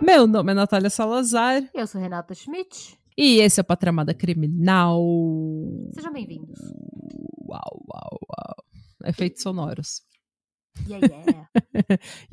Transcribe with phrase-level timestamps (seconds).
[0.00, 1.68] Meu nome é Natália Salazar.
[1.74, 2.96] Eu sou Renata Schmidt.
[3.16, 5.00] E esse é o Patramada Criminal.
[5.94, 6.58] Sejam bem-vindos.
[7.48, 8.64] Uau, uau, uau.
[9.04, 10.02] Efeitos sonoros.
[10.88, 11.48] Yeah, yeah.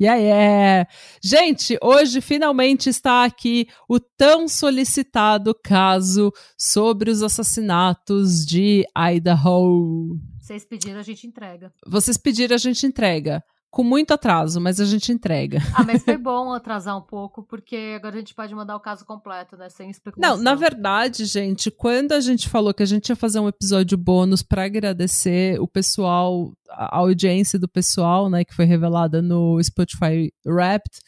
[0.00, 0.90] yeah, yeah.
[1.22, 10.18] Gente, hoje finalmente está aqui o tão solicitado caso sobre os assassinatos de Idaho.
[10.40, 11.72] Vocês pediram, a gente entrega.
[11.86, 15.58] Vocês pediram, a gente entrega com muito atraso, mas a gente entrega.
[15.74, 19.06] Ah, mas foi bom atrasar um pouco, porque agora a gente pode mandar o caso
[19.06, 19.70] completo, né?
[19.70, 20.36] Sem especulação.
[20.36, 23.96] Não, na verdade, gente, quando a gente falou que a gente ia fazer um episódio
[23.96, 30.30] bônus para agradecer o pessoal, a audiência do pessoal, né, que foi revelada no Spotify
[30.46, 31.00] Wrapped,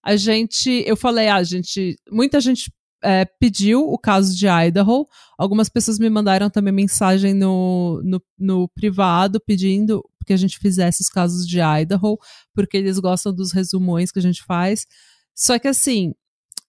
[0.00, 2.72] a gente, eu falei, ah, gente, muita gente
[3.02, 5.06] é, pediu o caso de Idaho.
[5.36, 11.02] Algumas pessoas me mandaram também mensagem no, no, no privado pedindo que a gente fizesse
[11.02, 12.18] os casos de Idaho,
[12.54, 14.86] porque eles gostam dos resumões que a gente faz.
[15.34, 16.14] Só que assim,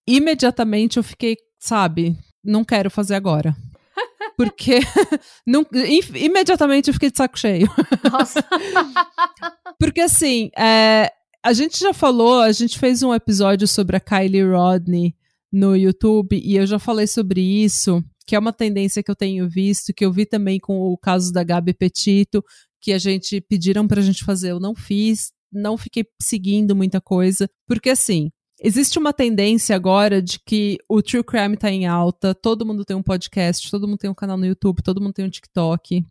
[0.08, 3.56] imediatamente eu fiquei, sabe, não quero fazer agora.
[4.38, 4.80] Porque
[5.48, 5.66] não,
[6.14, 7.70] imediatamente eu fiquei de saco cheio.
[8.12, 8.44] Nossa.
[9.80, 11.10] Porque assim, é,
[11.44, 15.16] a gente já falou, a gente fez um episódio sobre a Kylie Rodney
[15.52, 19.48] no YouTube e eu já falei sobre isso, que é uma tendência que eu tenho
[19.48, 22.44] visto, que eu vi também com o caso da Gabi Petito,
[22.86, 27.50] que a gente pediram pra gente fazer, eu não fiz, não fiquei seguindo muita coisa,
[27.66, 28.30] porque assim,
[28.62, 32.96] existe uma tendência agora de que o true crime tá em alta, todo mundo tem
[32.96, 36.06] um podcast, todo mundo tem um canal no YouTube, todo mundo tem um TikTok.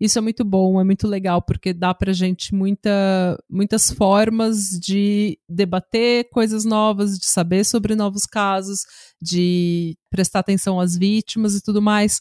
[0.00, 5.38] Isso é muito bom, é muito legal, porque dá pra gente muita, muitas formas de
[5.46, 8.86] debater coisas novas, de saber sobre novos casos,
[9.20, 12.20] de prestar atenção às vítimas e tudo mais.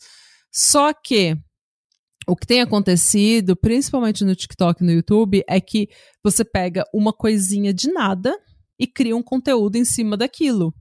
[0.51, 1.38] Só que
[2.28, 5.90] o que tem acontecido, principalmente no TikTok e no YouTube, é que
[6.24, 8.36] você pega uma coisinha de nada
[8.80, 10.74] e cria um conteúdo em cima daquilo.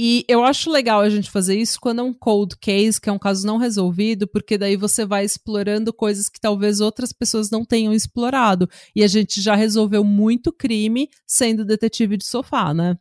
[0.00, 3.12] E eu acho legal a gente fazer isso quando é um cold case, que é
[3.12, 7.64] um caso não resolvido, porque daí você vai explorando coisas que talvez outras pessoas não
[7.64, 8.70] tenham explorado.
[8.94, 12.96] E a gente já resolveu muito crime sendo detetive de sofá, né?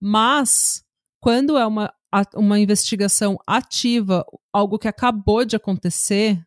[0.00, 0.82] Mas,
[1.20, 1.92] quando é uma,
[2.34, 6.44] uma investigação ativa, algo que acabou de acontecer,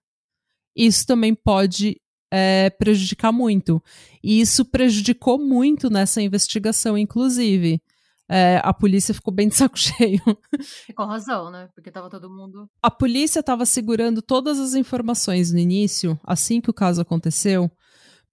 [0.75, 1.97] isso também pode
[2.31, 3.81] é, prejudicar muito.
[4.23, 7.81] E isso prejudicou muito nessa investigação, inclusive
[8.33, 10.21] é, a polícia ficou bem de saco cheio.
[10.87, 11.67] E com razão, né?
[11.75, 12.65] Porque tava todo mundo.
[12.81, 17.69] A polícia estava segurando todas as informações no início, assim que o caso aconteceu.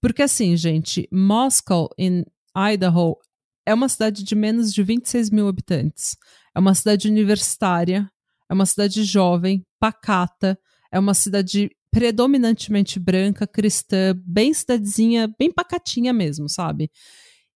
[0.01, 2.23] Porque, assim, gente, Moscow, em
[2.55, 3.17] Idaho,
[3.65, 6.15] é uma cidade de menos de 26 mil habitantes.
[6.55, 8.09] É uma cidade universitária,
[8.49, 10.57] é uma cidade jovem, pacata,
[10.93, 16.91] é uma cidade predominantemente branca, cristã, bem cidadezinha, bem pacatinha mesmo, sabe?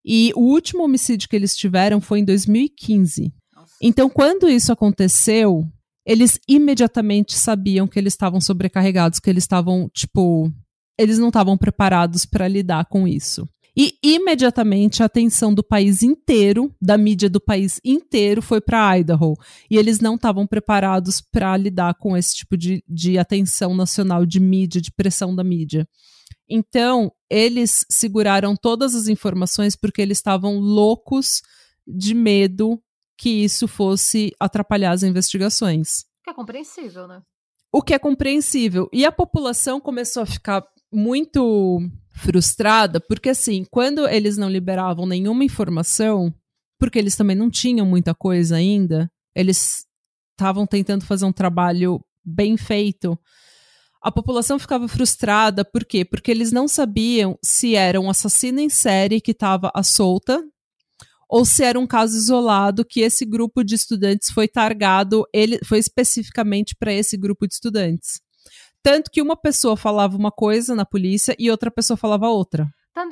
[0.04, 3.32] E o último homicídio que eles tiveram foi em 2015.
[3.54, 3.72] Nossa.
[3.80, 5.66] Então, quando isso aconteceu,
[6.06, 10.52] eles imediatamente sabiam que eles estavam sobrecarregados, que eles estavam, tipo,
[10.98, 13.48] eles não estavam preparados para lidar com isso.
[13.76, 19.34] E imediatamente a atenção do país inteiro, da mídia do país inteiro, foi para Idaho.
[19.68, 24.38] E eles não estavam preparados para lidar com esse tipo de, de atenção nacional, de
[24.38, 25.88] mídia, de pressão da mídia.
[26.48, 31.42] Então, eles seguraram todas as informações porque eles estavam loucos
[31.86, 32.80] de medo
[33.18, 36.04] que isso fosse atrapalhar as investigações.
[36.20, 37.22] O que é compreensível, né?
[37.72, 38.88] O que é compreensível.
[38.92, 41.80] E a população começou a ficar muito
[42.14, 46.32] frustrada, porque assim, quando eles não liberavam nenhuma informação,
[46.78, 49.84] porque eles também não tinham muita coisa ainda, eles
[50.32, 53.18] estavam tentando fazer um trabalho bem feito
[54.04, 56.04] a população ficava frustrada, por quê?
[56.04, 60.44] Porque eles não sabiam se era um assassino em série que estava à solta
[61.26, 65.78] ou se era um caso isolado que esse grupo de estudantes foi targado, ele foi
[65.78, 68.20] especificamente para esse grupo de estudantes.
[68.84, 72.68] Tanto que uma pessoa falava uma coisa na polícia e outra pessoa falava outra.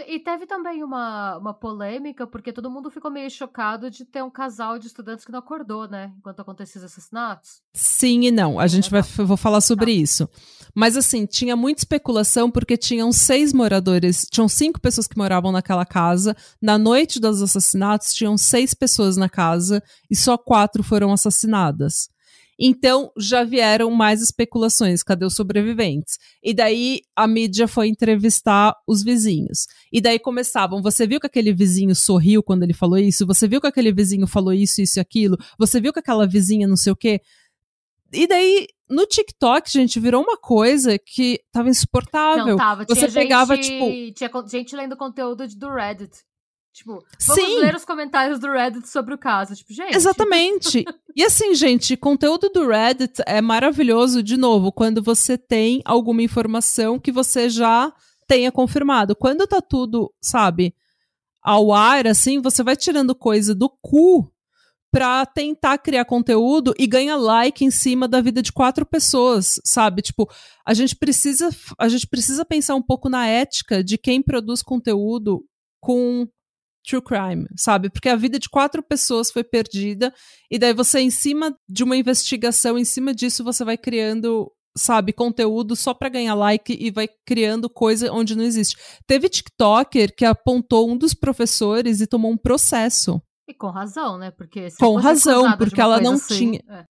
[0.07, 4.31] E teve também uma, uma polêmica, porque todo mundo ficou meio chocado de ter um
[4.31, 6.13] casal de estudantes que não acordou, né?
[6.19, 7.63] Enquanto aconteciam os assassinatos.
[7.73, 8.61] Sim e não.
[8.61, 9.25] A gente é, vai tá.
[9.25, 9.93] vou falar sobre tá.
[9.93, 10.29] isso.
[10.75, 15.87] Mas assim, tinha muita especulação porque tinham seis moradores, tinham cinco pessoas que moravam naquela
[15.87, 16.37] casa.
[16.61, 22.13] Na noite dos assassinatos, tinham seis pessoas na casa e só quatro foram assassinadas.
[22.59, 26.19] Então já vieram mais especulações, cadê os sobreviventes?
[26.43, 29.67] E daí a mídia foi entrevistar os vizinhos.
[29.93, 33.27] E daí começavam, você viu que aquele vizinho sorriu quando ele falou isso?
[33.27, 35.37] Você viu que aquele vizinho falou isso, isso e aquilo?
[35.59, 37.21] Você viu que aquela vizinha não sei o quê?
[38.13, 42.47] E daí, no TikTok, gente, virou uma coisa que tava insuportável.
[42.47, 42.85] Não tava.
[42.87, 44.31] Você tinha pegava, gente, tipo.
[44.31, 46.19] Tinha gente lendo conteúdo do Reddit.
[46.73, 47.61] Tipo, vamos Sim.
[47.61, 49.55] ler os comentários do Reddit sobre o caso.
[49.55, 49.95] Tipo, gente.
[49.95, 50.85] Exatamente.
[51.15, 56.99] e assim, gente, conteúdo do Reddit é maravilhoso, de novo, quando você tem alguma informação
[56.99, 57.93] que você já
[58.27, 59.15] tenha confirmado.
[59.15, 60.75] Quando tá tudo, sabe,
[61.43, 64.33] ao ar, assim, você vai tirando coisa do cu
[64.91, 70.03] pra tentar criar conteúdo e ganha like em cima da vida de quatro pessoas, sabe?
[70.03, 70.31] Tipo,
[70.67, 75.45] a gente precisa a gente precisa pensar um pouco na ética de quem produz conteúdo
[75.81, 76.29] com
[76.87, 77.91] true crime, sabe?
[77.91, 80.13] Porque a vida de quatro pessoas foi perdida
[80.51, 85.13] e daí você em cima de uma investigação, em cima disso você vai criando sabe,
[85.13, 88.77] conteúdo só para ganhar like e vai criando coisa onde não existe.
[89.07, 93.21] Teve TikToker que apontou um dos professores e tomou um processo.
[93.47, 94.31] E com razão, né?
[94.31, 96.85] Porque com razão, porque ela não assim, tinha é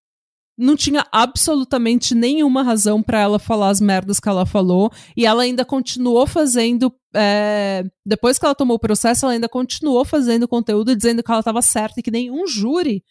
[0.63, 4.91] não tinha absolutamente nenhuma razão para ela falar as merdas que ela falou.
[5.17, 6.95] E ela ainda continuou fazendo.
[7.15, 11.41] É, depois que ela tomou o processo, ela ainda continuou fazendo conteúdo dizendo que ela
[11.41, 13.05] estava certa e que nenhum júri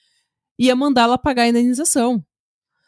[0.58, 2.24] ia mandar ela pagar a indenização.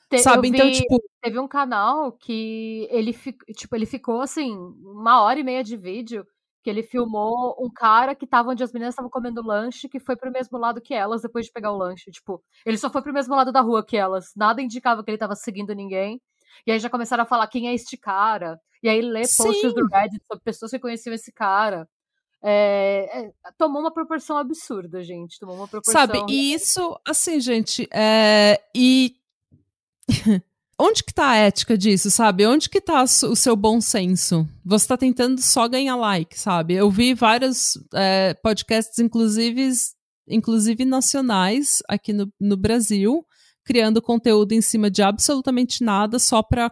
[0.10, 0.48] Te, sabe?
[0.48, 1.02] então, tipo.
[1.22, 3.14] Teve um canal que ele,
[3.56, 6.26] tipo, ele ficou assim, uma hora e meia de vídeo
[6.64, 10.16] que ele filmou um cara que tava onde as meninas estavam comendo lanche, que foi
[10.16, 12.10] pro mesmo lado que elas depois de pegar o lanche.
[12.10, 14.32] Tipo, ele só foi pro mesmo lado da rua que elas.
[14.36, 16.22] Nada indicava que ele tava seguindo ninguém.
[16.66, 18.58] E aí já começaram a falar quem é este cara.
[18.82, 21.88] E aí ler posts do Reddit sobre pessoas que conheciam esse cara.
[22.42, 25.40] É, é, tomou uma proporção absurda, gente.
[25.40, 26.00] Tomou uma proporção.
[26.00, 29.16] Sabe, e isso, assim, gente, é, e
[30.86, 32.46] Onde que tá a ética disso, sabe?
[32.46, 34.46] Onde que tá o seu bom senso?
[34.66, 36.74] Você tá tentando só ganhar like, sabe?
[36.74, 39.72] Eu vi vários é, podcasts, inclusive,
[40.28, 43.26] inclusive nacionais, aqui no, no Brasil,
[43.64, 46.72] criando conteúdo em cima de absolutamente nada só pra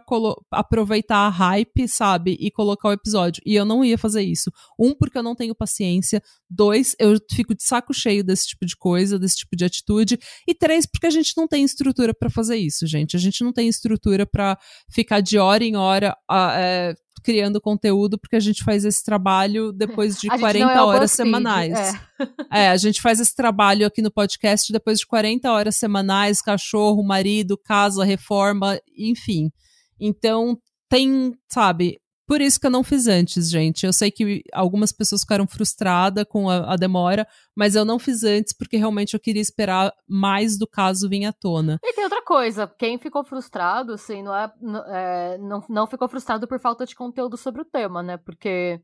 [0.50, 2.36] aproveitar a hype, sabe?
[2.38, 3.42] E colocar o episódio.
[3.46, 4.52] E eu não ia fazer isso.
[4.78, 6.22] Um, porque eu não tenho paciência.
[6.48, 10.18] Dois, eu fico de saco cheio desse tipo de coisa, desse tipo de atitude.
[10.46, 13.16] E três, porque a gente não tem estrutura para fazer isso, gente.
[13.16, 14.58] A gente não tem estrutura para
[14.90, 20.18] ficar de hora em hora é, criando conteúdo, porque a gente faz esse trabalho depois
[20.18, 21.72] de 40 é horas semanais.
[21.72, 21.92] É.
[22.66, 22.68] é.
[22.68, 27.56] a gente faz esse trabalho aqui no podcast depois de 40 horas semanais, cachorro, marido,
[27.56, 29.50] casa, reforma, enfim.
[30.00, 31.98] Então, tem, sabe,
[32.32, 33.84] por isso que eu não fiz antes, gente.
[33.84, 38.24] Eu sei que algumas pessoas ficaram frustradas com a, a, demora, mas eu não fiz
[38.24, 41.78] antes porque realmente eu queria esperar mais do caso vir à tona.
[41.84, 44.50] E tem outra coisa, quem ficou frustrado, assim, não, é,
[44.86, 48.16] é não, não ficou frustrado por falta de conteúdo sobre o tema, né?
[48.16, 48.80] Porque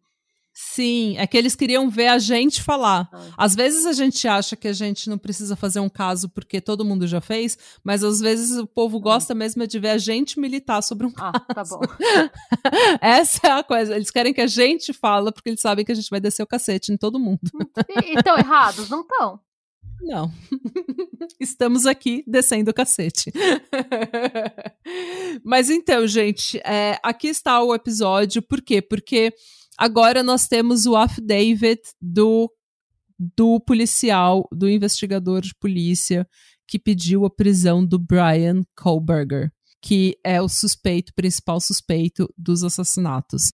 [0.60, 3.08] Sim, é que eles queriam ver a gente falar.
[3.12, 3.28] Ah.
[3.36, 6.84] Às vezes a gente acha que a gente não precisa fazer um caso porque todo
[6.84, 9.00] mundo já fez, mas às vezes o povo hum.
[9.00, 11.32] gosta mesmo de ver a gente militar sobre um caso.
[11.36, 11.78] Ah, tá bom.
[13.00, 13.94] Essa é a coisa.
[13.94, 16.46] Eles querem que a gente fala porque eles sabem que a gente vai descer o
[16.46, 17.38] cacete em todo mundo.
[18.04, 18.88] E estão errados?
[18.88, 19.40] Não estão.
[20.00, 20.32] Não.
[21.38, 23.32] Estamos aqui descendo o cacete.
[25.44, 28.42] Mas então, gente, é, aqui está o episódio.
[28.42, 28.82] Por quê?
[28.82, 29.32] Porque
[29.78, 32.52] Agora nós temos o affidavit do,
[33.16, 36.26] do policial, do investigador de polícia
[36.66, 43.50] que pediu a prisão do Brian Kohlberger, que é o suspeito, principal suspeito dos assassinatos.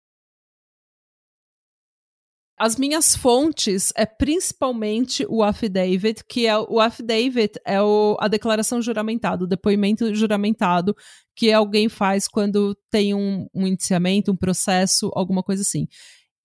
[2.58, 8.80] As minhas fontes é principalmente o affidavit, que é o affidavit é o, a declaração
[8.80, 10.94] juramentada, o depoimento juramentado
[11.36, 15.88] que alguém faz quando tem um, um indiciamento, um processo, alguma coisa assim.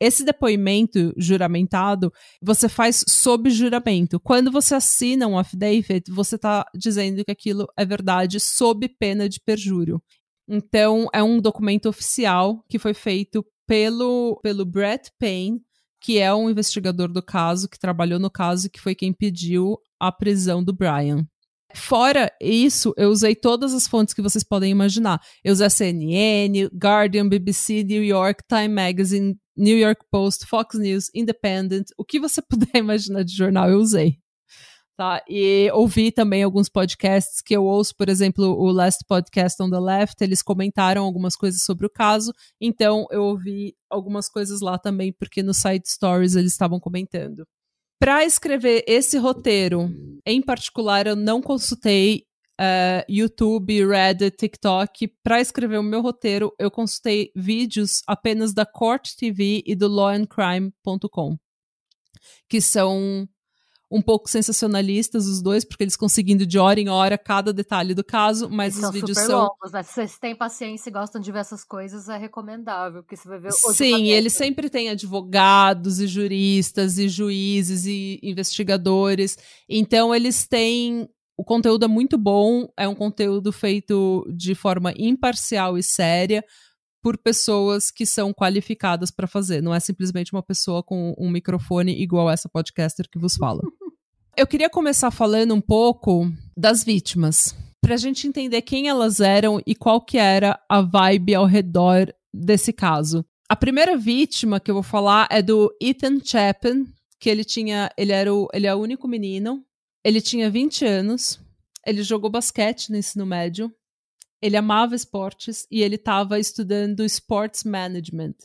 [0.02, 2.12] Esse depoimento juramentado
[2.42, 4.20] você faz sob juramento.
[4.20, 9.40] Quando você assina um affidavit, você está dizendo que aquilo é verdade sob pena de
[9.42, 10.02] perjúrio.
[10.48, 15.62] Então, é um documento oficial que foi feito pelo, pelo Brett Payne,
[16.02, 19.78] que é um investigador do caso, que trabalhou no caso e que foi quem pediu
[20.00, 21.26] a prisão do Brian.
[21.76, 25.22] Fora isso, eu usei todas as fontes que vocês podem imaginar.
[25.44, 31.86] Eu usei CNN, Guardian, BBC, New York, Time Magazine, New York Post, Fox News, Independent,
[31.98, 34.18] o que você puder imaginar de jornal eu usei.
[35.00, 35.24] Tá?
[35.30, 39.80] E ouvi também alguns podcasts que eu ouço, por exemplo, o Last Podcast on the
[39.80, 45.14] Left, eles comentaram algumas coisas sobre o caso, então eu ouvi algumas coisas lá também,
[45.14, 47.48] porque no Side Stories eles estavam comentando.
[47.98, 49.90] Para escrever esse roteiro,
[50.26, 52.26] em particular, eu não consultei
[52.60, 55.14] uh, YouTube, Reddit, TikTok.
[55.24, 61.38] Para escrever o meu roteiro, eu consultei vídeos apenas da Court TV e do lawandcrime.com,
[62.50, 63.26] que são
[63.92, 68.04] um pouco sensacionalistas os dois, porque eles conseguindo de hora em hora cada detalhe do
[68.04, 69.82] caso, mas os são vídeos super são longos, né?
[69.82, 73.40] Se vocês têm paciência e gostam de ver essas coisas, é recomendável, porque você vai
[73.40, 74.12] ver Sim, julgamento.
[74.12, 79.38] ele sempre tem advogados e juristas e juízes e investigadores.
[79.68, 85.78] Então eles têm o conteúdo é muito bom, é um conteúdo feito de forma imparcial
[85.78, 86.44] e séria
[87.02, 89.62] por pessoas que são qualificadas para fazer.
[89.62, 93.62] Não é simplesmente uma pessoa com um microfone igual essa podcaster que vos fala.
[94.40, 99.62] Eu queria começar falando um pouco das vítimas, para a gente entender quem elas eram
[99.68, 103.26] e qual que era a vibe ao redor desse caso.
[103.50, 106.86] A primeira vítima que eu vou falar é do Ethan Chapin,
[107.20, 109.62] que ele tinha, ele era o, ele é o único menino,
[110.06, 111.38] ele tinha 20 anos,
[111.86, 113.70] ele jogou basquete no ensino médio,
[114.42, 118.36] ele amava esportes e ele estava estudando sports management,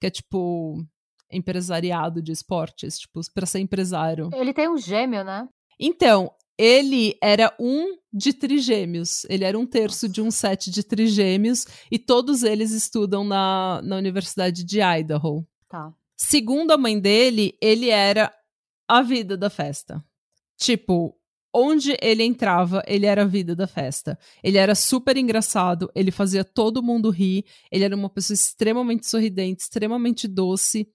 [0.00, 0.82] que é tipo
[1.32, 4.30] empresariado de esportes, tipo, para ser empresário.
[4.34, 5.48] Ele tem um gêmeo, né?
[5.78, 9.24] Então, ele era um de trigêmeos.
[9.28, 13.96] Ele era um terço de um set de trigêmeos e todos eles estudam na, na
[13.96, 15.46] Universidade de Idaho.
[15.68, 15.92] Tá.
[16.16, 18.32] Segundo a mãe dele, ele era
[18.86, 20.04] a vida da festa.
[20.56, 21.16] Tipo,
[21.52, 24.18] onde ele entrava, ele era a vida da festa.
[24.42, 29.62] Ele era super engraçado, ele fazia todo mundo rir, ele era uma pessoa extremamente sorridente,
[29.62, 30.88] extremamente doce.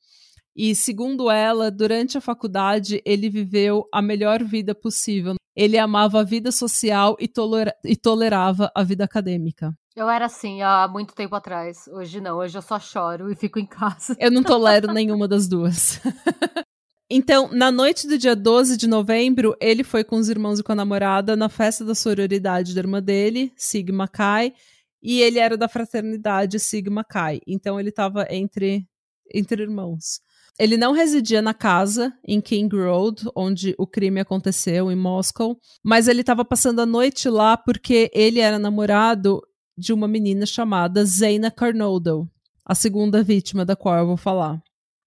[0.57, 5.35] E segundo ela, durante a faculdade, ele viveu a melhor vida possível.
[5.55, 9.71] Ele amava a vida social e, tolera e tolerava a vida acadêmica.
[9.95, 11.87] Eu era assim há muito tempo atrás.
[11.87, 14.15] Hoje não, hoje eu só choro e fico em casa.
[14.19, 16.01] Eu não tolero nenhuma das duas.
[17.09, 20.73] Então, na noite do dia 12 de novembro, ele foi com os irmãos e com
[20.73, 24.53] a namorada na festa da sororidade da irmã dele, Sigma Chi,
[25.01, 27.39] e ele era da fraternidade Sigma Chi.
[27.47, 28.85] Então, ele estava entre,
[29.33, 30.19] entre irmãos.
[30.59, 36.07] Ele não residia na casa em King Road, onde o crime aconteceu, em Moscow, mas
[36.07, 39.39] ele estava passando a noite lá porque ele era namorado
[39.77, 42.27] de uma menina chamada Zaina Carnodle,
[42.65, 44.59] a segunda vítima da qual eu vou falar.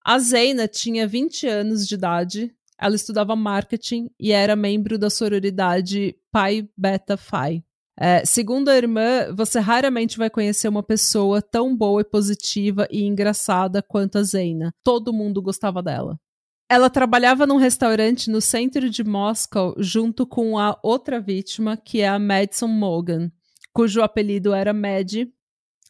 [0.05, 6.17] A Zeina tinha 20 anos de idade, ela estudava marketing e era membro da sororidade
[6.33, 7.63] Pi Beta Phi.
[8.03, 13.03] É, segundo a irmã, você raramente vai conhecer uma pessoa tão boa e positiva e
[13.05, 14.75] engraçada quanto a Zeina.
[14.83, 16.19] Todo mundo gostava dela.
[16.67, 22.09] Ela trabalhava num restaurante no centro de Moscow junto com a outra vítima, que é
[22.09, 23.31] a Madison Morgan,
[23.71, 25.31] cujo apelido era Maddie,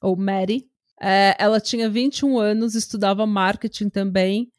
[0.02, 0.68] ou Mary,
[1.00, 4.50] é, ela tinha 21 anos, estudava marketing também,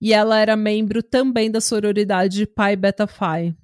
[0.00, 3.56] e ela era membro também da sororidade Pi Beta Phi.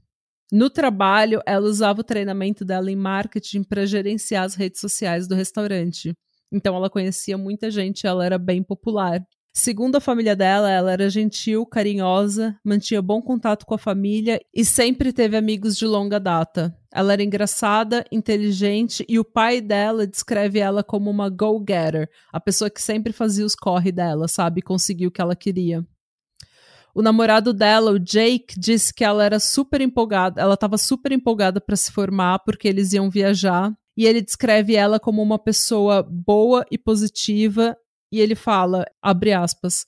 [0.56, 5.34] No trabalho, ela usava o treinamento dela em marketing para gerenciar as redes sociais do
[5.34, 6.14] restaurante.
[6.52, 9.20] Então, ela conhecia muita gente, ela era bem popular.
[9.52, 14.64] Segundo a família dela, ela era gentil, carinhosa, mantinha bom contato com a família e
[14.64, 16.72] sempre teve amigos de longa data.
[16.94, 22.70] Ela era engraçada, inteligente e o pai dela descreve ela como uma go-getter, a pessoa
[22.70, 24.62] que sempre fazia os corre dela, sabe?
[24.62, 25.84] Conseguiu o que ela queria.
[26.94, 31.60] O namorado dela, o Jake, disse que ela era super empolgada, ela estava super empolgada
[31.60, 33.74] para se formar porque eles iam viajar.
[33.96, 37.76] E ele descreve ela como uma pessoa boa e positiva
[38.12, 39.86] e ele fala, abre aspas,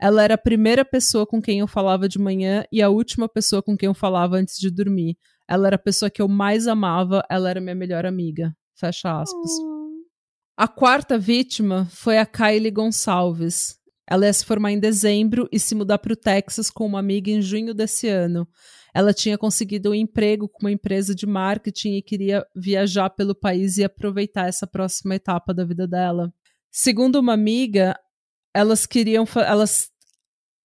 [0.00, 3.62] ela era a primeira pessoa com quem eu falava de manhã e a última pessoa
[3.62, 5.16] com quem eu falava antes de dormir.
[5.48, 8.54] Ela era a pessoa que eu mais amava, ela era minha melhor amiga.
[8.74, 9.50] Fecha aspas.
[9.60, 10.02] Hum.
[10.56, 13.77] A quarta vítima foi a Kylie Gonçalves.
[14.10, 17.30] Ela ia se formar em dezembro e se mudar para o Texas com uma amiga
[17.30, 18.48] em junho desse ano.
[18.94, 23.76] Ela tinha conseguido um emprego com uma empresa de marketing e queria viajar pelo país
[23.76, 26.32] e aproveitar essa próxima etapa da vida dela.
[26.70, 27.94] Segundo uma amiga,
[28.54, 29.24] elas queriam.
[29.46, 29.90] Elas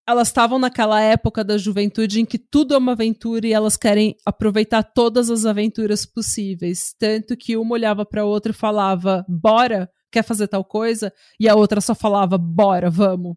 [0.08, 4.18] elas estavam naquela época da juventude em que tudo é uma aventura e elas querem
[4.26, 6.94] aproveitar todas as aventuras possíveis.
[7.00, 11.12] Tanto que uma olhava para a outra e falava: Bora, quer fazer tal coisa?
[11.40, 13.36] E a outra só falava: Bora, vamos.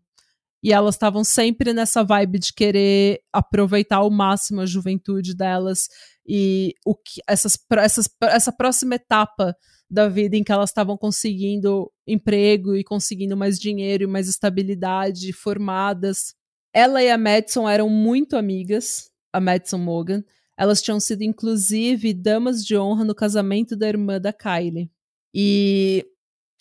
[0.63, 5.89] E elas estavam sempre nessa vibe de querer aproveitar ao máximo a juventude delas
[6.27, 9.55] e o que, essas, essas, essa próxima etapa
[9.89, 15.33] da vida em que elas estavam conseguindo emprego e conseguindo mais dinheiro e mais estabilidade,
[15.33, 16.35] formadas.
[16.73, 20.25] Ela e a Madison eram muito amigas, a Madison Morgan.
[20.59, 24.91] Elas tinham sido, inclusive, damas de honra no casamento da irmã da Kylie.
[25.33, 26.05] E,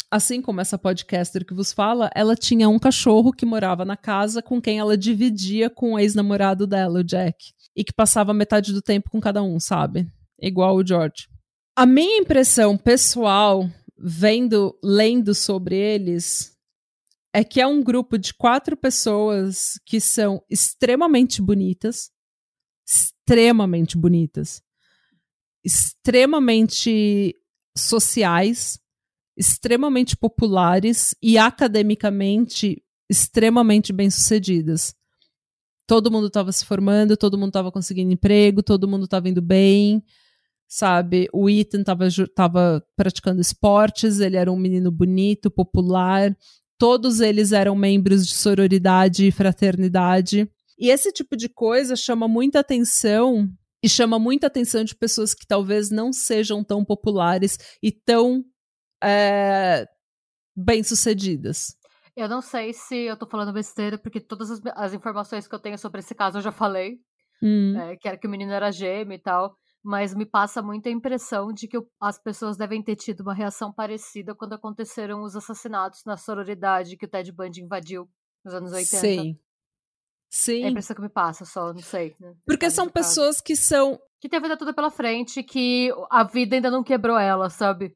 [0.10, 4.42] assim como essa podcaster que vos fala, ela tinha um cachorro que morava na casa
[4.42, 7.54] com quem ela dividia com o ex-namorado dela, o Jack.
[7.76, 10.08] E que passava metade do tempo com cada um, sabe?
[10.40, 11.28] Igual o George.
[11.76, 16.56] A minha impressão pessoal, vendo, lendo sobre eles,
[17.34, 22.10] é que é um grupo de quatro pessoas que são extremamente bonitas,
[22.88, 24.62] extremamente bonitas,
[25.62, 27.36] extremamente
[27.78, 28.80] sociais,
[29.38, 34.96] extremamente populares e academicamente extremamente bem-sucedidas.
[35.88, 40.04] Todo mundo estava se formando, todo mundo estava conseguindo emprego, todo mundo estava indo bem,
[40.68, 41.28] sabe?
[41.32, 46.36] O Ethan estava praticando esportes, ele era um menino bonito, popular.
[46.78, 50.50] Todos eles eram membros de sororidade e fraternidade.
[50.78, 53.48] E esse tipo de coisa chama muita atenção
[53.82, 58.44] e chama muita atenção de pessoas que talvez não sejam tão populares e tão
[59.06, 59.88] é,
[60.56, 61.78] bem-sucedidas.
[62.16, 65.60] Eu não sei se eu tô falando besteira, porque todas as, as informações que eu
[65.60, 67.00] tenho sobre esse caso eu já falei.
[67.44, 67.78] Hum.
[67.78, 69.58] É, que era que o menino era gêmeo e tal.
[69.84, 74.34] Mas me passa muita impressão de que as pessoas devem ter tido uma reação parecida
[74.34, 78.10] quando aconteceram os assassinatos na sororidade que o Ted Bundy invadiu
[78.44, 78.98] nos anos 80.
[78.98, 79.40] Sim.
[80.30, 80.64] Sim.
[80.64, 82.16] É a impressão que me passa, só, não sei.
[82.20, 82.34] Né?
[82.46, 84.00] Porque são pessoas que são.
[84.20, 87.96] Que tem a vida toda pela frente, que a vida ainda não quebrou ela, sabe?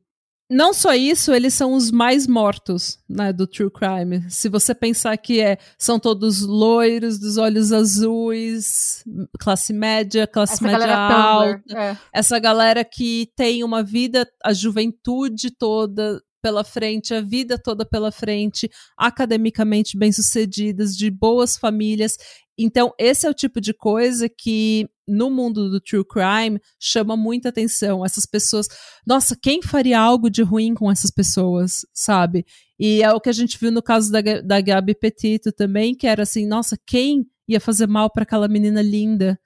[0.50, 4.26] Não só isso, eles são os mais mortos, né, do true crime.
[4.32, 9.04] Se você pensar que é, são todos loiros, dos olhos azuis,
[9.40, 11.98] classe média, classe essa média alta, é.
[12.12, 18.12] essa galera que tem uma vida, a juventude toda pela frente, a vida toda pela
[18.12, 22.18] frente, academicamente bem-sucedidas, de boas famílias.
[22.62, 27.48] Então, esse é o tipo de coisa que no mundo do true crime chama muita
[27.48, 28.06] atenção.
[28.06, 28.68] Essas pessoas,
[29.08, 32.46] nossa, quem faria algo de ruim com essas pessoas, sabe?
[32.78, 36.06] E é o que a gente viu no caso da, da Gabi Petito também, que
[36.06, 39.40] era assim, nossa, quem ia fazer mal para aquela menina linda?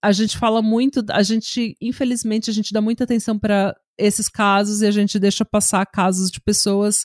[0.00, 4.82] A gente fala muito, a gente, infelizmente, a gente dá muita atenção para esses casos
[4.82, 7.04] e a gente deixa passar casos de pessoas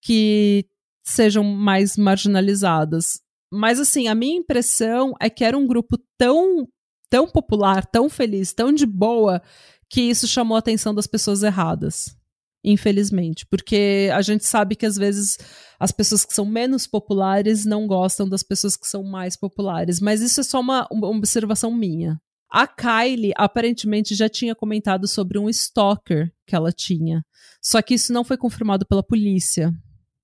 [0.00, 0.64] que
[1.04, 3.20] sejam mais marginalizadas.
[3.50, 6.66] Mas assim, a minha impressão é que era um grupo tão
[7.10, 9.42] tão popular, tão feliz, tão de boa,
[9.88, 12.14] que isso chamou a atenção das pessoas erradas.
[12.62, 15.38] Infelizmente, porque a gente sabe que às vezes
[15.78, 20.20] as pessoas que são menos populares não gostam das pessoas que são mais populares, mas
[20.20, 22.20] isso é só uma, uma observação minha.
[22.50, 27.22] A Kylie aparentemente já tinha comentado sobre um stalker que ela tinha,
[27.62, 29.72] só que isso não foi confirmado pela polícia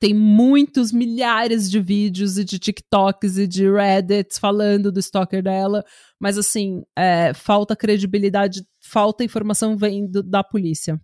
[0.05, 5.83] tem muitos, milhares de vídeos e de TikToks e de Reddits falando do stalker dela,
[6.21, 11.01] mas assim, é, falta credibilidade, falta informação vindo da polícia.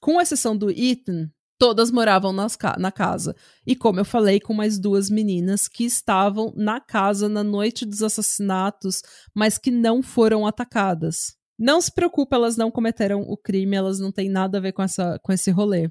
[0.00, 3.34] Com exceção do Ethan, todas moravam nas, na casa.
[3.66, 8.04] E como eu falei, com mais duas meninas que estavam na casa na noite dos
[8.04, 9.02] assassinatos,
[9.34, 11.34] mas que não foram atacadas.
[11.58, 14.82] Não se preocupe, elas não cometeram o crime, elas não têm nada a ver com,
[14.84, 15.90] essa, com esse rolê.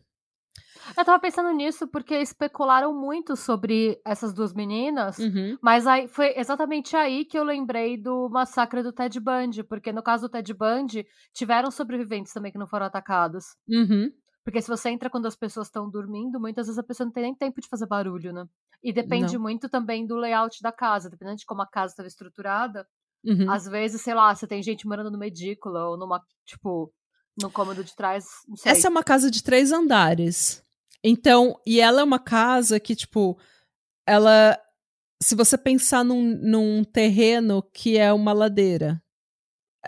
[0.96, 5.58] Eu tava pensando nisso porque especularam muito sobre essas duas meninas, uhum.
[5.62, 10.04] mas aí foi exatamente aí que eu lembrei do massacre do Ted Bundy, porque no
[10.04, 13.56] caso do Ted Bundy, tiveram sobreviventes também que não foram atacados.
[13.68, 14.12] Uhum.
[14.44, 17.24] Porque se você entra quando as pessoas estão dormindo, muitas vezes a pessoa não tem
[17.24, 18.46] nem tempo de fazer barulho, né?
[18.82, 19.42] E depende não.
[19.42, 22.88] muito também do layout da casa, dependendo de como a casa estava estruturada.
[23.26, 23.52] Uhum.
[23.52, 26.94] Às vezes, sei lá, você tem gente morando numa edícula ou numa, tipo,
[27.42, 28.26] no cômodo de trás,
[28.66, 30.64] Essa é uma casa de três andares.
[31.10, 33.40] Então, e ela é uma casa que, tipo,
[34.06, 34.60] ela.
[35.24, 39.02] Se você pensar num, num terreno que é uma ladeira.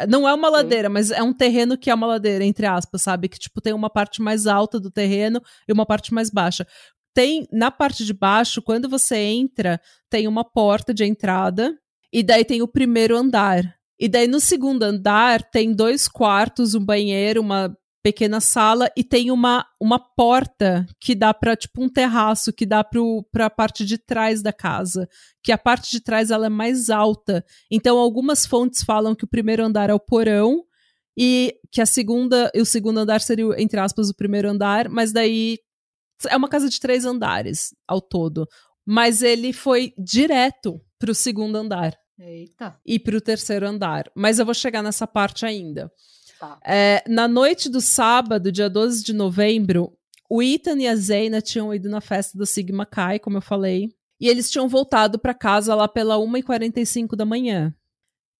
[0.08, 0.94] Não é uma ladeira, Sim.
[0.94, 3.28] mas é um terreno que é uma ladeira, entre aspas, sabe?
[3.28, 6.66] Que, tipo, tem uma parte mais alta do terreno e uma parte mais baixa.
[7.14, 9.80] Tem, na parte de baixo, quando você entra,
[10.10, 11.78] tem uma porta de entrada,
[12.14, 13.62] e daí tem o primeiro andar.
[14.00, 19.30] E daí no segundo andar tem dois quartos, um banheiro, uma pequena sala e tem
[19.30, 23.98] uma, uma porta que dá para tipo um terraço que dá para a parte de
[23.98, 25.08] trás da casa,
[25.44, 27.46] que a parte de trás ela é mais alta.
[27.70, 30.64] Então algumas fontes falam que o primeiro andar é o porão
[31.18, 35.60] e que a segunda, o segundo andar seria entre aspas o primeiro andar, mas daí
[36.28, 38.48] é uma casa de três andares ao todo.
[38.86, 41.98] Mas ele foi direto para o segundo andar.
[42.18, 42.78] Eita.
[42.86, 44.12] E para o terceiro andar.
[44.16, 45.92] Mas eu vou chegar nessa parte ainda.
[46.40, 46.58] Tá.
[46.66, 49.92] É, na noite do sábado, dia 12 de novembro,
[50.30, 53.90] o Ethan e a Zayna tinham ido na festa do Sigma Chi, como eu falei,
[54.22, 57.74] e eles tinham voltado para casa lá pela 1h45 da manhã.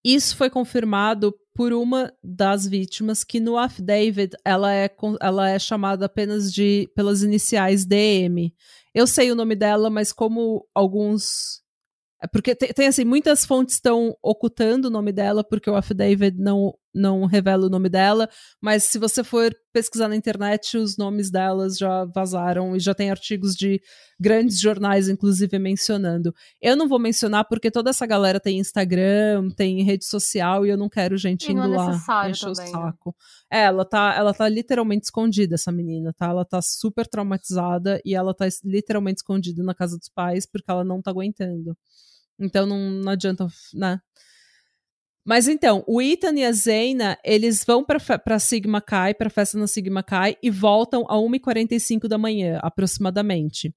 [0.04, 4.90] Isso foi confirmado por uma das vítimas, que no affidavit ela é,
[5.22, 8.54] ela é chamada apenas de pelas iniciais DM.
[8.96, 11.62] Eu sei o nome dela, mas como alguns.
[12.22, 16.38] É porque tem, tem assim, muitas fontes estão ocultando o nome dela, porque o affidavit
[16.38, 18.30] não não revela o nome dela,
[18.62, 23.12] mas se você for pesquisar na internet, os nomes delas já vazaram e já tem
[23.12, 23.80] artigos de
[24.20, 26.34] grandes jornais, inclusive, mencionando.
[26.62, 30.78] Eu não vou mencionar porque toda essa galera tem Instagram, tem rede social e eu
[30.78, 32.80] não quero gente E indo não é lá necessário encher o também, né?
[32.80, 33.16] saco.
[33.52, 36.28] É, ela tá, ela tá literalmente escondida, essa menina, tá?
[36.28, 40.84] Ela tá super traumatizada e ela tá literalmente escondida na casa dos pais porque ela
[40.84, 41.78] não tá aguentando.
[42.40, 44.00] Então não, não adianta, né?
[45.30, 49.68] Mas então, o Ethan e a Zayna, eles vão pra Sigma Chi, pra festa na
[49.68, 53.72] Sigma Chi, e voltam a 1h45 da manhã, aproximadamente.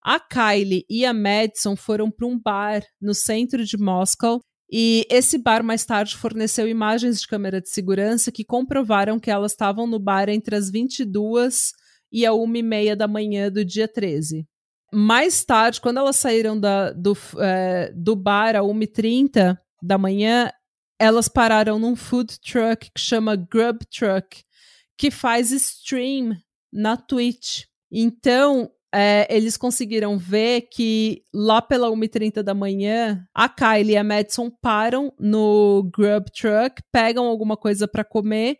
[0.00, 4.38] A Kylie e a Madison foram para um bar no centro de Moscow,
[4.70, 9.50] e esse bar mais tarde forneceu imagens de câmera de segurança que comprovaram que elas
[9.50, 11.72] estavam no bar entre as 22
[12.12, 14.46] e a 1h30 da manhã do dia 13.
[14.92, 20.52] Mais tarde, quando elas saíram da- do, eh, do bar a 1h30 da manhã,
[20.98, 24.42] elas pararam num food truck que chama Grub Truck,
[24.96, 26.36] que faz stream
[26.72, 27.64] na Twitch.
[27.90, 34.04] Então, é, eles conseguiram ver que lá pela 1h30 da manhã, a Kylie e a
[34.04, 38.56] Madison param no Grub Truck, pegam alguma coisa para comer,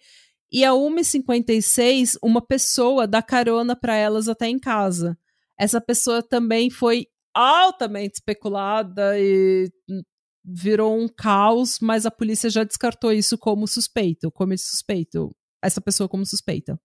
[0.50, 5.16] e a 1h56, uma pessoa dá carona para elas até em casa.
[5.58, 9.68] Essa pessoa também foi altamente especulada e
[10.44, 16.08] virou um caos, mas a polícia já descartou isso como suspeito, como suspeito, essa pessoa
[16.08, 16.78] como suspeita.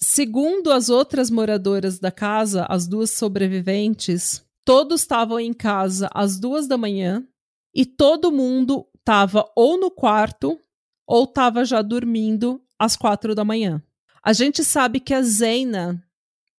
[0.00, 6.66] Segundo as outras moradoras da casa, as duas sobreviventes, todos estavam em casa às duas
[6.66, 7.26] da manhã
[7.74, 10.58] e todo mundo estava ou no quarto
[11.06, 13.82] ou estava já dormindo às quatro da manhã.
[14.22, 16.04] A gente sabe que a Zena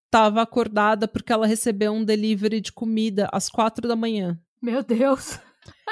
[0.06, 4.38] estava acordada porque ela recebeu um delivery de comida às quatro da manhã.
[4.60, 5.38] Meu Deus.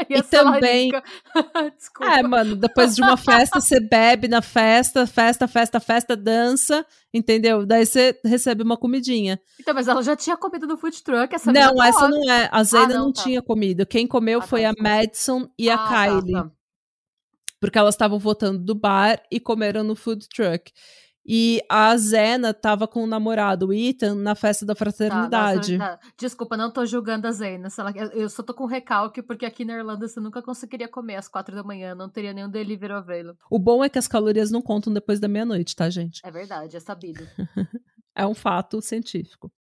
[0.09, 0.91] E Essa também-.
[1.77, 2.13] Desculpa.
[2.13, 7.67] É, mano, depois de uma festa, você bebe na festa, festa, festa, festa, dança, entendeu?
[7.67, 9.41] Daí você recebe uma comidinha.
[9.61, 11.35] Então, mas ela já tinha comido no food truck.
[11.35, 12.13] Essa não, menina essa pode.
[12.13, 12.49] não é.
[12.53, 13.23] A Zena não, não, tá.
[13.23, 13.85] tinha comido.
[13.87, 14.91] Quem comeu Ah, foi tá, a desculpa.
[14.97, 16.33] Madison e a Ah, tá, Kylie.
[16.33, 16.51] tá.
[17.61, 20.71] Porque elas estavam voltando do bar e comeram no food truck.
[21.31, 25.77] E a Zena tava com o namorado, o Ethan, na festa da Tá, fraternidade.
[25.77, 26.09] nossa, tá.
[26.19, 27.69] Desculpa, não tô julgando a Zena.
[27.79, 31.29] ela- Eu só tô com recalque, porque aqui na Irlanda você nunca conseguiria comer às
[31.29, 33.39] quatro da manhã, não teria nenhum delivery available.
[33.51, 36.23] O bom é que as calorias não contam depois da meia-noite, tá, gente?
[36.25, 37.23] É verdade, é sabido.
[38.17, 39.53] É um fato científico.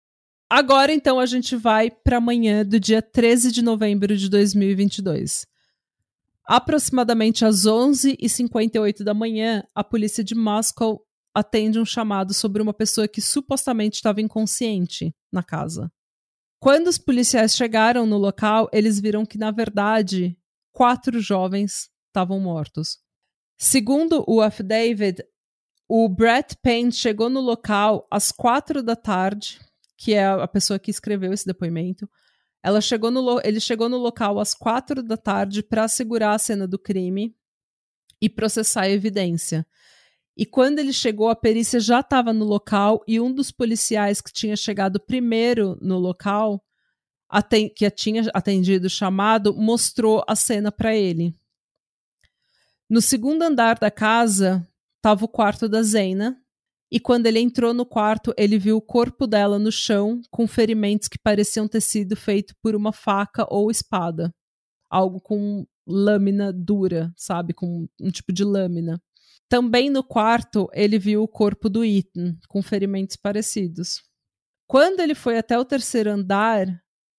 [0.50, 5.46] Agora, então, a gente vai para amanhã do dia 13 de novembro de 2022.
[6.44, 11.04] Aproximadamente às 11h58 da manhã, a polícia de Moscow
[11.38, 15.90] atende um chamado sobre uma pessoa que supostamente estava inconsciente na casa.
[16.60, 20.36] Quando os policiais chegaram no local, eles viram que, na verdade,
[20.72, 22.98] quatro jovens estavam mortos.
[23.56, 25.22] Segundo o affidavit,
[25.88, 29.60] o Brett Payne chegou no local às quatro da tarde,
[29.96, 32.08] que é a pessoa que escreveu esse depoimento.
[32.62, 36.66] Ela chegou no ele chegou no local às quatro da tarde para assegurar a cena
[36.66, 37.34] do crime
[38.20, 39.66] e processar a evidência.
[40.38, 44.32] E quando ele chegou, a perícia já estava no local e um dos policiais que
[44.32, 46.64] tinha chegado primeiro no local,
[47.74, 51.34] que tinha atendido o chamado, mostrou a cena para ele.
[52.88, 54.64] No segundo andar da casa
[54.98, 56.40] estava o quarto da Zena,
[56.90, 61.08] e quando ele entrou no quarto, ele viu o corpo dela no chão, com ferimentos
[61.08, 64.32] que pareciam ter sido feito por uma faca ou espada.
[64.88, 67.52] Algo com lâmina dura, sabe?
[67.52, 69.02] Com um tipo de lâmina.
[69.48, 74.02] Também no quarto, ele viu o corpo do Ethan, com ferimentos parecidos.
[74.66, 76.66] Quando ele foi até o terceiro andar,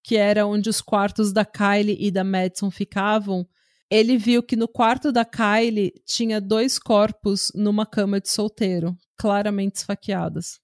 [0.03, 3.47] que era onde os quartos da Kylie e da Madison ficavam,
[3.89, 9.77] ele viu que no quarto da Kylie tinha dois corpos numa cama de solteiro, claramente
[9.77, 10.59] esfaqueadas.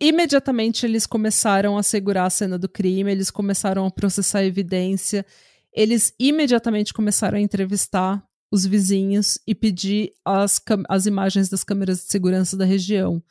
[0.00, 5.26] Imediatamente eles começaram a segurar a cena do crime, eles começaram a processar a evidência,
[5.72, 8.22] eles imediatamente começaram a entrevistar
[8.56, 13.22] os vizinhos e pedir as, as imagens das câmeras de segurança da região.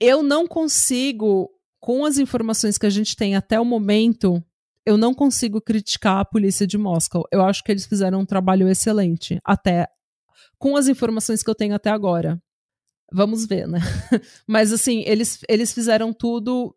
[0.00, 4.42] Eu não consigo, com as informações que a gente tem até o momento,
[4.86, 7.24] eu não consigo criticar a polícia de Moscow.
[7.30, 9.86] Eu acho que eles fizeram um trabalho excelente, até
[10.58, 12.42] com as informações que eu tenho até agora.
[13.12, 13.78] Vamos ver, né?
[14.46, 16.74] Mas assim, eles, eles fizeram tudo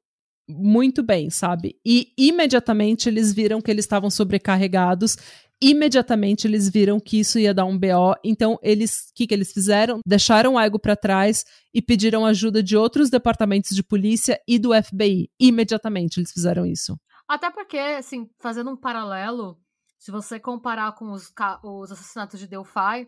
[0.50, 1.80] muito bem, sabe?
[1.86, 5.18] E imediatamente eles viram que eles estavam sobrecarregados.
[5.62, 9.54] Imediatamente eles viram que isso ia dar um BO, então eles, o que, que eles
[9.54, 10.00] fizeram?
[10.06, 14.72] Deixaram o ego para trás e pediram ajuda de outros departamentos de polícia e do
[14.74, 15.30] FBI.
[15.40, 16.98] Imediatamente eles fizeram isso.
[17.28, 19.58] Até porque, assim, fazendo um paralelo,
[20.00, 21.32] se você comparar com os,
[21.64, 23.08] os assassinatos de Delphi,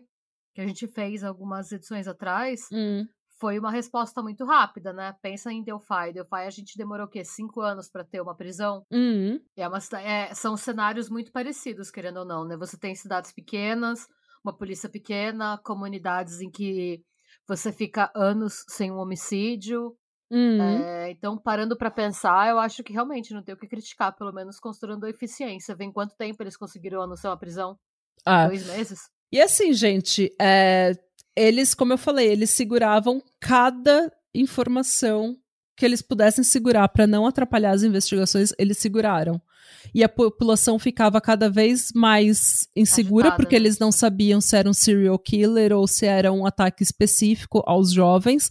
[0.54, 3.04] que a gente fez algumas edições atrás, Hum.
[3.44, 5.14] Foi uma resposta muito rápida, né?
[5.20, 6.14] Pensa em Delphi.
[6.14, 7.22] Delphi a gente demorou o quê?
[7.22, 8.86] Cinco anos para ter uma prisão?
[8.90, 9.38] Hum.
[9.54, 12.56] E é uma é, são cenários muito parecidos, querendo ou não, né?
[12.56, 14.08] Você tem cidades pequenas,
[14.42, 17.02] uma polícia pequena, comunidades em que
[17.46, 19.94] você fica anos sem um homicídio.
[20.30, 20.62] Hum.
[20.62, 24.32] É, então, parando para pensar, eu acho que realmente não tem o que criticar, pelo
[24.32, 25.76] menos considerando a eficiência.
[25.76, 27.78] Vem quanto tempo eles conseguiram anunciar uma prisão?
[28.24, 29.00] Ah, Dois meses?
[29.30, 30.92] E assim, gente, é,
[31.36, 35.36] eles, como eu falei, eles seguravam cada informação
[35.76, 39.40] que eles pudessem segurar para não atrapalhar as investigações, eles seguraram.
[39.94, 43.62] E a população ficava cada vez mais insegura Agitada, porque né?
[43.62, 47.92] eles não sabiam se era um serial killer ou se era um ataque específico aos
[47.92, 48.50] jovens.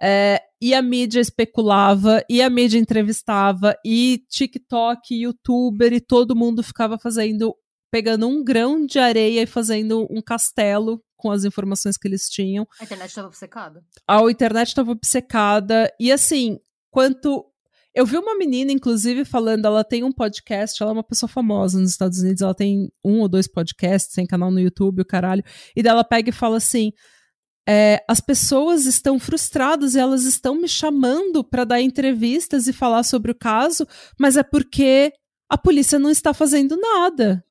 [0.00, 6.62] É, e a mídia especulava, e a mídia entrevistava, e TikTok, YouTuber, e todo mundo
[6.62, 7.54] ficava fazendo
[7.90, 12.68] pegando um grão de areia e fazendo um castelo com as informações que eles tinham.
[12.78, 13.82] A internet estava obcecada.
[14.06, 15.90] A internet estava obcecada.
[15.98, 16.58] E assim,
[16.90, 17.46] quanto.
[17.94, 21.80] Eu vi uma menina, inclusive, falando, ela tem um podcast, ela é uma pessoa famosa
[21.80, 25.44] nos Estados Unidos, ela tem um ou dois podcasts, tem canal no YouTube, o caralho.
[25.74, 26.92] E dela pega e fala assim:
[27.66, 33.02] é, as pessoas estão frustradas e elas estão me chamando para dar entrevistas e falar
[33.02, 33.86] sobre o caso,
[34.20, 35.10] mas é porque
[35.48, 37.42] a polícia não está fazendo nada.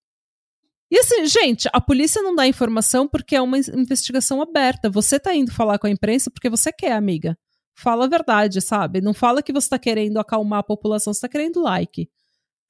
[0.93, 4.91] E assim, gente, a polícia não dá informação porque é uma in- investigação aberta.
[4.91, 7.35] Você tá indo falar com a imprensa porque você quer, amiga.
[7.75, 9.01] Fala a verdade, sabe?
[9.01, 12.07] Não fala que você tá querendo acalmar a população, você tá querendo like.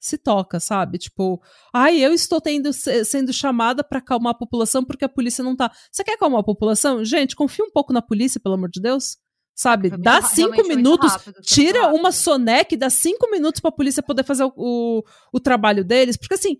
[0.00, 0.96] Se toca, sabe?
[0.96, 1.38] Tipo,
[1.70, 5.54] ai, eu estou tendo, se- sendo chamada para acalmar a população porque a polícia não
[5.54, 5.70] tá.
[5.92, 7.04] Você quer acalmar a população?
[7.04, 9.18] Gente, confia um pouco na polícia, pelo amor de Deus.
[9.54, 9.90] Sabe?
[9.90, 13.30] Foi muito Dá ra- cinco realmente muito minutos, rápido, tira uma soneca e dá cinco
[13.30, 16.16] minutos pra polícia poder fazer o, o, o trabalho deles.
[16.16, 16.56] Porque assim,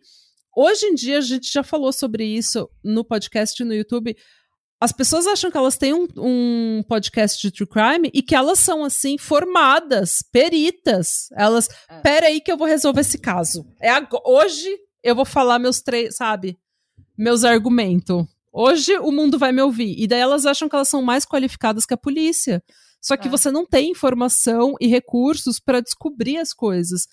[0.57, 4.17] hoje em dia a gente já falou sobre isso no podcast e no YouTube.
[4.81, 8.59] As pessoas acham que elas têm um, um podcast de true crime e que elas
[8.59, 11.29] são, assim, formadas, peritas.
[11.37, 12.01] Elas, É.
[12.01, 13.65] pera aí que eu vou resolver esse caso.
[13.81, 13.91] É
[14.27, 14.69] hoje
[15.03, 16.59] eu vou falar meus três, sabe?
[17.17, 18.27] Meus argumentos.
[18.53, 19.95] Hoje o mundo vai me ouvir.
[19.99, 22.63] E daí elas acham que elas são mais qualificadas que a polícia.
[23.01, 23.31] Só que É.
[23.31, 27.07] você não tem informação e recursos para descobrir as coisas.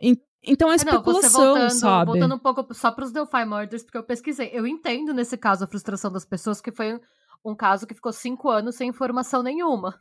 [0.00, 2.10] En- Então é É, não, você especulação, voltando, sabe?
[2.10, 4.50] voltando um pouco só para os Delphi Murders, porque eu pesquisei.
[4.52, 7.00] Eu entendo nesse caso a frustração das pessoas, que foi
[7.44, 10.00] um caso que ficou cinco anos sem informação nenhuma.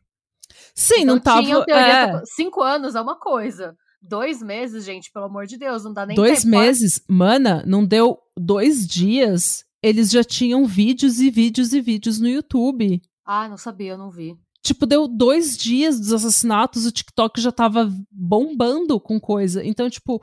[0.75, 1.65] Sim, Então não tava.
[1.69, 3.75] é, Cinco anos é uma coisa.
[4.01, 6.57] Dois meses, gente, pelo amor de Deus, não dá nem dois tempo.
[6.57, 9.63] meses, mana, não deu dois dias.
[9.83, 13.01] Eles já tinham vídeos e vídeos e vídeos no YouTube.
[13.23, 14.35] Ah, não sabia, eu não vi.
[14.63, 19.65] Tipo, deu dois dias dos assassinatos, o TikTok já tava bombando com coisa.
[19.65, 20.21] Então, tipo,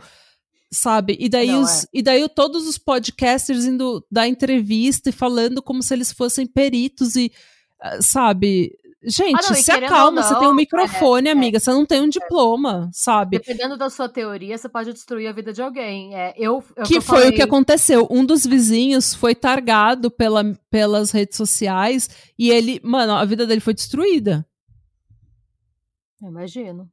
[0.71, 1.17] sabe?
[1.19, 1.87] E daí, Não, os, é.
[1.93, 7.17] e daí todos os podcasters indo dar entrevista e falando como se eles fossem peritos
[7.17, 7.33] e,
[7.81, 8.73] ah, sabe?
[9.01, 11.33] Gente, Ah, não, se acalma, ou você não, tem um é, microfone, é.
[11.33, 13.39] amiga, você não tem um diploma, sabe?
[13.39, 16.17] Dependendo da sua teoria, você pode destruir a vida de alguém.
[16.17, 18.09] É, eu, é que eu foi falei, o que aconteceu.
[18.11, 23.61] Um dos vizinhos foi targado pela, pelas redes sociais e ele, mano, a vida dele
[23.61, 24.45] foi destruída.
[26.21, 26.91] Eu Imagino.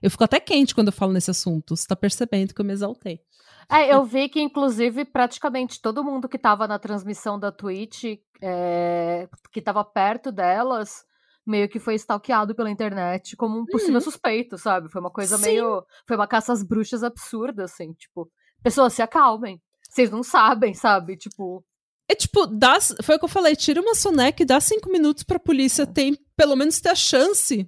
[0.00, 1.76] Eu fico até quente quando eu falo nesse assunto.
[1.76, 3.20] Você tá percebendo que eu me exaltei.
[3.68, 8.04] É, eu vi que, inclusive, praticamente todo mundo que tava na transmissão da Twitch,
[8.40, 11.04] é, que tava perto delas,
[11.46, 14.90] meio que foi stalkeado pela internet como um possível suspeito, sabe?
[14.90, 15.42] Foi uma coisa Uhum.
[15.42, 15.48] Sim.
[15.48, 15.84] meio.
[16.06, 17.92] Foi uma caça às bruxas absurda, assim.
[17.94, 18.28] Tipo,
[18.62, 19.60] pessoas se acalmem.
[19.88, 21.16] Vocês não sabem, sabe?
[21.16, 21.64] Tipo.
[22.08, 25.24] É tipo, dá, foi o que eu falei, tira uma soneca e dá cinco minutos
[25.24, 27.66] pra polícia ter, pelo menos ter a chance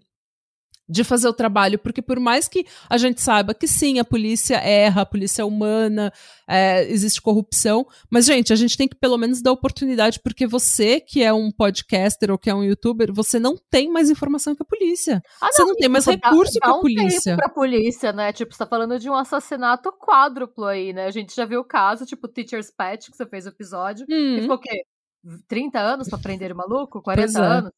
[0.88, 4.56] de fazer o trabalho, porque por mais que a gente saiba que sim, a polícia
[4.56, 6.12] erra, a polícia é humana,
[6.46, 11.00] é, existe corrupção, mas gente, a gente tem que pelo menos dar oportunidade, porque você
[11.00, 14.62] que é um podcaster ou que é um youtuber, você não tem mais informação que
[14.62, 15.22] a polícia.
[15.42, 17.32] Ah, Você não tem mais tipo, dá- recurso dá pra um polícia.
[17.32, 18.32] tempo pra polícia, né?
[18.32, 21.04] Tipo, você tá falando de um assassinato quádruplo aí, né?
[21.06, 24.06] A gente já viu o caso, tipo, Teacher's Pet, que você fez o episódio.
[24.06, 24.82] Que Hum, ficou o quê?
[25.46, 27.02] 30 anos pra prender o maluco?
[27.02, 27.46] 40 Pois é.
[27.46, 27.70] anos?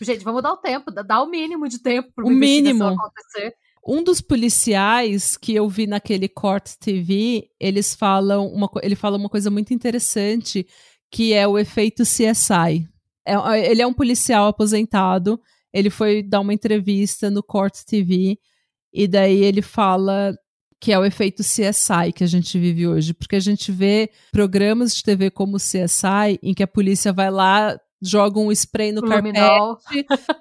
[0.00, 2.84] Gente, vamos dar o tempo, dá- dá o mínimo de tempo pra O mínimo.
[2.84, 3.54] acontecer.
[3.86, 9.28] Um dos policiais que eu vi naquele Court TV, eles falam uma, ele fala uma
[9.28, 10.66] coisa muito interessante,
[11.10, 12.86] que é o efeito CSI.
[13.26, 15.40] É- ele é um policial aposentado,
[15.72, 18.38] ele foi dar uma entrevista no Court TV,
[18.92, 20.36] e daí ele fala
[20.80, 24.94] que é o efeito CSI que a gente vive hoje, porque a gente vê programas
[24.94, 29.02] de TV como o CSI, em que a polícia vai lá jogam um spray no
[29.02, 29.38] carpete.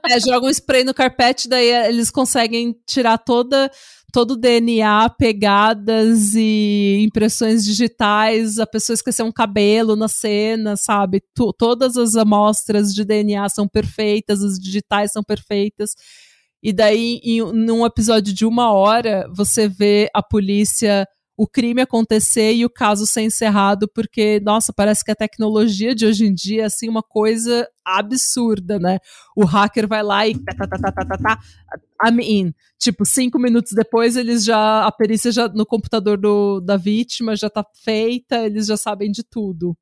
[0.10, 3.72] é, jogam um spray no carpete, daí eles conseguem tirar toda
[4.12, 11.22] todo o DNA, pegadas e impressões digitais, a pessoa esqueceu um cabelo na cena, sabe?
[11.36, 15.91] Tu, todas as amostras de DNA são perfeitas, as digitais são perfeitas.
[16.63, 22.54] E daí, em num episódio de uma hora, você vê a polícia o crime acontecer
[22.54, 26.63] e o caso ser encerrado, porque, nossa, parece que a tecnologia de hoje em dia
[26.63, 28.97] é assim uma coisa absurda, né?
[29.36, 31.39] O hacker vai lá e tá, tá, tá, tá, tá, tá, tá
[32.04, 32.54] I'm in.
[32.80, 34.86] Tipo, cinco minutos depois, eles já.
[34.86, 39.23] A perícia já no computador do, da vítima já tá feita, eles já sabem de
[39.23, 39.78] tudo.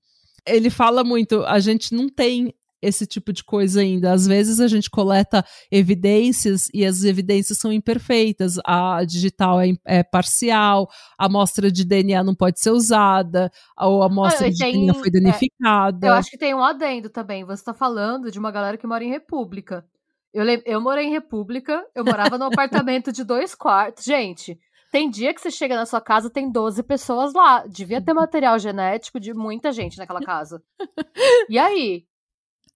[0.46, 2.54] Ele fala muito, a gente não tem
[2.88, 4.12] esse tipo de coisa ainda.
[4.12, 8.58] Às vezes a gente coleta evidências e as evidências são imperfeitas.
[8.66, 14.08] A digital é, é parcial, a amostra de DNA não pode ser usada, ou a
[14.08, 16.08] amostra de tem, DNA foi é, danificada.
[16.08, 17.44] É, eu acho que tem um adendo também.
[17.44, 19.86] Você está falando de uma galera que mora em República.
[20.34, 24.04] Eu, eu morei em República, eu morava num apartamento de dois quartos.
[24.04, 24.60] Gente,
[24.92, 27.66] tem dia que você chega na sua casa, tem 12 pessoas lá.
[27.68, 30.62] Devia ter material genético de muita gente naquela casa.
[31.50, 32.06] E aí?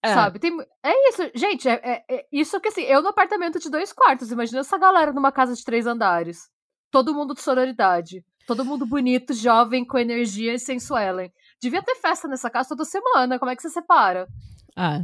[0.03, 0.13] É.
[0.13, 0.39] Sabe?
[0.39, 1.67] Tem, é isso, gente.
[1.67, 5.11] É, é, é, isso que assim, eu no apartamento de dois quartos, imagina essa galera
[5.11, 6.49] numa casa de três andares.
[6.89, 8.23] Todo mundo de sororidade.
[8.47, 11.31] Todo mundo bonito, jovem, com energia e sensuelen.
[11.61, 13.37] Devia ter festa nessa casa toda semana.
[13.37, 14.27] Como é que você separa?
[14.75, 15.01] Ah.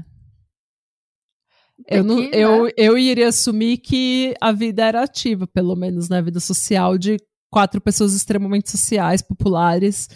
[1.88, 2.72] Eu, não, que, eu, né?
[2.78, 6.22] eu iria assumir que a vida era ativa, pelo menos na né?
[6.22, 7.18] vida social, de
[7.52, 10.08] quatro pessoas extremamente sociais, populares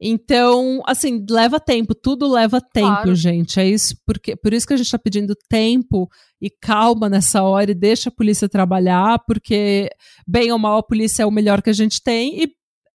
[0.00, 3.14] então, assim, leva tempo, tudo leva tempo, claro.
[3.16, 3.58] gente.
[3.58, 6.08] É isso, porque por isso que a gente está pedindo tempo
[6.40, 9.90] e calma nessa hora e deixa a polícia trabalhar, porque
[10.26, 12.48] bem ou mal a polícia é o melhor que a gente tem e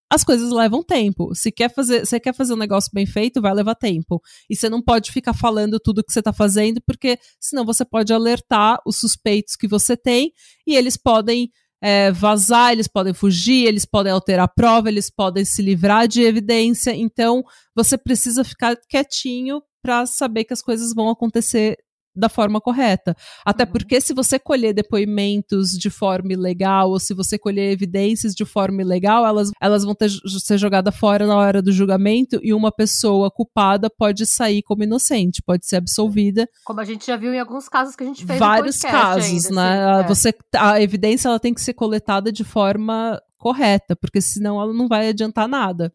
[0.10, 1.34] as coisas levam tempo.
[1.34, 4.22] Se quer fazer, você quer fazer um negócio bem feito, vai levar tempo.
[4.50, 8.14] E você não pode ficar falando tudo que você está fazendo, porque senão você pode
[8.14, 10.32] alertar os suspeitos que você tem
[10.68, 11.50] e eles podem
[11.84, 16.22] é, vazar, eles podem fugir, eles podem alterar a prova, eles podem se livrar de
[16.22, 16.96] evidência.
[16.96, 17.44] Então,
[17.76, 21.76] você precisa ficar quietinho para saber que as coisas vão acontecer
[22.16, 23.16] da forma correta.
[23.46, 23.72] Até uhum.
[23.72, 28.82] porque se você colher depoimentos de forma ilegal ou se você colher evidências de forma
[28.82, 33.32] ilegal, elas, elas vão ter, ser jogadas fora na hora do julgamento e uma pessoa
[33.32, 36.48] culpada pode sair como inocente, pode ser absolvida.
[36.64, 39.50] Como a gente já viu em alguns casos que a gente fez Vários casos, ainda,
[39.56, 39.86] né?
[39.86, 40.08] Assim, é.
[40.08, 44.88] você, a evidência ela tem que ser coletada de forma correta, porque senão ela não
[44.88, 45.94] vai adiantar nada.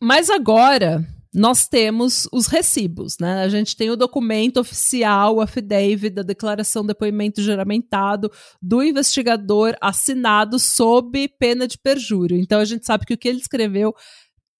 [0.00, 3.42] Mas agora, nós temos os recibos, né?
[3.42, 9.74] A gente tem o documento oficial, o affidavit da declaração de depoimento juramentado do investigador
[9.80, 12.36] assinado sob pena de perjúrio.
[12.36, 13.94] Então a gente sabe que o que ele escreveu,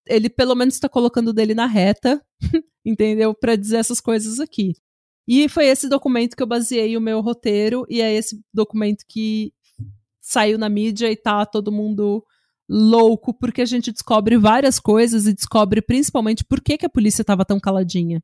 [0.07, 2.19] ele pelo menos está colocando dele na reta,
[2.83, 3.35] entendeu?
[3.35, 4.73] Para dizer essas coisas aqui.
[5.27, 9.53] E foi esse documento que eu baseei o meu roteiro e é esse documento que
[10.19, 12.25] saiu na mídia e tá todo mundo
[12.69, 17.21] louco, porque a gente descobre várias coisas e descobre principalmente por que, que a polícia
[17.21, 18.21] estava tão caladinha.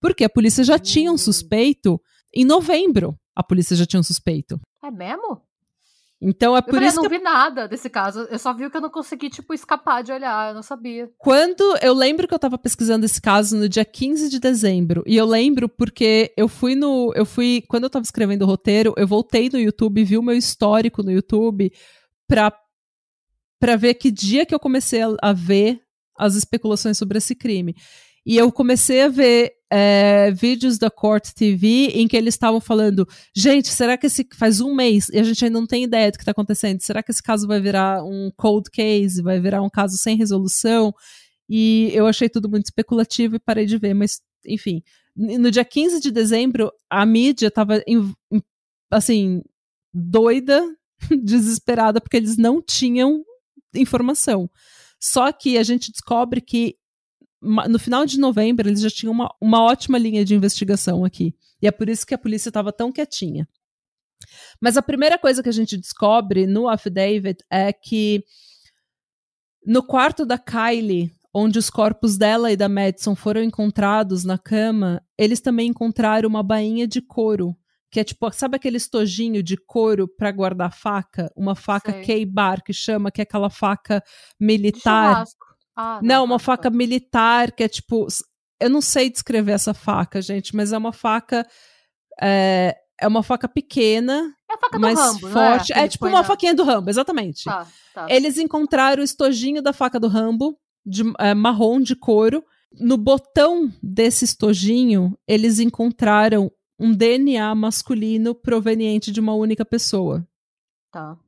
[0.00, 1.18] Porque a polícia já tinha um hum.
[1.18, 2.00] suspeito
[2.34, 3.16] em novembro.
[3.34, 4.60] A polícia já tinha um suspeito.
[4.82, 5.40] É mesmo?
[6.20, 6.98] Então é por eu falei, isso.
[6.98, 8.26] Eu não vi nada desse caso.
[8.28, 10.48] Eu só vi que eu não consegui, tipo, escapar de olhar.
[10.48, 11.08] Eu não sabia.
[11.16, 11.62] Quando.
[11.80, 15.04] Eu lembro que eu tava pesquisando esse caso no dia 15 de dezembro.
[15.06, 17.12] E eu lembro porque eu fui no.
[17.14, 17.62] Eu fui.
[17.68, 21.12] Quando eu tava escrevendo o roteiro, eu voltei no YouTube, vi o meu histórico no
[21.12, 21.72] YouTube
[22.26, 22.52] pra
[23.60, 25.80] para ver que dia que eu comecei a, a, ver
[26.16, 27.74] as especulações sobre esse crime.
[28.24, 33.06] E eu comecei a ver é, vídeos da Court TV em que eles estavam falando:
[33.34, 36.16] gente, será que esse faz um mês e a gente ainda não tem ideia do
[36.16, 36.80] que está acontecendo?
[36.80, 39.22] Será que esse caso vai virar um cold case?
[39.22, 40.92] Vai virar um caso sem resolução?
[41.48, 44.82] E eu achei tudo muito especulativo e parei de ver, mas enfim.
[45.16, 47.82] No dia 15 de dezembro, a mídia estava
[48.90, 49.42] assim,
[49.92, 50.62] doida,
[51.24, 53.24] desesperada, porque eles não tinham
[53.78, 54.50] informação.
[55.00, 56.76] Só que a gente descobre que
[57.40, 61.34] no final de novembro eles já tinham uma, uma ótima linha de investigação aqui.
[61.62, 63.48] E é por isso que a polícia estava tão quietinha.
[64.60, 68.24] Mas a primeira coisa que a gente descobre no affidavit é que
[69.64, 75.02] no quarto da Kylie, onde os corpos dela e da Madison foram encontrados na cama,
[75.16, 77.56] eles também encontraram uma bainha de couro
[77.90, 81.32] que é tipo, sabe aquele estojinho de couro para guardar faca?
[81.36, 84.02] Uma faca K-bar que chama, que é aquela faca
[84.38, 85.24] militar.
[85.76, 88.06] Ah, não, não, uma faca militar que é tipo,
[88.60, 91.46] eu não sei descrever essa faca, gente, mas é uma faca
[92.20, 95.72] é, é uma faca pequena, é a faca mais Rambo, forte.
[95.72, 96.24] É, é tipo uma na...
[96.24, 97.44] faquinha do Rambo, exatamente.
[97.44, 98.06] Tá, tá.
[98.10, 103.72] Eles encontraram o estojinho da faca do Rambo, de, é, marrom de couro, No botão
[103.82, 110.26] desse estojinho, eles encontraram um DNA masculino proveniente de uma única pessoa.
[110.92, 111.18] Tá.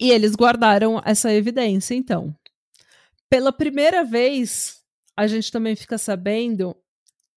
[0.00, 2.34] E eles guardaram essa evidência, então.
[3.28, 4.80] Pela primeira vez,
[5.16, 6.76] a gente também fica sabendo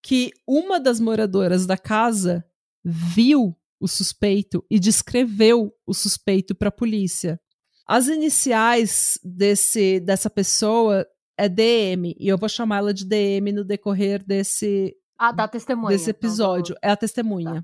[0.02, 2.46] que uma das moradoras da casa
[2.84, 7.40] viu o suspeito e descreveu o suspeito para a polícia.
[7.88, 11.06] As iniciais desse dessa pessoa
[11.38, 15.90] é DM e eu vou chamá-la de DM no decorrer desse ah, da testemunha.
[15.90, 16.76] desse episódio.
[16.78, 17.54] Então, é a testemunha.
[17.54, 17.64] Tá.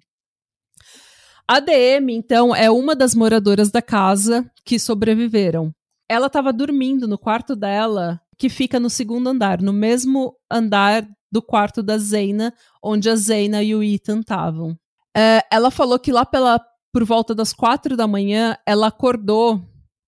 [1.48, 5.74] A DM, então, é uma das moradoras da casa que sobreviveram.
[6.08, 11.42] Ela estava dormindo no quarto dela, que fica no segundo andar, no mesmo andar do
[11.42, 12.54] quarto da Zeina,
[12.84, 14.78] onde a Zeina e o Ethan estavam.
[15.16, 19.60] É, ela falou que lá pela, por volta das quatro da manhã, ela acordou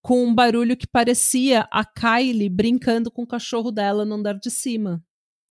[0.04, 4.52] com um barulho que parecia a Kylie brincando com o cachorro dela no andar de
[4.52, 5.04] cima.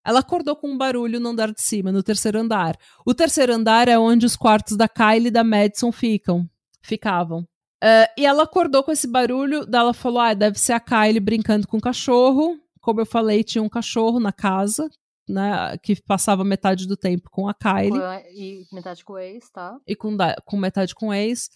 [0.09, 2.79] Ela acordou com um barulho no andar de cima, no terceiro andar.
[3.05, 6.49] O terceiro andar é onde os quartos da Kylie e da Madison ficam,
[6.81, 7.41] ficavam.
[7.41, 11.21] Uh, e ela acordou com esse barulho, daí ela falou: ah, deve ser a Kylie
[11.21, 12.59] brincando com o cachorro.
[12.81, 14.89] Como eu falei, tinha um cachorro na casa,
[15.29, 18.01] né, que passava metade do tempo com a Kylie.
[18.33, 19.77] E metade com o ex, tá?
[19.87, 21.51] E com, com metade com o ex.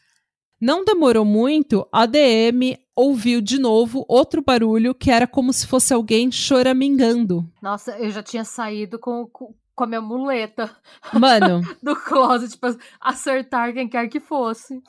[0.61, 5.93] Não demorou muito, a DM ouviu de novo outro barulho que era como se fosse
[5.93, 7.51] alguém choramingando.
[7.61, 10.74] Nossa, eu já tinha saído com, com, com a minha muleta.
[11.12, 11.62] Mano.
[11.82, 12.66] do closet, tipo,
[13.01, 14.82] acertar quem quer que fosse.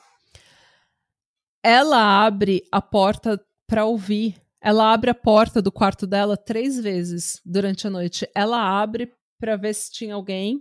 [1.62, 7.38] Ela abre a porta para ouvir ela abre a porta do quarto dela três vezes
[7.44, 8.26] durante a noite.
[8.34, 10.58] Ela abre para ver se tinha alguém,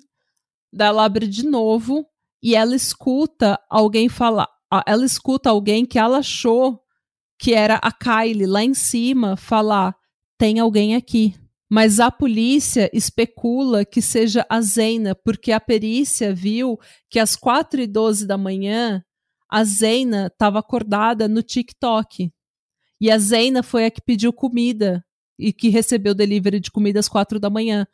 [0.73, 2.05] daí ela abre de novo
[2.43, 4.49] e ela escuta alguém falar.
[4.85, 6.83] Ela escuta alguém que ela achou
[7.43, 9.93] que era a Kylie lá em cima falar:
[10.37, 11.35] tem alguém aqui.
[11.69, 16.79] Mas a polícia especula que seja a Zeina, porque a perícia viu
[17.09, 19.03] que às 4 e 12 da manhã
[19.49, 22.31] a Zeina estava acordada no TikTok.
[23.01, 25.03] E a Zeina foi a que pediu comida
[25.37, 27.85] e que recebeu delivery de comida às quatro da manhã.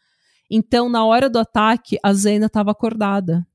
[0.51, 3.47] Então, na hora do ataque, a Zeina estava acordada.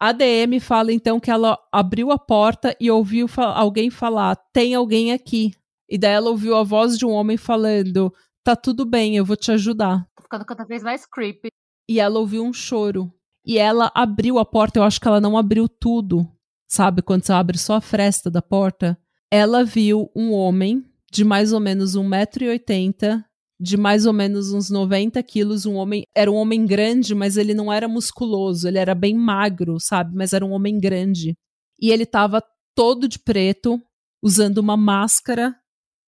[0.00, 4.74] A DM fala então que ela abriu a porta e ouviu fa alguém falar: tem
[4.74, 5.52] alguém aqui.
[5.88, 9.36] E daí ela ouviu a voz de um homem falando: tá tudo bem, eu vou
[9.36, 10.06] te ajudar.
[10.16, 11.48] Tô ficando cada vez mais creepy.
[11.88, 13.12] E ela ouviu um choro.
[13.46, 16.26] E ela abriu a porta, eu acho que ela não abriu tudo.
[16.66, 18.98] Sabe, quando você abre só a fresta da porta?
[19.34, 23.24] ela viu um homem de mais ou menos 1,80m,
[23.60, 27.54] de mais ou menos uns 90 quilos, um homem, era um homem grande, mas ele
[27.54, 31.36] não era musculoso, ele era bem magro, sabe, mas era um homem grande.
[31.80, 32.42] E ele estava
[32.74, 33.80] todo de preto,
[34.22, 35.54] usando uma máscara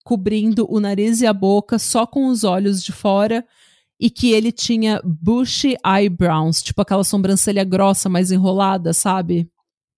[0.05, 3.45] cobrindo o nariz e a boca só com os olhos de fora
[3.99, 9.51] e que ele tinha bushy eyebrows, tipo aquela sobrancelha grossa, mais enrolada, sabe?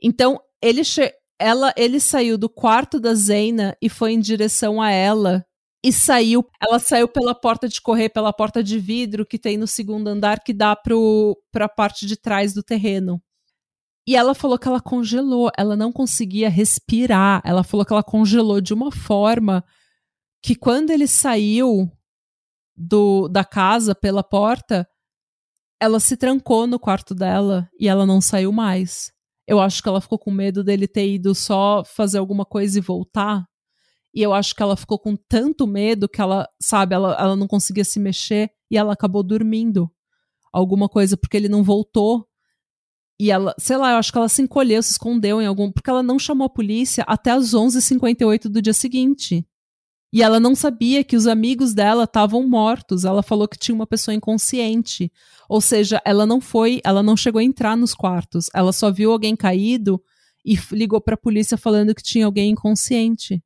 [0.03, 0.83] Então, ele
[1.39, 5.45] ela, ele saiu do quarto da Zeina e foi em direção a ela
[5.89, 6.45] e saiu.
[6.61, 10.41] Ela saiu pela porta de correr, pela porta de vidro que tem no segundo andar
[10.41, 13.21] que dá para a parte de trás do terreno.
[14.07, 17.43] E ela falou que ela congelou, ela não conseguia respirar.
[17.45, 19.65] Ela falou que ela congelou de uma forma
[20.43, 21.91] que quando ele saiu
[22.77, 24.87] do, da casa pela porta,
[25.81, 29.11] ela se trancou no quarto dela e ela não saiu mais.
[29.47, 32.83] Eu acho que ela ficou com medo dele ter ido só fazer alguma coisa e
[32.83, 33.47] voltar.
[34.15, 37.47] E eu acho que ela ficou com tanto medo que ela, sabe, ela, ela não
[37.47, 39.91] conseguia se mexer e ela acabou dormindo.
[40.53, 42.27] Alguma coisa, porque ele não voltou.
[43.21, 45.71] E ela, sei lá, eu acho que ela se encolheu, se escondeu em algum.
[45.71, 49.47] Porque ela não chamou a polícia até as 11h58 do dia seguinte.
[50.13, 53.05] E ela não sabia que os amigos dela estavam mortos.
[53.05, 55.13] Ela falou que tinha uma pessoa inconsciente.
[55.49, 58.47] Ou seja, ela não foi, ela não chegou a entrar nos quartos.
[58.55, 60.03] Ela só viu alguém caído
[60.45, 63.43] e ligou para a polícia falando que tinha alguém inconsciente.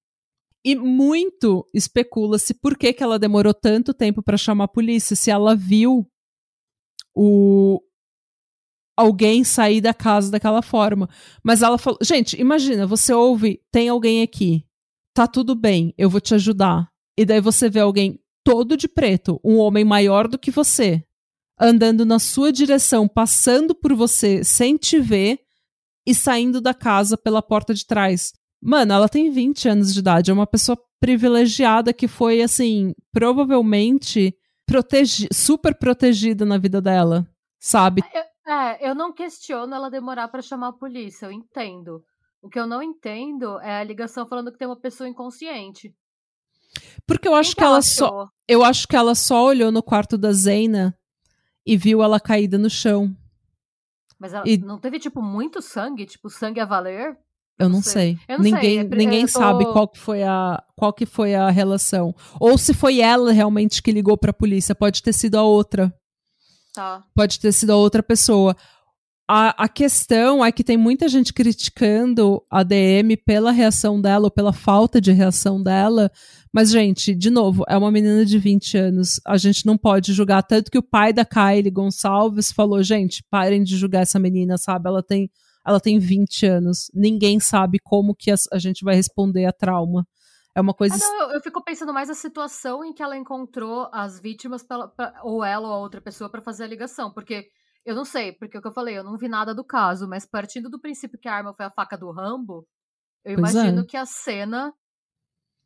[0.65, 5.31] E muito especula-se por que, que ela demorou tanto tempo para chamar a polícia, se
[5.31, 6.07] ela viu
[7.15, 7.81] o
[8.97, 11.09] alguém sair da casa daquela forma.
[11.43, 14.65] Mas ela falou, gente, imagina, você ouve, tem alguém aqui
[15.15, 16.91] tá tudo bem, eu vou te ajudar.
[17.17, 21.05] E daí você vê alguém todo de preto, um homem maior do que você,
[21.61, 25.39] andando na sua direção, passando por você sem te ver
[26.07, 28.33] e saindo da casa pela porta de trás.
[28.63, 34.37] Mano, ela tem 20 anos de idade, é uma pessoa privilegiada que foi, assim, provavelmente
[34.65, 37.27] protegi super protegida na vida dela,
[37.59, 38.03] sabe?
[38.15, 42.05] Eu, é, eu não questiono ela demorar para chamar a polícia, eu entendo.
[42.41, 45.93] O que eu não entendo é a ligação falando que tem uma pessoa inconsciente.
[47.07, 48.29] Porque eu acho que ela só.
[48.49, 50.97] Eu acho que ela só olhou no quarto da Zena
[51.67, 53.15] e viu ela caída no chão.
[54.19, 54.57] Mas ela, e...
[54.59, 56.07] não teve, tipo, muito sangue?
[56.07, 57.19] Tipo, sangue a valer?
[57.63, 57.93] Eu não sei.
[57.93, 58.19] sei.
[58.29, 58.79] Eu não ninguém sei.
[58.79, 59.33] É ninguém tô...
[59.33, 62.15] sabe qual que, foi a, qual que foi a relação.
[62.41, 64.75] Ou se foi ela realmente que ligou pra polícia.
[64.75, 65.93] Pode ter sido a outra.
[66.75, 67.05] Tá.
[67.15, 68.57] Pode ter sido a outra pessoa.
[69.29, 74.31] A, a questão é que tem muita gente criticando a DM pela reação dela ou
[74.31, 76.11] pela falta de reação dela.
[76.53, 79.21] Mas, gente, de novo, é uma menina de 20 anos.
[79.27, 80.43] A gente não pode julgar.
[80.43, 84.89] Tanto que o pai da Kylie Gonçalves falou: gente, parem de julgar essa menina, sabe?
[84.89, 85.31] Ela tem
[85.67, 86.91] ela tem 20 anos.
[86.95, 90.07] Ninguém sabe como que a, a gente vai responder a trauma.
[90.55, 90.95] É uma coisa.
[90.95, 94.63] Ah, não, eu, eu, fico pensando mais a situação em que ela encontrou as vítimas,
[94.63, 97.11] pra, pra, ou ela ou a outra pessoa, para fazer a ligação.
[97.11, 97.49] Porque
[97.85, 100.27] eu não sei, porque o que eu falei, eu não vi nada do caso, mas
[100.27, 102.67] partindo do princípio que a arma foi a faca do Rambo,
[103.25, 103.85] eu pois imagino é.
[103.85, 104.75] que a cena,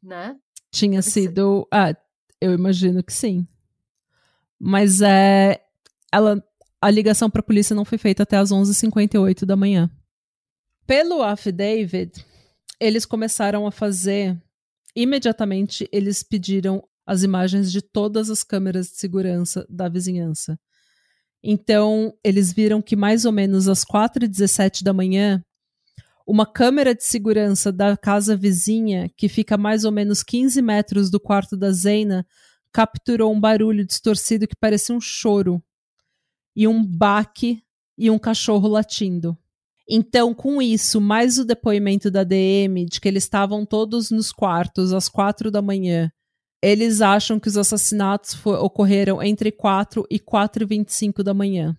[0.03, 0.37] né?
[0.71, 1.67] Tinha sido.
[1.73, 1.79] Ser.
[1.79, 1.97] Ah,
[2.41, 3.47] eu imagino que sim.
[4.59, 5.63] Mas é.
[6.13, 6.43] Ela
[6.81, 9.91] a ligação para a polícia não foi feita até as 11h58 da manhã.
[10.87, 12.25] Pelo affidavit,
[12.79, 14.41] eles começaram a fazer.
[14.95, 20.59] Imediatamente, eles pediram as imagens de todas as câmeras de segurança da vizinhança.
[21.43, 25.43] Então, eles viram que mais ou menos às 4h17 da manhã,
[26.27, 31.21] uma câmera de segurança da casa vizinha, que fica mais ou menos 15 metros do
[31.21, 32.27] quarto da Zena,
[32.73, 35.63] capturou um barulho distorcido que parecia um choro
[36.57, 37.63] e um baque
[37.99, 39.37] e um cachorro latindo.
[39.89, 44.93] Então, com isso, mais o depoimento da DM de que eles estavam todos nos quartos
[44.93, 46.11] às quatro da manhã,
[46.61, 51.77] eles acham que os assassinatos ocorreram entre 4 e 4 e 25 da manhã.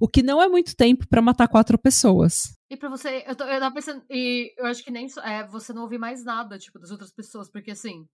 [0.00, 2.54] O que não é muito tempo para matar quatro pessoas.
[2.70, 5.72] E para você, eu, tô, eu tava pensando, e eu acho que nem é, você
[5.72, 8.06] não ouviu mais nada, tipo, das outras pessoas, porque assim,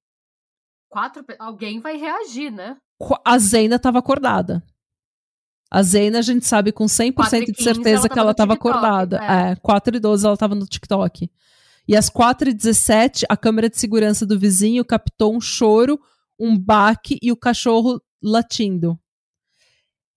[0.89, 2.77] quatro, alguém vai reagir, né?
[3.25, 4.65] A Zena tava acordada.
[5.71, 9.19] A Zena, a gente sabe com 100% de certeza ela que ela estava acordada.
[9.23, 9.53] É.
[9.53, 11.31] é, 4 e 12 ela estava no TikTok.
[11.89, 16.01] E às 4 e 17 a câmera de segurança do vizinho captou um choro,
[16.39, 18.99] um baque e o cachorro latindo.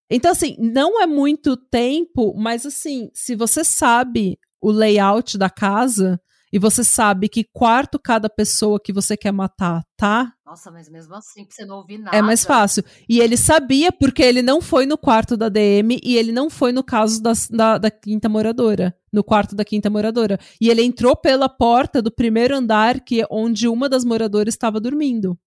[0.10, 6.20] Então, assim, não é muito tempo, mas assim, se você sabe o layout da casa,
[6.52, 10.34] e você sabe que quarto cada pessoa que você quer matar, tá?
[10.46, 12.18] Nossa, mas mesmo assim, pra você não ouvir nada.
[12.18, 12.84] É mais fácil.
[13.08, 16.72] E ele sabia porque ele não foi no quarto da DM e ele não foi
[16.72, 18.96] no caso das, da, da quinta moradora.
[19.14, 20.40] No quarto da quinta moradora.
[20.60, 24.80] E ele entrou pela porta do primeiro andar, que é onde uma das moradoras estava
[24.80, 25.38] dormindo.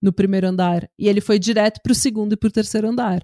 [0.00, 0.88] No primeiro andar.
[0.98, 3.22] E ele foi direto pro segundo e pro terceiro andar.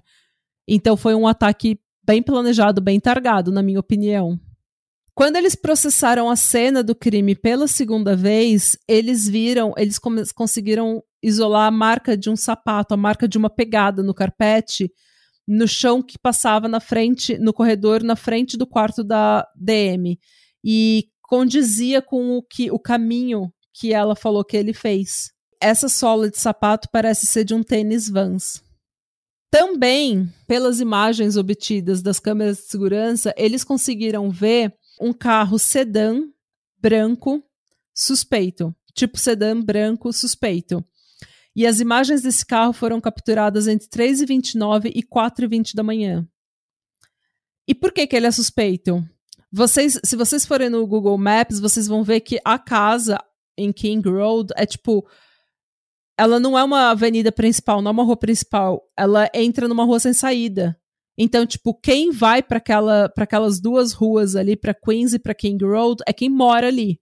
[0.67, 4.39] Então foi um ataque bem planejado, bem targado, na minha opinião.
[5.19, 9.99] Quando eles processaram a cena do crime pela segunda vez, eles viram, eles
[10.33, 14.89] conseguiram isolar a marca de um sapato, a marca de uma pegada no carpete,
[15.45, 20.17] no chão que passava na frente, no corredor, na frente do quarto da DM.
[20.63, 25.33] E condizia com o que o caminho que ela falou que ele fez.
[25.61, 28.63] Essa sola de sapato parece ser de um tênis Vans.
[29.51, 36.21] Também, pelas imagens obtidas das câmeras de segurança, eles conseguiram ver um carro sedã
[36.77, 37.43] branco
[37.93, 38.75] suspeito.
[38.93, 40.83] Tipo sedã branco suspeito.
[41.55, 46.27] E as imagens desse carro foram capturadas entre 3h29 e 4h20 da manhã.
[47.67, 49.07] E por que, que ele é suspeito?
[49.51, 53.19] Vocês, se vocês forem no Google Maps, vocês vão ver que a casa
[53.57, 55.05] em King Road é tipo.
[56.17, 58.81] Ela não é uma avenida principal, não é uma rua principal.
[58.97, 60.78] Ela entra numa rua sem saída.
[61.21, 65.61] Então, tipo, quem vai para aquela, aquelas duas ruas ali, para Queens e para King
[65.65, 66.97] Road, é quem mora ali.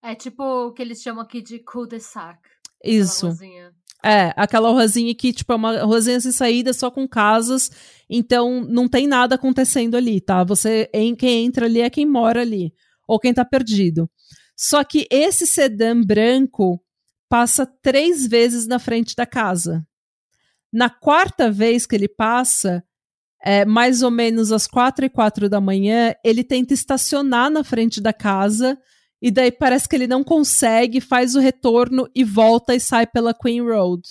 [0.00, 2.38] É tipo o que eles chamam aqui de cul-de-sac.
[2.84, 3.28] Isso.
[4.04, 7.68] É, aquela ruazinha que, tipo, é uma ruazinha sem saída, só com casas,
[8.08, 10.44] então não tem nada acontecendo ali, tá?
[10.44, 12.72] Você, em, quem entra ali é quem mora ali,
[13.08, 14.08] ou quem tá perdido.
[14.56, 16.80] Só que esse sedã branco
[17.28, 19.84] passa três vezes na frente da casa.
[20.72, 22.85] Na quarta vez que ele passa,
[23.46, 28.00] é, mais ou menos às quatro e quatro da manhã, ele tenta estacionar na frente
[28.00, 28.76] da casa
[29.22, 33.32] e daí parece que ele não consegue, faz o retorno e volta e sai pela
[33.32, 34.02] Queen Road.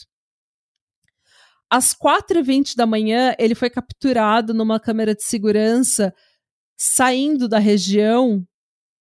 [1.69, 6.15] Às 4h20 da manhã, ele foi capturado numa câmera de segurança
[6.77, 8.41] saindo da região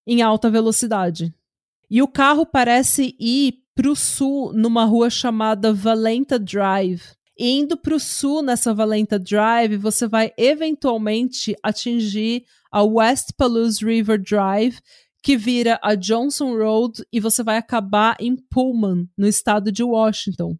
[0.05, 1.32] em alta velocidade.
[1.89, 7.14] E o carro parece ir para o sul numa rua chamada Valenta Drive.
[7.39, 14.22] Indo para o sul nessa Valenta Drive, você vai eventualmente atingir a West Palouse River
[14.22, 14.78] Drive,
[15.22, 20.57] que vira a Johnson Road e você vai acabar em Pullman, no estado de Washington.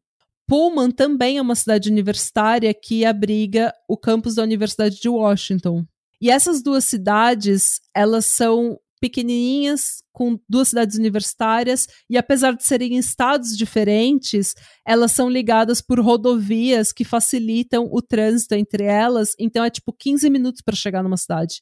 [0.47, 5.85] Pullman também é uma cidade universitária que abriga o campus da Universidade de Washington.
[6.21, 12.95] E essas duas cidades, elas são pequenininhas, com duas cidades universitárias, e apesar de serem
[12.95, 14.55] em estados diferentes,
[14.87, 20.31] elas são ligadas por rodovias que facilitam o trânsito entre elas, então é tipo 15
[20.31, 21.61] minutos para chegar numa cidade.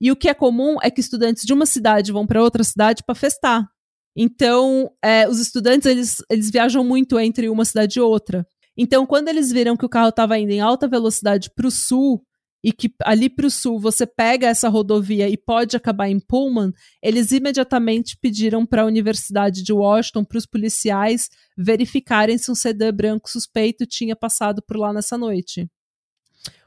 [0.00, 3.02] E o que é comum é que estudantes de uma cidade vão para outra cidade
[3.04, 3.68] para festar.
[4.16, 8.46] Então, é, os estudantes eles, eles viajam muito entre uma cidade e outra.
[8.78, 12.24] Então, quando eles viram que o carro estava indo em alta velocidade para o sul
[12.62, 16.72] e que ali para o sul você pega essa rodovia e pode acabar em Pullman,
[17.02, 22.92] eles imediatamente pediram para a Universidade de Washington, para os policiais, verificarem se um sedã
[22.92, 25.68] branco suspeito tinha passado por lá nessa noite.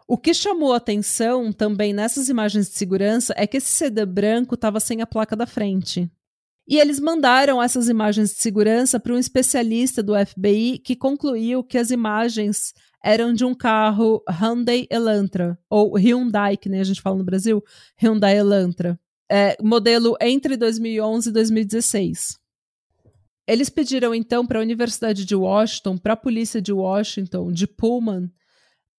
[0.07, 4.79] O que chamou atenção também nessas imagens de segurança é que esse sedã branco estava
[4.79, 6.11] sem a placa da frente.
[6.67, 11.77] E eles mandaram essas imagens de segurança para um especialista do FBI que concluiu que
[11.77, 12.73] as imagens
[13.03, 17.63] eram de um carro Hyundai Elantra, ou Hyundai, que nem a gente fala no Brasil,
[18.01, 18.99] Hyundai Elantra,
[19.29, 22.39] é, modelo entre 2011 e 2016.
[23.47, 28.31] Eles pediram então para a Universidade de Washington, para a polícia de Washington, de Pullman,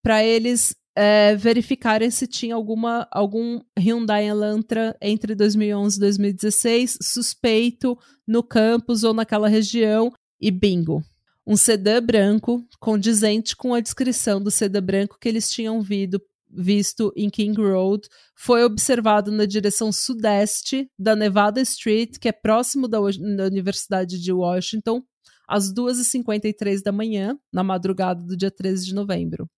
[0.02, 7.96] para eles é, verificarem se tinha alguma, algum Hyundai Elantra entre 2011 e 2016 suspeito
[8.26, 11.02] no campus ou naquela região e bingo.
[11.46, 17.12] Um sedã branco condizente com a descrição do sedã branco que eles tinham vido, visto
[17.16, 22.98] em King Road foi observado na direção sudeste da Nevada Street, que é próximo da,
[22.98, 25.02] da Universidade de Washington,
[25.48, 29.48] às 2h53 da manhã, na madrugada do dia 13 de novembro.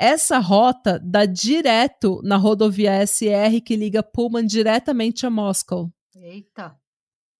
[0.00, 5.90] Essa rota dá direto na rodovia SR que liga Pullman diretamente a Moscow.
[6.16, 6.76] Eita!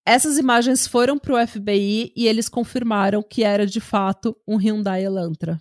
[0.06, 5.02] Essas imagens foram para o FBI e eles confirmaram que era de fato um Hyundai
[5.02, 5.58] Elantra.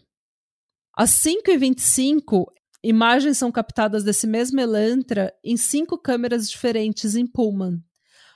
[0.95, 2.45] Às 5h25,
[2.83, 7.81] imagens são captadas desse mesmo Elantra em cinco câmeras diferentes em Pullman.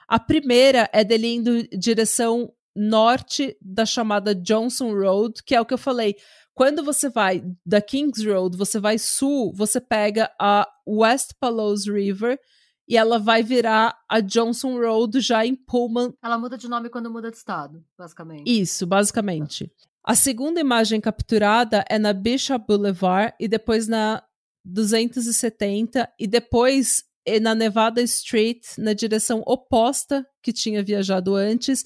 [0.08, 5.66] A primeira é dele indo em direção norte da chamada Johnson Road, que é o
[5.66, 6.16] que eu falei.
[6.54, 12.40] Quando você vai da Kings Road, você vai sul, você pega a West Palos River
[12.88, 16.14] e ela vai virar a Johnson Road já em Pullman.
[16.24, 18.50] Ela muda de nome quando muda de estado, basicamente.
[18.50, 19.72] Isso, basicamente.
[20.04, 24.24] A segunda imagem capturada é na Bishop Boulevard e depois na
[24.64, 27.04] 270 e depois
[27.42, 31.84] na Nevada Street, na direção oposta que tinha viajado antes,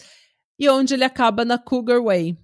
[0.60, 2.38] e onde ele acaba na Cougar Way.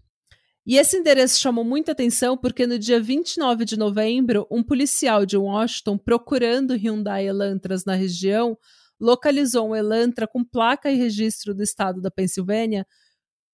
[0.67, 5.37] E esse endereço chamou muita atenção porque no dia 29 de novembro, um policial de
[5.37, 8.57] Washington procurando Hyundai Elantras na região
[8.99, 12.85] localizou um Elantra com placa e registro do estado da Pensilvânia,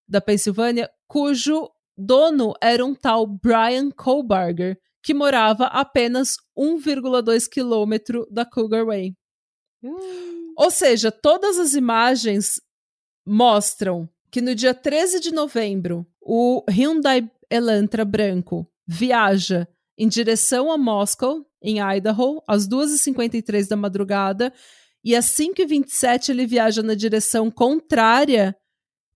[0.07, 8.26] da Pensilvânia, cujo dono era um tal Brian Kohlbarger, que morava a apenas 1,2 quilômetro
[8.32, 9.14] da Cougar Way.
[9.84, 10.53] Hum.
[10.57, 12.59] Ou seja, todas as imagens
[13.24, 20.77] mostram que no dia 13 de novembro, o Hyundai Elantra branco viaja em direção a
[20.77, 24.51] Moscow, em Idaho, às 2h53 da madrugada,
[25.03, 28.57] e às 5h27 ele viaja na direção contrária,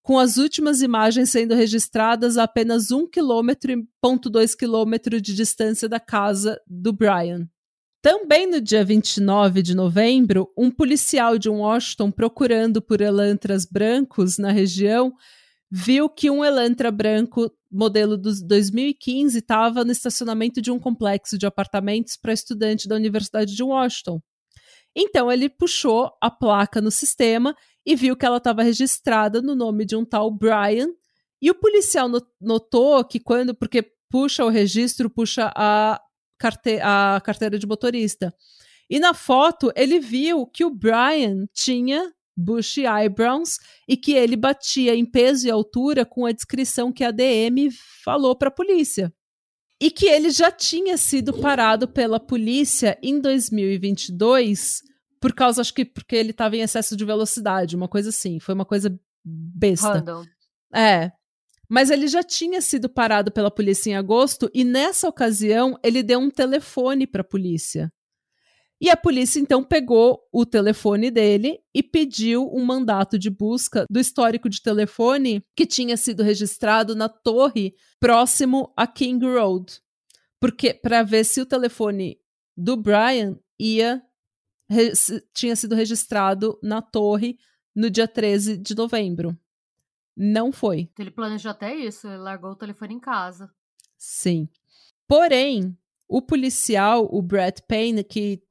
[0.03, 5.89] com as últimas imagens sendo registradas a apenas 1 km e 2 km de distância
[5.89, 7.49] da casa do Brian.
[8.09, 14.49] Também no dia 29 de novembro, um policial de Washington procurando por elantras brancos na
[14.49, 15.13] região
[15.69, 21.45] viu que um elantra branco modelo dos 2015 estava no estacionamento de um complexo de
[21.45, 24.21] apartamentos para estudante da Universidade de Washington.
[24.95, 27.53] Então ele puxou a placa no sistema
[27.85, 30.87] e viu que ela estava registrada no nome de um tal Brian.
[31.41, 36.01] E o policial notou que quando, porque puxa o registro, puxa a
[36.37, 38.33] carte a carteira de motorista.
[38.89, 43.57] E na foto ele viu que o Brian tinha bushy eyebrows
[43.87, 47.69] e que ele batia em peso e altura com a descrição que a DM
[48.03, 49.11] falou para a polícia.
[49.81, 54.81] E que ele já tinha sido parado pela polícia em 2022
[55.19, 58.39] por causa, acho que porque ele estava em excesso de velocidade, uma coisa assim.
[58.39, 59.93] Foi uma coisa besta.
[59.93, 60.23] Random.
[60.73, 61.11] É.
[61.69, 66.19] Mas ele já tinha sido parado pela polícia em agosto e nessa ocasião ele deu
[66.19, 67.91] um telefone para a polícia.
[68.79, 73.99] E a polícia então pegou o telefone dele e pediu um mandato de busca do
[73.99, 79.79] histórico de telefone que tinha sido registrado na torre próximo a King Road.
[80.39, 82.19] Porque para ver se o telefone
[82.55, 84.01] do Brian ia
[85.33, 87.37] tinha sido registrado na torre
[87.75, 89.35] no dia 13 de novembro.
[90.19, 90.89] Não foi.
[90.97, 93.51] Ele planejou até isso, ele largou o telefone em casa.
[93.95, 94.49] Sim.
[95.07, 98.41] Porém, o policial, o Brett Payne, que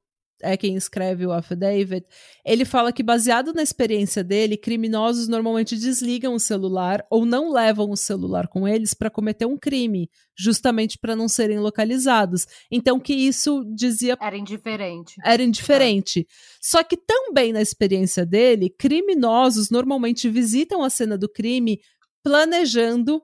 [0.41, 2.05] é quem escreve o affidavit,
[2.45, 7.89] ele fala que baseado na experiência dele, criminosos normalmente desligam o celular ou não levam
[7.89, 12.45] o celular com eles para cometer um crime, justamente para não serem localizados.
[12.71, 15.15] Então que isso dizia era indiferente.
[15.23, 16.19] Era indiferente.
[16.19, 16.23] É.
[16.61, 21.79] Só que também na experiência dele, criminosos normalmente visitam a cena do crime
[22.23, 23.21] planejando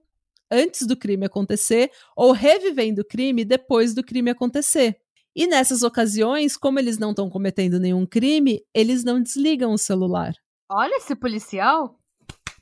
[0.49, 4.97] antes do crime acontecer ou revivendo o crime depois do crime acontecer.
[5.35, 10.33] E nessas ocasiões, como eles não estão cometendo nenhum crime, eles não desligam o celular.
[10.69, 11.99] Olha esse policial.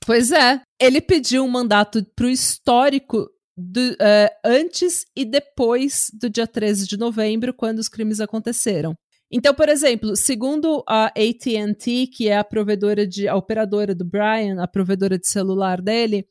[0.06, 0.62] Pois é.
[0.80, 6.88] Ele pediu um mandato para o histórico do, uh, antes e depois do dia 13
[6.88, 8.96] de novembro, quando os crimes aconteceram.
[9.32, 14.62] Então, por exemplo, segundo a AT&T, que é a provedora de a operadora do Brian,
[14.62, 16.28] a provedora de celular dele,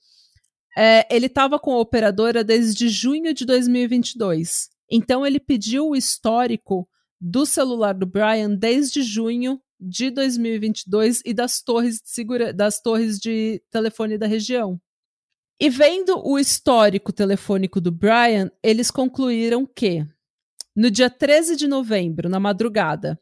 [0.76, 4.68] é, ele estava com a operadora desde junho de 2022.
[4.90, 6.88] Então ele pediu o histórico
[7.20, 13.18] do celular do Brian desde junho de 2022 e das torres de segura das torres
[13.18, 14.80] de telefone da região.
[15.60, 20.06] E vendo o histórico telefônico do Brian, eles concluíram que
[20.74, 23.20] no dia 13 de novembro, na madrugada,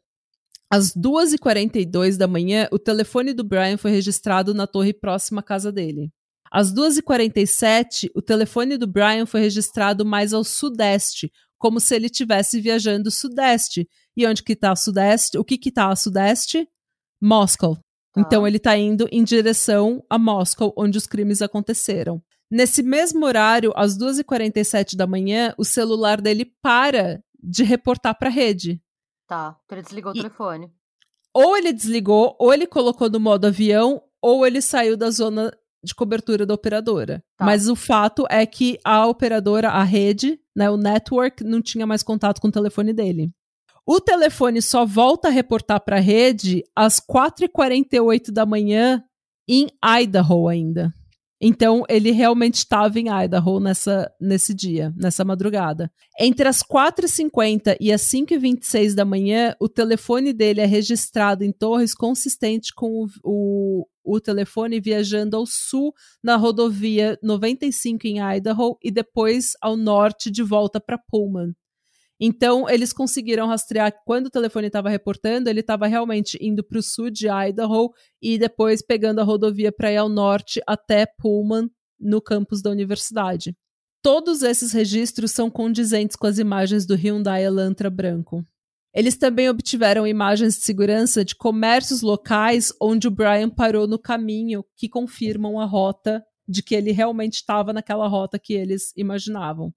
[0.71, 5.71] às 2h42 da manhã, o telefone do Brian foi registrado na torre próxima à casa
[5.71, 6.11] dele.
[6.51, 12.59] Às 2h47, o telefone do Brian foi registrado mais ao sudeste, como se ele estivesse
[12.59, 13.87] viajando sudeste.
[14.17, 15.37] E onde que está sudeste?
[15.37, 16.67] O que que tá a sudeste?
[17.21, 17.75] Moscow.
[17.75, 18.21] Tá.
[18.21, 22.21] Então ele está indo em direção a Moscow, onde os crimes aconteceram.
[22.49, 28.31] Nesse mesmo horário, às 2h47 da manhã, o celular dele para de reportar para a
[28.31, 28.81] rede.
[29.27, 30.73] Tá, então ele desligou e, o telefone.
[31.33, 35.95] Ou ele desligou, ou ele colocou no modo avião, ou ele saiu da zona de
[35.95, 37.23] cobertura da operadora.
[37.37, 37.45] Tá.
[37.45, 42.03] Mas o fato é que a operadora, a rede, né, o network, não tinha mais
[42.03, 43.31] contato com o telefone dele.
[43.85, 49.03] O telefone só volta a reportar para a rede às 4h48 da manhã
[49.47, 50.93] em Idaho ainda.
[51.41, 55.89] Então, ele realmente estava em Idaho nessa, nesse dia, nessa madrugada.
[56.19, 61.93] Entre as 4h50 e as 5h26 da manhã, o telefone dele é registrado em torres
[61.95, 68.91] consistente com o, o, o telefone viajando ao sul na rodovia 95 em Idaho e
[68.91, 71.53] depois ao norte de volta para Pullman.
[72.19, 76.83] Então, eles conseguiram rastrear quando o telefone estava reportando, ele estava realmente indo para o
[76.83, 77.91] sul de Idaho
[78.21, 83.55] e depois pegando a rodovia para ir ao norte até Pullman, no campus da universidade.
[84.01, 88.45] Todos esses registros são condizentes com as imagens do Hyundai Elantra branco.
[88.93, 94.63] Eles também obtiveram imagens de segurança de comércios locais onde o Brian parou no caminho,
[94.75, 99.71] que confirmam a rota de que ele realmente estava naquela rota que eles imaginavam.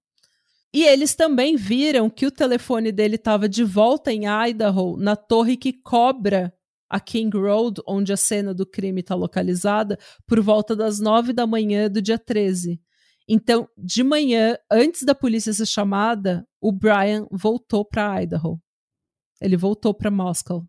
[0.73, 5.55] E eles também viram que o telefone dele estava de volta em Idaho, na torre
[5.55, 6.51] que cobra
[6.89, 11.45] a King Road, onde a cena do crime está localizada, por volta das nove da
[11.45, 12.81] manhã do dia 13.
[13.27, 18.59] Então, de manhã, antes da polícia ser chamada, o Brian voltou para Idaho.
[19.39, 20.65] Ele voltou para Moscow.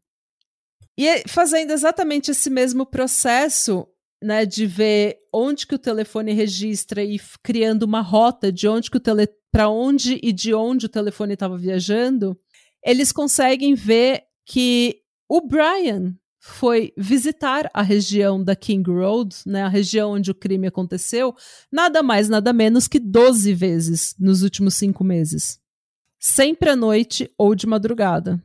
[0.96, 3.86] E fazendo exatamente esse mesmo processo,
[4.22, 8.96] né, de ver onde que o telefone registra e criando uma rota de onde que
[8.96, 12.36] o tele para onde e de onde o telefone estava viajando,
[12.84, 19.68] eles conseguem ver que o Brian foi visitar a região da King Road, né, a
[19.68, 21.34] região onde o crime aconteceu,
[21.72, 25.58] nada mais, nada menos que 12 vezes nos últimos cinco meses.
[26.18, 28.42] Sempre à noite ou de madrugada.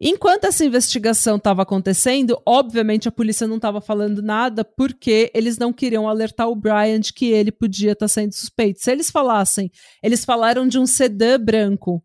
[0.00, 5.72] Enquanto essa investigação estava acontecendo, obviamente a polícia não estava falando nada porque eles não
[5.72, 8.80] queriam alertar o Brian de que ele podia estar tá sendo suspeito.
[8.80, 9.70] Se eles falassem,
[10.02, 12.02] eles falaram de um sedã branco,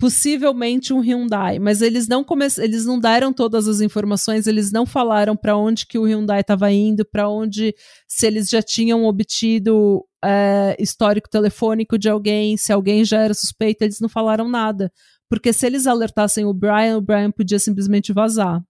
[0.00, 2.24] possivelmente um Hyundai, mas eles não
[2.58, 6.72] eles não deram todas as informações, eles não falaram para onde que o Hyundai estava
[6.72, 7.74] indo, para onde
[8.06, 13.82] se eles já tinham obtido é, histórico telefônico de alguém, se alguém já era suspeito,
[13.82, 14.90] eles não falaram nada
[15.28, 18.62] porque se eles alertassem o Brian, o Brian podia simplesmente vazar.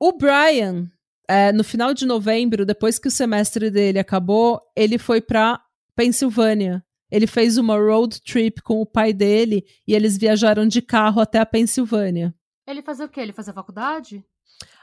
[0.00, 0.90] O Brian,
[1.28, 5.60] é, no final de novembro, depois que o semestre dele acabou, ele foi para
[5.96, 6.84] Pensilvânia.
[7.10, 11.38] Ele fez uma road trip com o pai dele e eles viajaram de carro até
[11.38, 12.34] a Pensilvânia.
[12.66, 13.20] Ele fazia o quê?
[13.20, 14.24] Ele fazia faculdade?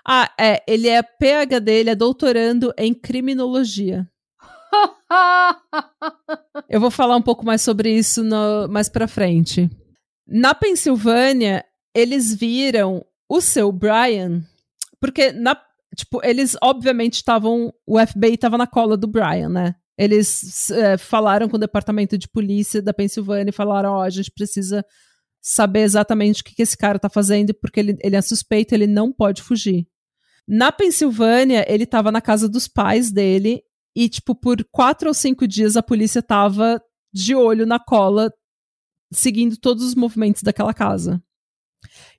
[0.07, 0.63] Ah, é.
[0.67, 4.09] Ele é PhD, ele é doutorando em criminologia.
[6.69, 9.69] Eu vou falar um pouco mais sobre isso no, mais pra frente.
[10.34, 14.41] Na Pensilvânia, eles viram o seu Brian,
[14.97, 15.59] porque na,
[15.93, 17.73] tipo, eles obviamente estavam.
[17.86, 19.75] O FBI estava na cola do Brian, né?
[19.97, 24.09] Eles é, falaram com o departamento de polícia da Pensilvânia e falaram: ó, oh, a
[24.09, 24.86] gente precisa
[25.41, 28.88] saber exatamente o que, que esse cara tá fazendo, porque ele, ele é suspeito, ele
[28.88, 29.86] não pode fugir.
[30.47, 33.61] Na Pensilvânia, ele tava na casa dos pais dele
[33.93, 36.82] e, tipo, por quatro ou cinco dias a polícia tava
[37.13, 38.32] de olho na cola,
[39.12, 41.22] seguindo todos os movimentos daquela casa.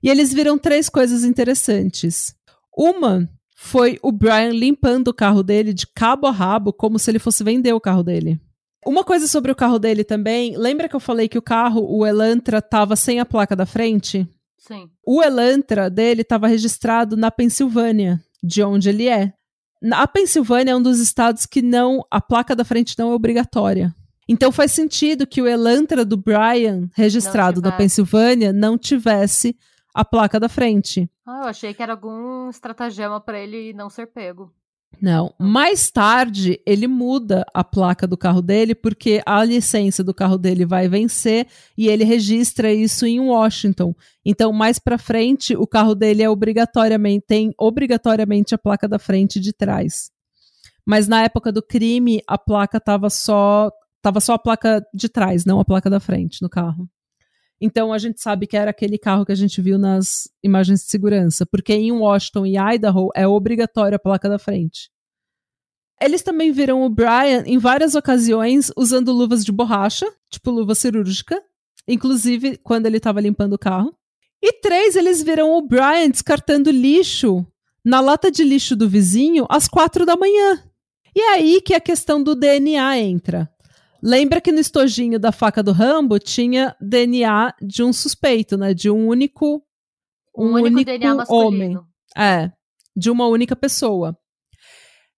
[0.01, 2.35] E eles viram três coisas interessantes.
[2.77, 7.19] Uma foi o Brian limpando o carro dele de cabo a rabo, como se ele
[7.19, 8.39] fosse vender o carro dele.
[8.85, 12.05] Uma coisa sobre o carro dele também, lembra que eu falei que o carro, o
[12.05, 14.27] Elantra, tava sem a placa da frente?
[14.57, 14.89] Sim.
[15.05, 19.33] O Elantra dele estava registrado na Pensilvânia, de onde ele é.
[19.93, 23.95] A Pensilvânia é um dos estados que não, a placa da frente não é obrigatória.
[24.27, 29.55] Então faz sentido que o Elantra do Brian, registrado na Pensilvânia, não tivesse
[29.93, 31.09] a placa da frente.
[31.25, 34.51] Ah, eu achei que era algum estratagema para ele não ser pego.
[35.01, 35.33] Não.
[35.39, 40.65] Mais tarde, ele muda a placa do carro dele porque a licença do carro dele
[40.65, 41.47] vai vencer
[41.77, 43.93] e ele registra isso em Washington.
[44.23, 49.37] Então, mais para frente, o carro dele é obrigatoriamente tem obrigatoriamente a placa da frente
[49.37, 50.11] e de trás.
[50.85, 53.71] Mas na época do crime, a placa tava só
[54.03, 56.87] tava só a placa de trás, não a placa da frente no carro.
[57.59, 60.91] Então a gente sabe que era aquele carro que a gente viu nas imagens de
[60.91, 64.91] segurança, porque em Washington e Idaho é obrigatório a placa da frente.
[66.01, 71.41] Eles também viram o Brian em várias ocasiões usando luvas de borracha, tipo luva cirúrgica,
[71.87, 73.95] inclusive quando ele estava limpando o carro.
[74.41, 77.47] E três, eles viram o Brian descartando lixo
[77.85, 80.61] na lata de lixo do vizinho às quatro da manhã.
[81.15, 83.52] E é aí que a questão do DNA entra.
[84.05, 88.73] Lembra que no estojinho da faca do Rambo tinha DNA de um suspeito, né?
[88.73, 89.63] De um único.
[90.37, 91.79] Um, um único, único DNA masculino.
[91.79, 91.79] homem.
[92.17, 92.51] É.
[92.93, 94.17] De uma única pessoa.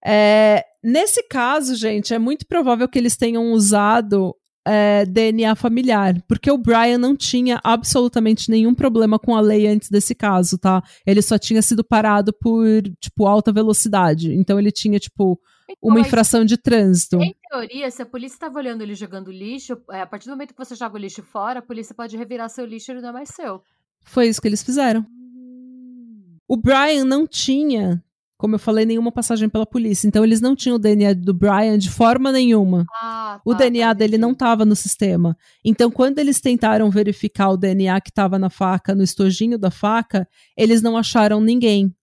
[0.05, 4.35] É, nesse caso, gente, é muito provável que eles tenham usado
[4.67, 9.89] é, DNA familiar, porque o Brian não tinha absolutamente nenhum problema com a lei antes
[9.89, 10.83] desse caso, tá?
[11.07, 14.31] Ele só tinha sido parado por, tipo, alta velocidade.
[14.31, 15.39] Então ele tinha, tipo,
[15.81, 17.17] uma infração de trânsito.
[17.21, 20.53] Em teoria, se a polícia estava olhando ele jogando lixo, é, a partir do momento
[20.53, 23.09] que você joga o lixo fora, a polícia pode revirar seu lixo e ele não
[23.09, 23.61] é mais seu.
[24.03, 25.01] Foi isso que eles fizeram.
[25.01, 26.37] Hum.
[26.47, 28.03] O Brian não tinha,
[28.37, 30.07] como eu falei, nenhuma passagem pela polícia.
[30.07, 32.85] Então eles não tinham o DNA do Brian de forma nenhuma.
[33.01, 35.35] Ah, tá, o DNA tá, dele não estava no sistema.
[35.63, 40.27] Então quando eles tentaram verificar o DNA que estava na faca, no estojinho da faca,
[40.55, 41.95] eles não acharam ninguém.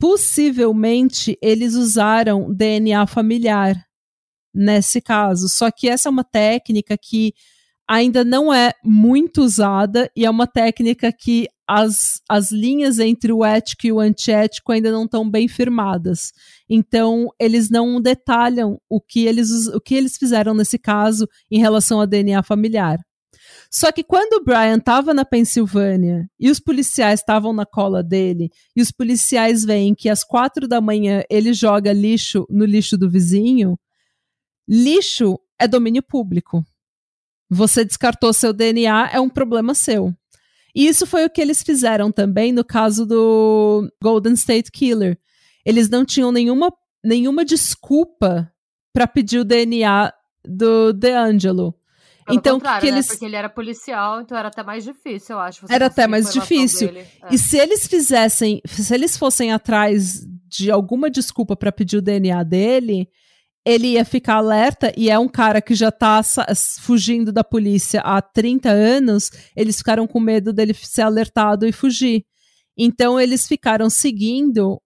[0.00, 3.76] Possivelmente eles usaram DNA familiar
[4.52, 5.46] nesse caso.
[5.48, 7.34] Só que essa é uma técnica que
[7.86, 13.44] ainda não é muito usada e é uma técnica que as, as linhas entre o
[13.44, 16.32] ético e o antiético ainda não estão bem firmadas.
[16.68, 22.00] Então, eles não detalham o que eles, o que eles fizeram nesse caso em relação
[22.00, 22.98] a DNA familiar.
[23.70, 28.50] Só que quando o Brian estava na Pensilvânia e os policiais estavam na cola dele,
[28.74, 33.08] e os policiais veem que às quatro da manhã ele joga lixo no lixo do
[33.08, 33.78] vizinho,
[34.68, 36.64] lixo é domínio público.
[37.48, 40.12] Você descartou seu DNA, é um problema seu.
[40.74, 45.18] E isso foi o que eles fizeram também no caso do Golden State Killer.
[45.64, 46.72] Eles não tinham nenhuma,
[47.04, 48.52] nenhuma desculpa
[48.92, 50.12] para pedir o DNA
[50.44, 51.79] do DeAngelo.
[52.38, 52.96] Pelo então, que, que né?
[52.96, 53.06] eles...
[53.06, 55.66] Porque ele era policial, então era até mais difícil, eu acho.
[55.68, 56.88] Era até mais difícil.
[56.90, 57.06] É.
[57.30, 62.42] E se eles fizessem, se eles fossem atrás de alguma desculpa para pedir o DNA
[62.42, 63.08] dele,
[63.64, 66.20] ele ia ficar alerta e é um cara que já tá
[66.80, 72.24] fugindo da polícia há 30 anos, eles ficaram com medo dele ser alertado e fugir.
[72.76, 74.80] Então eles ficaram seguindo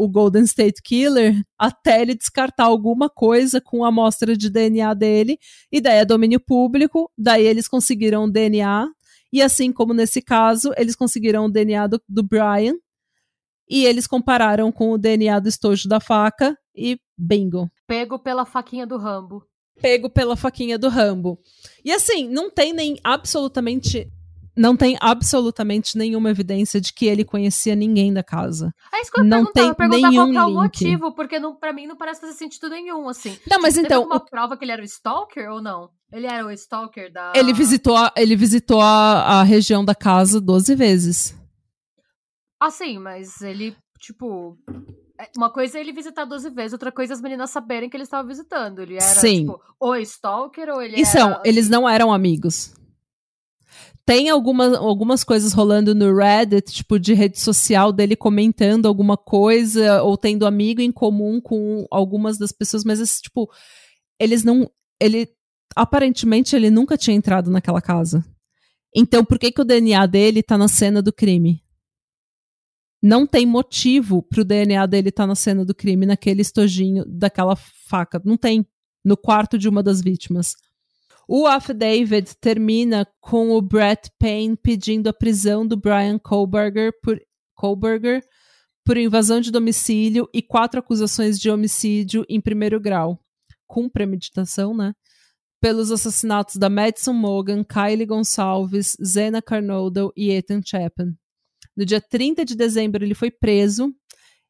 [0.00, 5.38] o Golden State Killer até ele descartar alguma coisa com a amostra de DNA dele,
[5.70, 8.88] e daí é domínio público, daí eles conseguiram o DNA,
[9.30, 12.76] e assim como nesse caso, eles conseguiram o DNA do, do Brian,
[13.68, 17.70] e eles compararam com o DNA do estojo da faca, e bingo.
[17.86, 19.44] Pego pela faquinha do Rambo.
[19.82, 21.38] Pego pela faquinha do Rambo.
[21.84, 24.10] E assim, não tem nem absolutamente
[24.56, 28.72] não tem absolutamente nenhuma evidência de que ele conhecia ninguém da casa.
[28.92, 31.86] É isso que eu não tem nenhum qual é o motivo, porque não, pra mim
[31.86, 33.38] não parece fazer sentido nenhum, assim.
[33.48, 34.02] Não, mas Teve então...
[34.02, 34.24] alguma o...
[34.24, 35.90] prova que ele era o Stalker ou não?
[36.12, 37.32] Ele era o Stalker da...
[37.34, 41.36] Ele visitou a, ele visitou a, a região da casa 12 vezes.
[42.60, 44.58] Ah, sim, mas ele, tipo...
[45.20, 47.96] É, uma coisa é ele visitar 12 vezes, outra coisa é as meninas saberem que
[47.96, 48.80] ele estava visitando.
[48.80, 49.40] Ele era, Sim.
[49.40, 51.06] tipo, o Stalker ou ele e era...
[51.06, 52.74] são, eles não eram amigos.
[54.06, 60.02] Tem algumas, algumas coisas rolando no Reddit, tipo, de rede social dele comentando alguma coisa
[60.02, 63.48] ou tendo amigo em comum com algumas das pessoas, mas, esse, tipo,
[64.18, 64.70] eles não.
[65.00, 65.28] Ele.
[65.76, 68.24] Aparentemente, ele nunca tinha entrado naquela casa.
[68.94, 71.62] Então, por que, que o DNA dele tá na cena do crime?
[73.02, 77.56] Não tem motivo pro DNA dele estar tá na cena do crime, naquele estojinho daquela
[77.56, 78.20] faca.
[78.24, 78.66] Não tem.
[79.02, 80.56] No quarto de uma das vítimas.
[81.32, 87.22] O affidavit termina com o Brett Payne pedindo a prisão do Brian Kohlberger por,
[87.54, 88.20] Kohlberger
[88.84, 93.16] por invasão de domicílio e quatro acusações de homicídio em primeiro grau,
[93.64, 94.92] com premeditação, né?
[95.60, 101.16] Pelos assassinatos da Madison Morgan, Kylie Gonçalves, Zena Carnodle e Ethan Chapin.
[101.76, 103.94] No dia 30 de dezembro, ele foi preso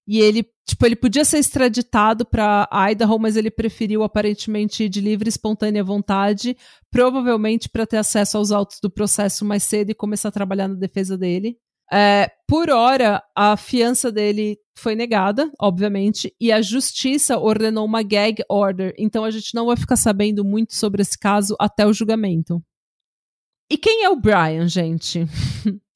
[0.07, 5.01] e ele, tipo, ele podia ser extraditado para Idaho, mas ele preferiu aparentemente ir de
[5.01, 6.57] livre e espontânea vontade,
[6.91, 10.75] provavelmente para ter acesso aos autos do processo mais cedo e começar a trabalhar na
[10.75, 11.57] defesa dele.
[11.93, 18.43] É, por hora, a fiança dele foi negada, obviamente, e a justiça ordenou uma gag
[18.49, 22.63] order, então a gente não vai ficar sabendo muito sobre esse caso até o julgamento.
[23.71, 25.25] E quem é o Brian, gente?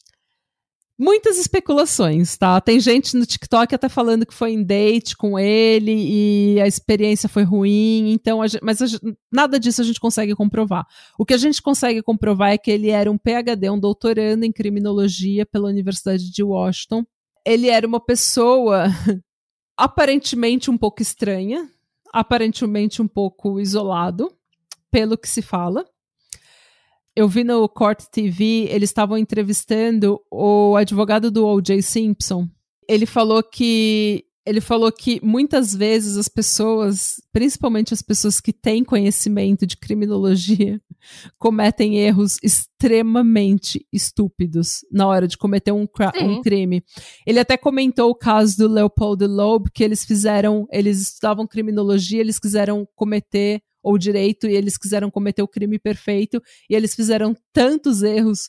[0.99, 2.61] muitas especulações, tá?
[2.61, 7.29] Tem gente no TikTok até falando que foi em date com ele e a experiência
[7.29, 10.87] foi ruim, então, a gente, mas a gente, nada disso a gente consegue comprovar.
[11.19, 14.53] O que a gente consegue comprovar é que ele era um PhD, um doutorando em
[14.53, 17.05] criminologia pela Universidade de Washington.
[17.45, 18.87] Ele era uma pessoa
[19.77, 21.69] aparentemente um pouco estranha,
[22.13, 24.33] aparentemente um pouco isolado,
[24.91, 25.85] pelo que se fala
[27.17, 31.81] eu vi no Court TV, eles estavam entrevistando o advogado do O.J.
[31.83, 32.49] Simpson.
[32.89, 38.85] Ele falou que ele falou que muitas vezes as pessoas, principalmente as pessoas que têm
[38.85, 40.79] conhecimento de criminologia,
[41.39, 45.89] cometem erros extremamente estúpidos na hora de cometer um,
[46.21, 46.85] um, crime.
[47.27, 52.39] Ele até comentou o caso do Leopold Loeb, que eles fizeram, eles estudavam criminologia, eles
[52.39, 58.03] quiseram cometer ou direito e eles quiseram cometer o crime perfeito e eles fizeram tantos
[58.03, 58.49] erros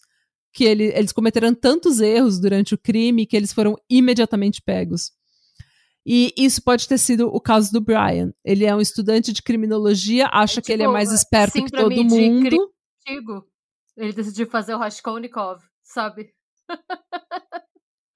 [0.54, 5.12] que ele, eles cometeram tantos erros durante o crime que eles foram imediatamente pegos.
[6.06, 8.32] E isso pode ter sido o caso do Brian.
[8.44, 11.72] Ele é um estudante de criminologia, acha é, tipo, que ele é mais esperto que
[11.72, 12.72] todo mundo.
[13.98, 16.30] Ele decidiu fazer o Raskolnikov, sabe?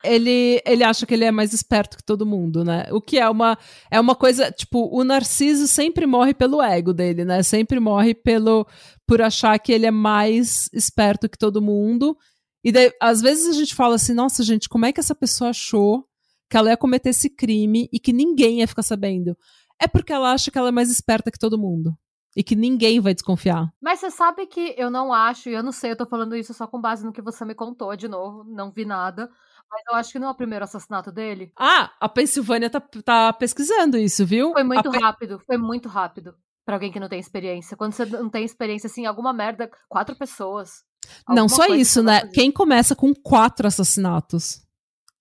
[0.03, 2.87] ele, ele acha que ele é mais esperto que todo mundo, né?
[2.91, 3.57] O que é uma,
[3.91, 7.43] é uma coisa, tipo, o Narciso sempre morre pelo ego dele, né?
[7.43, 8.65] Sempre morre pelo
[9.05, 12.15] por achar que ele é mais esperto que todo mundo.
[12.63, 15.49] E daí, às vezes a gente fala assim, nossa, gente, como é que essa pessoa
[15.49, 16.05] achou
[16.49, 19.35] que ela ia cometer esse crime e que ninguém ia ficar sabendo?
[19.81, 21.93] É porque ela acha que ela é mais esperta que todo mundo.
[22.37, 23.69] E que ninguém vai desconfiar.
[23.81, 26.53] Mas você sabe que eu não acho, e eu não sei, eu tô falando isso
[26.53, 29.29] só com base no que você me contou de novo, não vi nada.
[29.71, 31.51] Mas eu acho que não é o primeiro assassinato dele.
[31.57, 34.51] Ah, a Pensilvânia tá, tá pesquisando isso, viu?
[34.53, 36.35] Foi muito rápido, foi muito rápido.
[36.65, 37.77] Pra alguém que não tem experiência.
[37.77, 40.83] Quando você não tem experiência, assim, alguma merda, quatro pessoas.
[41.27, 42.27] Não só isso, né?
[42.27, 44.61] Quem começa com quatro assassinatos?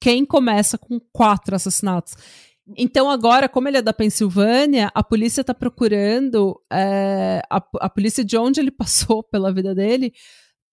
[0.00, 2.14] Quem começa com quatro assassinatos?
[2.76, 6.60] Então, agora, como ele é da Pensilvânia, a polícia tá procurando.
[6.70, 10.12] É, a, a polícia de onde ele passou pela vida dele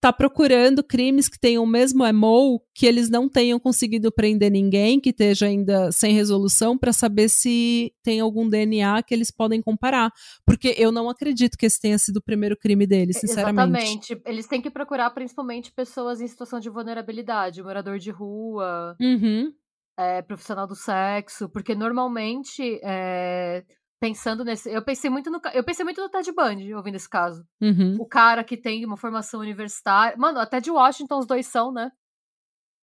[0.00, 5.00] tá procurando crimes que tenham o mesmo MO, que eles não tenham conseguido prender ninguém,
[5.00, 10.12] que esteja ainda sem resolução, para saber se tem algum DNA que eles podem comparar.
[10.44, 14.12] Porque eu não acredito que esse tenha sido o primeiro crime deles, sinceramente.
[14.12, 14.22] Exatamente.
[14.24, 18.96] Eles têm que procurar principalmente pessoas em situação de vulnerabilidade, morador de rua.
[19.00, 19.52] Uhum.
[19.98, 23.64] É, profissional do sexo, porque normalmente é,
[24.00, 24.70] pensando nesse.
[24.70, 25.40] Eu pensei muito no.
[25.52, 27.46] Eu pensei muito no Ted Bundy, ouvindo esse caso.
[27.60, 27.96] Uhum.
[27.98, 30.16] O cara que tem uma formação universitária.
[30.16, 31.90] Mano, até de Washington os dois são, né?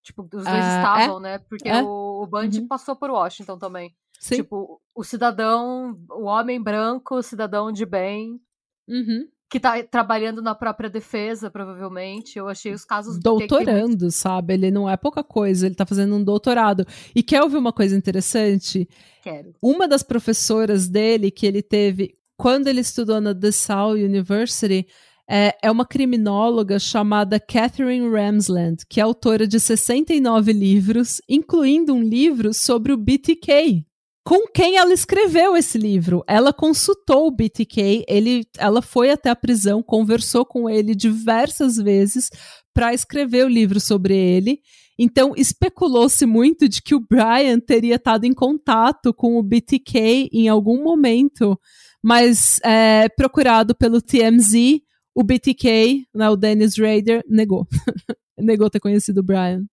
[0.03, 1.21] Tipo, os dois uh, estavam, é?
[1.21, 1.39] né?
[1.39, 1.81] Porque é?
[1.81, 2.67] o, o Bundy uhum.
[2.67, 3.95] passou por Washington também.
[4.19, 4.37] Sim.
[4.37, 8.39] Tipo, o cidadão, o homem branco, o cidadão de bem.
[8.87, 12.39] Uhum que tá trabalhando na própria defesa, provavelmente.
[12.39, 14.55] Eu achei os casos doutorando, sabe?
[14.55, 16.83] Ele não é pouca coisa, ele tá fazendo um doutorado.
[17.13, 18.89] E quer ouvir uma coisa interessante?
[19.21, 19.53] Quero.
[19.61, 24.87] Uma das professoras dele que ele teve quando ele estudou na DeSalle University
[25.29, 32.01] é, é uma criminóloga chamada Catherine Ramsland, que é autora de 69 livros, incluindo um
[32.01, 33.85] livro sobre o BTK,
[34.23, 36.23] com quem ela escreveu esse livro.
[36.27, 42.29] Ela consultou o BTK, ele, ela foi até a prisão, conversou com ele diversas vezes
[42.73, 44.59] para escrever o livro sobre ele.
[44.97, 50.47] Então, especulou-se muito de que o Brian teria estado em contato com o BTK em
[50.47, 51.59] algum momento,
[52.01, 54.81] mas é, procurado pelo TMZ,
[55.15, 57.67] o BTK, né, o Dennis Rader, negou.
[58.37, 59.63] negou ter conhecido o Brian.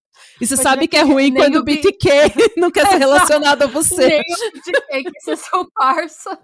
[0.40, 2.08] E você sabe que é ruim quando o BTK
[2.56, 4.08] não quer ser relacionado a você.
[4.08, 6.38] Nem o BTK quer ser seu parça.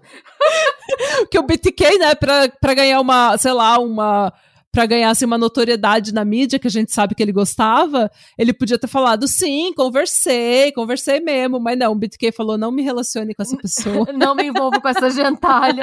[1.31, 4.33] que o BTK, né, pra, pra ganhar uma, sei lá, uma
[4.77, 8.53] para ganhar assim, uma notoriedade na mídia, que a gente sabe que ele gostava, ele
[8.53, 13.33] podia ter falado, sim, conversei, conversei mesmo, mas não, o BTK falou, não me relacione
[13.33, 14.05] com essa pessoa.
[14.13, 15.81] não me envolvo com essa gentalha.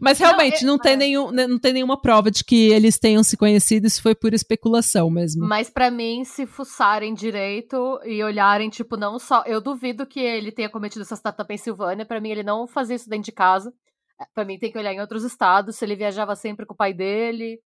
[0.00, 0.96] Mas realmente não, é, não tem, é.
[0.96, 4.32] nenhum, né, não tem nenhuma prova de que eles tenham se conhecido, isso foi por
[4.32, 5.46] especulação mesmo.
[5.46, 9.42] Mas para mim, se fuçarem direito e olharem, tipo, não só.
[9.44, 12.06] Eu duvido que ele tenha cometido essa assassinato na Pensilvânia.
[12.06, 13.72] para mim, ele não fazia isso dentro de casa.
[14.20, 16.76] É, para mim, tem que olhar em outros estados, se ele viajava sempre com o
[16.76, 17.60] pai dele.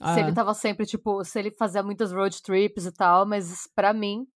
[0.00, 0.14] Ah.
[0.14, 3.92] Se ele tava sempre, tipo, se ele fazia muitas road trips e tal, mas para
[3.92, 4.26] mim.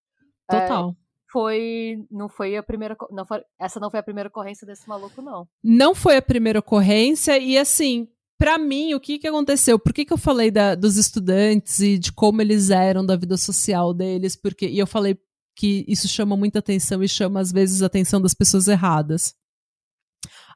[0.49, 0.91] Total.
[0.91, 2.05] É, foi.
[2.11, 2.97] Não foi a primeira.
[3.11, 5.47] Não foi, essa não foi a primeira ocorrência desse maluco, não.
[5.63, 8.09] Não foi a primeira ocorrência, e assim,
[8.39, 9.79] para mim, o que, que aconteceu?
[9.79, 13.37] Por que, que eu falei da, dos estudantes e de como eles eram da vida
[13.37, 14.37] social deles?
[14.37, 15.19] Porque, e eu falei
[15.57, 19.35] que isso chama muita atenção e chama, às vezes, a atenção das pessoas erradas.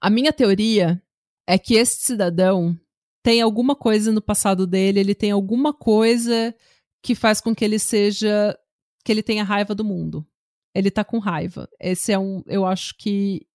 [0.01, 1.03] A minha teoria
[1.47, 2.79] é que esse cidadão
[3.23, 6.55] tem alguma coisa no passado dele, ele tem alguma coisa
[7.03, 8.57] que faz com que ele seja.
[9.05, 10.27] que ele tenha raiva do mundo
[10.75, 11.69] ele tá com raiva.
[11.81, 13.47] Esse é um, eu acho que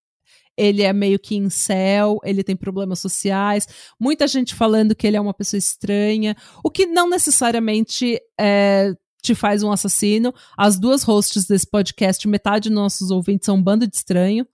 [0.57, 3.67] ele é meio que incel, ele tem problemas sociais,
[3.99, 9.35] muita gente falando que ele é uma pessoa estranha, o que não necessariamente é, te
[9.35, 10.33] faz um assassino.
[10.57, 14.47] As duas hosts desse podcast, metade dos nossos ouvintes são um bando de estranho.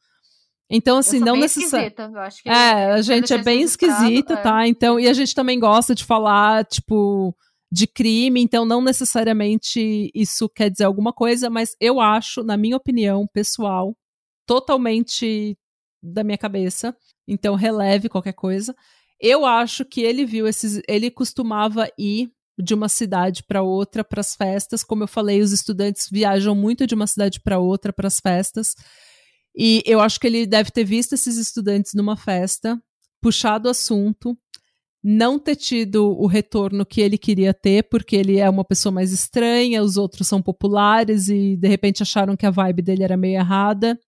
[0.69, 1.95] Então, assim, não necessariamente.
[2.45, 4.37] É, a gente é bem esquisita, é.
[4.37, 4.67] tá?
[4.67, 7.35] Então, e a gente também gosta de falar, tipo,
[7.71, 12.75] de crime, então não necessariamente isso quer dizer alguma coisa, mas eu acho, na minha
[12.75, 13.95] opinião pessoal,
[14.45, 15.57] totalmente
[16.03, 16.95] da minha cabeça,
[17.27, 18.75] então releve qualquer coisa.
[19.19, 20.81] Eu acho que ele viu esses.
[20.87, 24.83] Ele costumava ir de uma cidade para outra para as festas.
[24.83, 28.75] Como eu falei, os estudantes viajam muito de uma cidade para outra para as festas.
[29.55, 32.81] E eu acho que ele deve ter visto esses estudantes numa festa,
[33.21, 34.37] puxado o assunto,
[35.03, 39.11] não ter tido o retorno que ele queria ter, porque ele é uma pessoa mais
[39.11, 43.39] estranha, os outros são populares e de repente acharam que a vibe dele era meio
[43.39, 43.99] errada.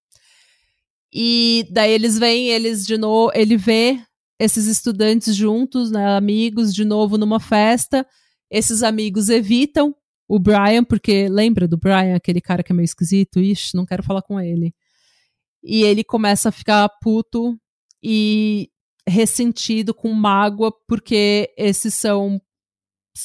[1.12, 4.00] E daí eles vêm, eles de novo, ele vê
[4.39, 8.06] esses estudantes juntos, né, amigos, de novo numa festa.
[8.50, 9.96] Esses amigos evitam
[10.28, 13.39] o Brian, porque lembra do Brian, aquele cara que é meio esquisito?
[13.39, 14.74] Ixi, não quero falar com ele.
[15.64, 17.58] E ele começa a ficar puto
[18.04, 18.70] e
[19.08, 22.41] ressentido, com mágoa, porque esses são,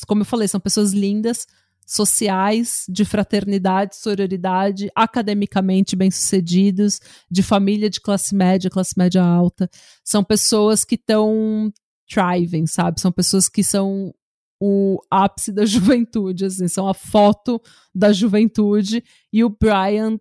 [0.07, 1.47] como eu falei, são pessoas lindas,
[1.87, 7.01] sociais, de fraternidade, sororidade, academicamente bem-sucedidos,
[7.31, 9.71] de família de classe média, classe média alta.
[10.05, 11.73] São pessoas que estão
[12.07, 13.01] thriving, sabe?
[13.01, 14.13] São pessoas que são
[14.61, 17.61] o ápice da juventude, assim, são a foto
[17.95, 19.03] da juventude.
[19.33, 20.19] E o Brian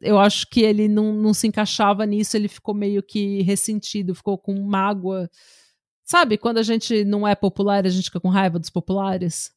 [0.00, 4.38] eu acho que ele não, não se encaixava nisso, ele ficou meio que ressentido, ficou
[4.38, 5.30] com mágoa.
[6.04, 9.54] Sabe, quando a gente não é popular, a gente fica com raiva dos populares?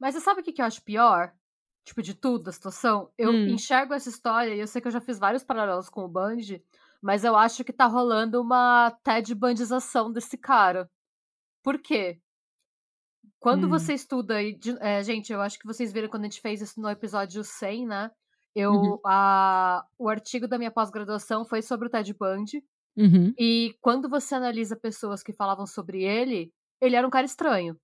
[0.00, 1.32] Mas você sabe o que, que eu acho pior?
[1.84, 3.10] Tipo, de tudo, da situação?
[3.16, 3.46] Eu hum.
[3.48, 6.40] enxergo essa história e eu sei que eu já fiz vários paralelos com o Band,
[7.00, 10.90] mas eu acho que tá rolando uma Ted Bandização desse cara.
[11.62, 12.20] Por quê?
[13.38, 13.70] Quando hum.
[13.70, 16.80] você estuda, e, é, gente, eu acho que vocês viram quando a gente fez isso
[16.80, 18.10] no episódio 100, né?
[18.56, 18.98] Eu, uhum.
[19.04, 22.64] a, o artigo da minha pós-graduação foi sobre o Ted Bundy.
[22.96, 23.34] Uhum.
[23.38, 26.50] E quando você analisa pessoas que falavam sobre ele,
[26.80, 27.78] ele era um cara estranho.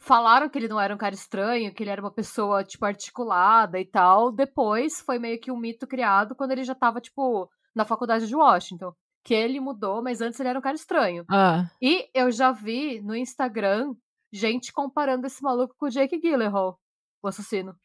[0.00, 3.78] Falaram que ele não era um cara estranho, que ele era uma pessoa, tipo, articulada
[3.78, 4.32] e tal.
[4.32, 8.34] Depois foi meio que um mito criado quando ele já tava, tipo, na faculdade de
[8.34, 8.94] Washington.
[9.22, 11.22] Que ele mudou, mas antes ele era um cara estranho.
[11.30, 11.70] Ah.
[11.82, 13.94] E eu já vi no Instagram
[14.32, 16.80] gente comparando esse maluco com o Jake Gyllenhaal,
[17.22, 17.76] o assassino.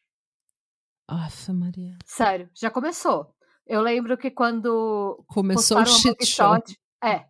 [1.08, 1.96] Nossa, Maria.
[2.04, 3.34] Sério, já começou.
[3.66, 5.22] Eu lembro que quando.
[5.26, 6.56] Começou o shit show.
[7.02, 7.26] É.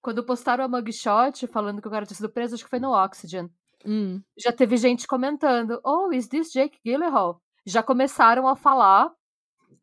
[0.00, 2.92] Quando postaram a mugshot falando que o cara tinha sido preso, acho que foi no
[2.92, 3.50] Oxygen.
[3.84, 4.20] Hum.
[4.36, 7.42] Já teve gente comentando: Oh, is this Jake Gyllenhaal?
[7.66, 9.10] Já começaram a falar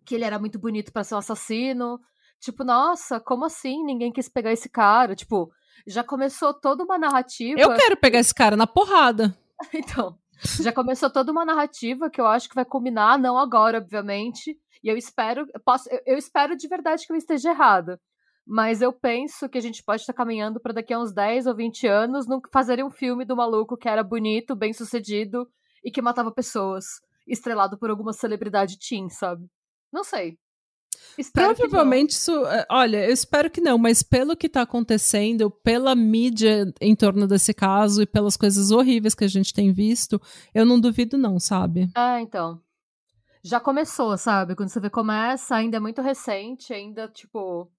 [0.05, 1.99] que ele era muito bonito para ser um assassino.
[2.39, 3.83] Tipo, nossa, como assim?
[3.83, 5.15] Ninguém quis pegar esse cara.
[5.15, 5.51] Tipo,
[5.87, 7.59] já começou toda uma narrativa.
[7.59, 9.35] Eu quero pegar esse cara na porrada.
[9.73, 10.17] então,
[10.61, 14.57] já começou toda uma narrativa que eu acho que vai culminar, não agora, obviamente.
[14.83, 17.99] E eu espero, posso, eu, eu espero de verdade que eu esteja errada.
[18.45, 21.55] Mas eu penso que a gente pode estar caminhando para daqui a uns 10 ou
[21.55, 25.47] 20 anos não fazerem um filme do maluco que era bonito, bem sucedido
[25.83, 26.85] e que matava pessoas,
[27.27, 29.47] estrelado por alguma celebridade teen, sabe?
[29.91, 30.37] Não sei.
[31.17, 32.45] Espero Provavelmente isso.
[32.47, 37.27] é, Olha, eu espero que não, mas pelo que tá acontecendo, pela mídia em torno
[37.27, 40.21] desse caso e pelas coisas horríveis que a gente tem visto,
[40.53, 41.89] eu não duvido, não, sabe?
[41.95, 42.59] É, então.
[43.43, 44.55] Já começou, sabe?
[44.55, 47.69] Quando você vê começa, ainda é muito recente, ainda, tipo,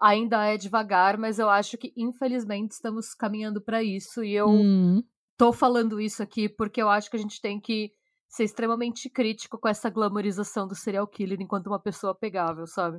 [0.00, 4.22] ainda é devagar, mas eu acho que, infelizmente, estamos caminhando pra isso.
[4.22, 5.02] E eu Hum.
[5.36, 7.90] tô falando isso aqui porque eu acho que a gente tem que
[8.28, 12.98] ser extremamente crítico com essa glamorização do serial killer enquanto uma pessoa pegável, sabe?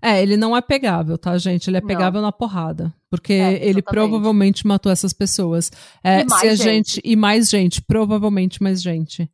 [0.00, 1.68] É, ele não é pegável, tá, gente?
[1.70, 1.86] Ele é Não.
[1.86, 2.92] pegável na porrada.
[3.08, 5.70] Porque É, ele provavelmente matou essas pessoas.
[6.02, 6.64] É, E mais se a gente.
[6.94, 7.00] gente.
[7.04, 9.30] E mais gente, provavelmente mais gente.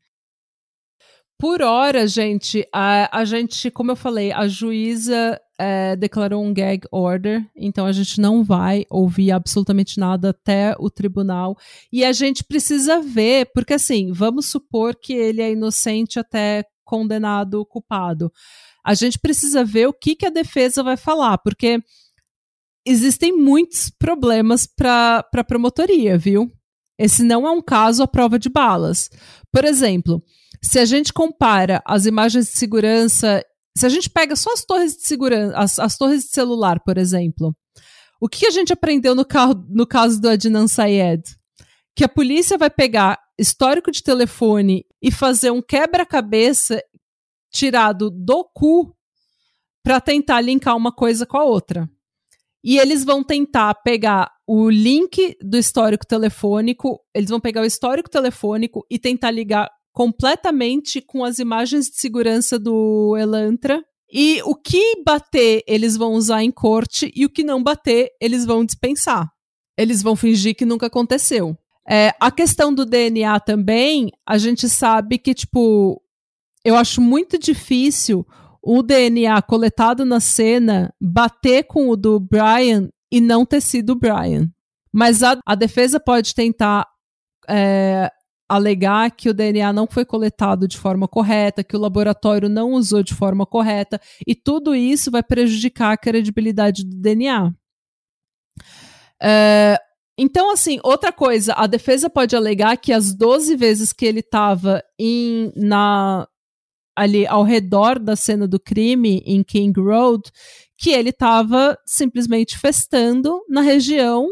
[1.39, 6.87] Por hora, gente, a, a gente, como eu falei, a juíza é, declarou um gag
[6.93, 11.57] order, então a gente não vai ouvir absolutamente nada até o tribunal.
[11.93, 17.67] E a gente precisa ver, porque assim, vamos supor que ele é inocente até condenado
[17.67, 18.33] culpado.
[18.85, 21.83] A gente precisa ver o que, que a defesa vai falar, porque
[22.87, 26.51] existem muitos problemas para a promotoria, viu?
[26.99, 29.11] Esse não é um caso à prova de balas.
[29.53, 30.23] Por exemplo,
[30.63, 33.45] se a gente compara as imagens de segurança,
[33.79, 36.99] se a gente pega só as torres de segurança, as, as torres de celular, por
[36.99, 37.55] exemplo,
[38.21, 41.23] o que a gente aprendeu no, carro, no caso do Adnan Syed?
[41.95, 46.83] Que a polícia vai pegar histórico de telefone e fazer um quebra-cabeça
[47.53, 48.93] tirado do cu
[49.83, 51.89] para tentar linkar uma coisa com a outra.
[52.65, 58.11] E eles vão tentar pegar o link do histórico telefônico, eles vão pegar o histórico
[58.11, 63.83] telefônico e tentar ligar completamente com as imagens de segurança do Elantra.
[64.09, 68.47] E o que bater, eles vão usar em corte, e o que não bater, eles
[68.47, 69.29] vão dispensar.
[69.77, 71.59] Eles vão fingir que nunca aconteceu.
[71.91, 76.01] É, a questão do DNA também, a gente sabe que, tipo,
[76.65, 78.25] eu acho muito difícil
[78.63, 83.99] o DNA coletado na cena bater com o do Brian e não ter sido o
[83.99, 84.49] Brian.
[84.93, 86.87] Mas a, a defesa pode tentar
[87.49, 88.13] é,
[88.49, 93.03] alegar que o DNA não foi coletado de forma correta, que o laboratório não usou
[93.03, 97.53] de forma correta, e tudo isso vai prejudicar a credibilidade do DNA.
[99.23, 99.79] É,
[100.17, 104.83] então, assim, outra coisa, a defesa pode alegar que as 12 vezes que ele estava
[106.97, 110.23] ali ao redor da cena do crime em King Road,
[110.77, 114.29] que ele estava simplesmente festando na região,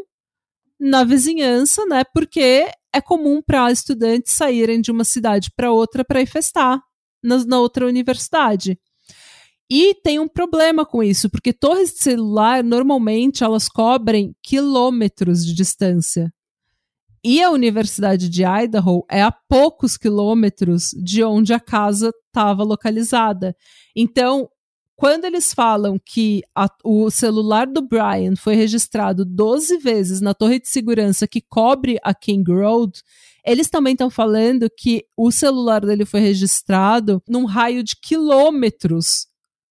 [0.78, 2.02] na vizinhança, né?
[2.12, 6.80] Porque é comum para estudantes saírem de uma cidade para outra para ir festar
[7.22, 8.78] na, na outra universidade.
[9.68, 15.52] E tem um problema com isso, porque torres de celular normalmente elas cobrem quilômetros de
[15.52, 16.32] distância.
[17.22, 23.54] E a Universidade de Idaho é a poucos quilômetros de onde a casa estava localizada.
[23.94, 24.48] Então,
[24.96, 30.58] quando eles falam que a, o celular do Brian foi registrado 12 vezes na torre
[30.58, 33.00] de segurança que cobre a King Road,
[33.44, 39.26] eles também estão falando que o celular dele foi registrado num raio de quilômetros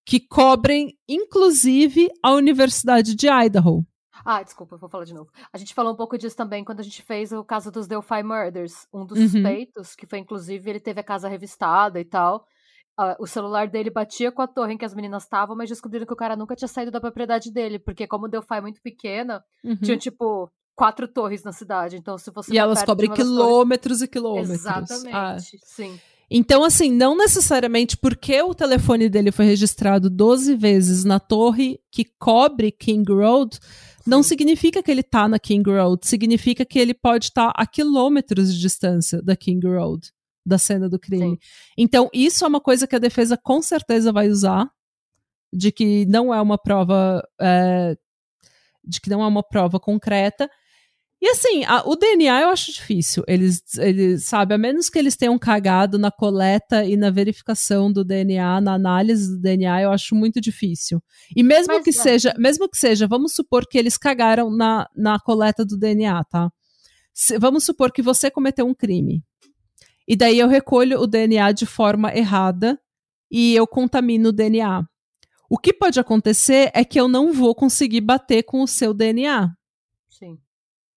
[0.06, 3.84] que cobrem, inclusive, a Universidade de Idaho.
[4.24, 5.30] Ah, desculpa, vou falar de novo.
[5.52, 8.24] A gente falou um pouco disso também quando a gente fez o caso dos Delphi
[8.24, 8.88] Murders.
[8.94, 9.30] Um dos Uhum.
[9.30, 12.46] suspeitos, que foi inclusive, ele teve a casa revistada e tal.
[12.98, 16.06] Ah, o celular dele batia com a torre em que as meninas estavam, mas descobriram
[16.06, 18.82] que o cara nunca tinha saído da propriedade dele, porque como o Delphi é muito
[18.82, 19.76] pequena, Uhum.
[19.76, 21.98] tinha tipo quatro torres na cidade.
[21.98, 24.50] Então, se você E elas cobrem das torres- quilômetros e quilômetros.
[24.52, 25.38] Exatamente, Ah.
[25.64, 26.00] sim.
[26.32, 32.04] Então, assim, não necessariamente porque o telefone dele foi registrado 12 vezes na torre que
[32.18, 33.60] cobre King Road,
[34.08, 34.30] não Sim.
[34.30, 36.08] significa que ele tá na King Road.
[36.08, 40.12] Significa que ele pode estar a quilômetros de distância da King Road,
[40.46, 41.32] da cena do crime.
[41.32, 41.38] Sim.
[41.78, 44.70] Então, isso é uma coisa que a defesa com certeza vai usar,
[45.54, 47.24] de que não é uma prova.
[47.42, 47.96] é,
[48.88, 50.48] de que não é uma prova concreta.
[51.20, 53.24] E assim, a- o DNA eu acho difícil.
[53.28, 58.04] Eles, eles, sabe, a menos que eles tenham cagado na coleta e na verificação do
[58.04, 61.02] DNA, na análise do DNA, eu acho muito difícil.
[61.36, 61.94] E mesmo Mas, que é.
[61.94, 66.52] seja, mesmo que seja, vamos supor que eles cagaram na, na coleta do DNA, tá?
[67.12, 69.24] Se- vamos supor que você cometeu um crime.
[70.08, 72.80] E daí eu recolho o DNA de forma errada
[73.30, 74.86] e eu contamino o DNA.
[75.50, 79.52] O que pode acontecer é que eu não vou conseguir bater com o seu DNA
[80.10, 80.38] Sim.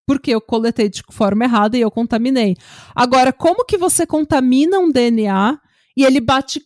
[0.05, 2.55] porque eu coletei de forma errada e eu contaminei.
[2.95, 5.59] Agora, como que você contamina um DNA
[5.95, 6.61] e ele bate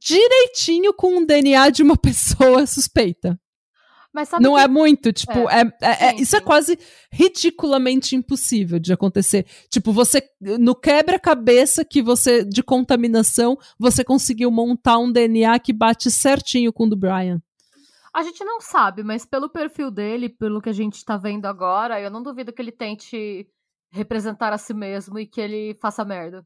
[0.00, 3.38] direitinho com um DNA de uma pessoa suspeita?
[4.12, 6.44] Mas sabe Não que- é muito, tipo, é, é- é- Sim, isso é sim.
[6.44, 6.78] quase
[7.12, 9.46] ridiculamente impossível de acontecer.
[9.68, 16.10] Tipo, você, no quebra-cabeça que você, de contaminação, você conseguiu montar um DNA que bate
[16.10, 17.40] certinho com o do Brian.
[18.12, 22.00] A gente não sabe, mas pelo perfil dele, pelo que a gente tá vendo agora,
[22.00, 23.46] eu não duvido que ele tente
[23.92, 26.44] representar a si mesmo e que ele faça merda.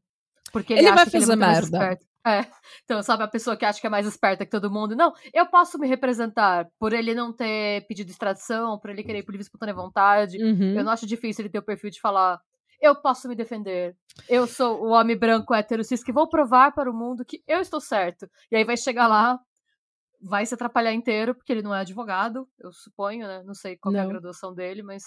[0.53, 1.99] Porque ele, Ele acha vai que ele é fazer merda.
[2.27, 2.47] É.
[2.85, 4.97] Então, sabe, a pessoa que acha que é mais esperta que todo mundo.
[4.97, 9.23] Não, eu posso me representar por ele não ter pedido extradição, por ele querer ir
[9.23, 10.43] por livre espontânea vontade.
[10.43, 10.75] Uhum.
[10.75, 12.41] Eu não acho difícil ele ter o perfil de falar.
[12.81, 13.95] Eu posso me defender.
[14.29, 17.61] Eu sou o homem branco hétero cis que vou provar para o mundo que eu
[17.61, 18.29] estou certo.
[18.51, 19.39] E aí vai chegar lá,
[20.21, 23.43] vai se atrapalhar inteiro, porque ele não é advogado, eu suponho, né?
[23.45, 24.09] Não sei qual é a Não.
[24.11, 25.05] graduação dele, mas.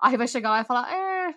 [0.00, 1.34] Aí vai chegar lá e falar: é,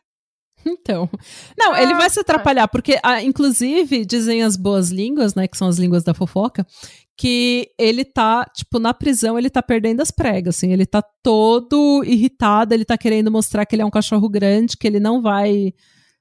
[0.65, 1.09] Então.
[1.57, 5.47] Não, ele Ah, vai se atrapalhar, porque, ah, inclusive, dizem as boas línguas, né?
[5.47, 6.65] Que são as línguas da fofoca,
[7.17, 12.03] que ele tá, tipo, na prisão, ele tá perdendo as pregas, assim, ele tá todo
[12.05, 15.73] irritado, ele tá querendo mostrar que ele é um cachorro grande, que ele não vai,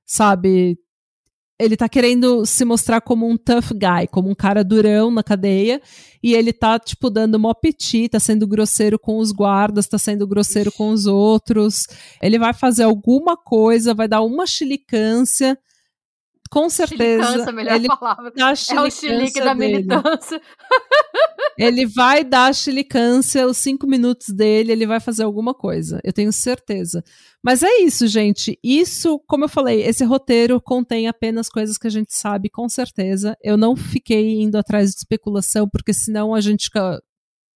[0.05, 0.79] sabe.
[1.59, 5.83] Ele tá querendo se mostrar como um tough guy, como um cara durão na cadeia,
[6.23, 10.27] e ele tá, tipo, dando mó piti, tá sendo grosseiro com os guardas, tá sendo
[10.27, 11.87] grosseiro com os outros.
[12.23, 15.59] Ele vai fazer alguma coisa, vai dar uma chilicância.
[16.51, 17.53] Com certeza.
[17.53, 18.33] melhor ele palavra.
[18.37, 19.77] É o chilique da dele.
[19.79, 20.41] militância.
[21.59, 26.01] Ele vai dar a chilicância, os cinco minutos dele, ele vai fazer alguma coisa.
[26.05, 27.03] Eu tenho certeza.
[27.43, 28.57] Mas é isso, gente.
[28.63, 33.37] Isso, como eu falei, esse roteiro contém apenas coisas que a gente sabe com certeza.
[33.43, 37.03] Eu não fiquei indo atrás de especulação, porque senão a gente fica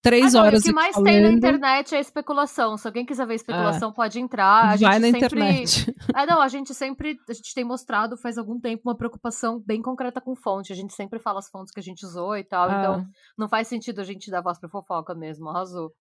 [0.03, 1.07] três Ah, não, horas o que mais falando.
[1.07, 2.77] tem na internet é especulação.
[2.77, 4.45] Se alguém quiser ver especulação, pode entrar.
[4.47, 5.27] A Ah, vai gente na sempre...
[5.27, 5.95] internet.
[6.17, 9.81] É, não, a gente sempre, a gente tem mostrado faz algum tempo uma preocupação bem
[9.81, 10.73] concreta com fonte.
[10.73, 12.79] A gente sempre fala as fontes que a gente usou e tal, Ah.
[12.81, 13.07] então
[13.39, 15.93] não faz sentido a gente dar voz pra fofoca mesmo, arrasou.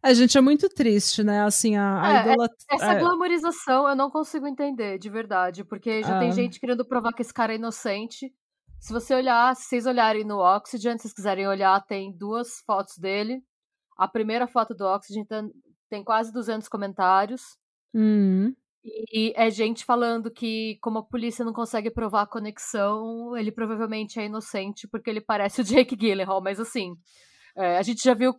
[0.00, 1.42] A gente é muito triste, né?
[1.42, 6.02] Assim, a, a É, idolat- Essa é, glamorização eu não consigo entender, de verdade, porque
[6.04, 6.20] já Ah.
[6.20, 8.32] tem gente querendo provar que esse cara é inocente.
[8.80, 12.96] Se você olhar, se vocês olharem no Oxygen, se vocês quiserem olhar, tem duas fotos
[12.96, 13.42] dele.
[13.96, 15.26] A primeira foto do Oxygen
[15.90, 17.42] tem, quase 200 comentários.
[17.94, 18.54] hum,
[19.12, 24.20] E é gente falando que, como a polícia não consegue provar a conexão, ele provavelmente
[24.20, 26.40] é inocente porque ele parece o Jake Gyllenhaal.
[26.40, 26.94] Mas assim,
[27.56, 28.34] é, a gente já viu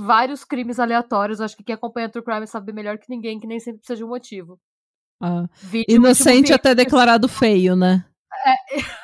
[0.00, 1.40] vários crimes aleatórios.
[1.40, 4.04] Acho que quem acompanha True Crime sabe melhor que ninguém, que nem sempre precisa de
[4.04, 4.58] um motivo.
[5.20, 5.46] ah.
[5.54, 8.04] Vídeo, Inocente motivo, até declarado feio, né?
[8.42, 8.82] Sim,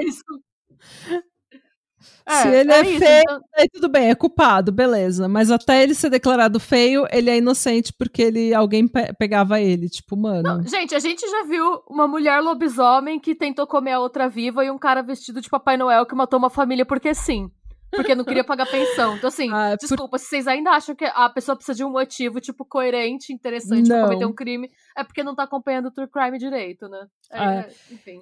[0.00, 0.22] é isso.
[2.30, 5.26] Se ele é isso, feio, então- Aí tudo bem, é culpado, beleza.
[5.28, 9.88] Mas até ele ser declarado feio, ele é inocente porque ele alguém pe- pegava ele.
[9.88, 10.42] Tipo, mano.
[10.42, 14.64] Não, gente, a gente já viu uma mulher lobisomem que tentou comer a outra viva
[14.64, 17.50] e um cara vestido de Papai Noel que matou uma família porque sim.
[17.90, 19.16] Porque não queria pagar pensão.
[19.16, 21.90] Então, assim, Ah, por- desculpa, se vocês ainda acham que a pessoa precisa de um
[21.90, 23.96] motivo, tipo, coerente, interessante Não.
[23.96, 27.06] pra cometer um crime, é porque não tá acompanhando o True Crime direito, né?
[27.32, 27.66] É, Ah.
[27.90, 28.20] Enfim.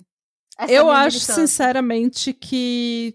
[0.58, 1.46] Essa é eu minha acho, militância.
[1.46, 3.14] sinceramente, que.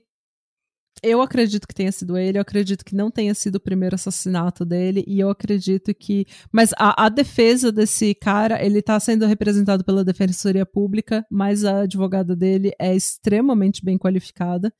[1.03, 4.63] Eu acredito que tenha sido ele, eu acredito que não tenha sido o primeiro assassinato
[4.63, 6.27] dele, e eu acredito que.
[6.51, 11.81] Mas a, a defesa desse cara, ele tá sendo representado pela Defensoria Pública, mas a
[11.81, 14.71] advogada dele é extremamente bem qualificada.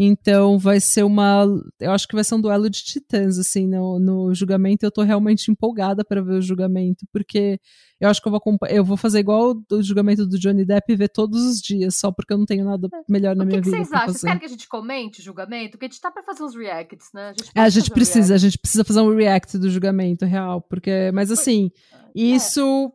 [0.00, 1.44] Então vai ser uma.
[1.80, 4.86] Eu acho que vai ser um duelo de titãs, assim, no, no julgamento.
[4.86, 7.58] Eu tô realmente empolgada para ver o julgamento, porque
[8.00, 10.96] eu acho que eu vou, eu vou fazer igual o julgamento do Johnny Depp e
[10.96, 13.60] ver todos os dias, só porque eu não tenho nada melhor na O que, minha
[13.62, 13.76] que vida.
[13.78, 14.12] vocês pra acham?
[14.12, 15.72] Vocês querem que a gente comente o julgamento?
[15.72, 17.30] Porque a gente tá pra fazer uns reacts, né?
[17.30, 19.68] A gente, É, a gente fazer um precisa, a gente precisa fazer um react do
[19.68, 22.12] julgamento real, porque, mas assim, react.
[22.36, 22.92] isso,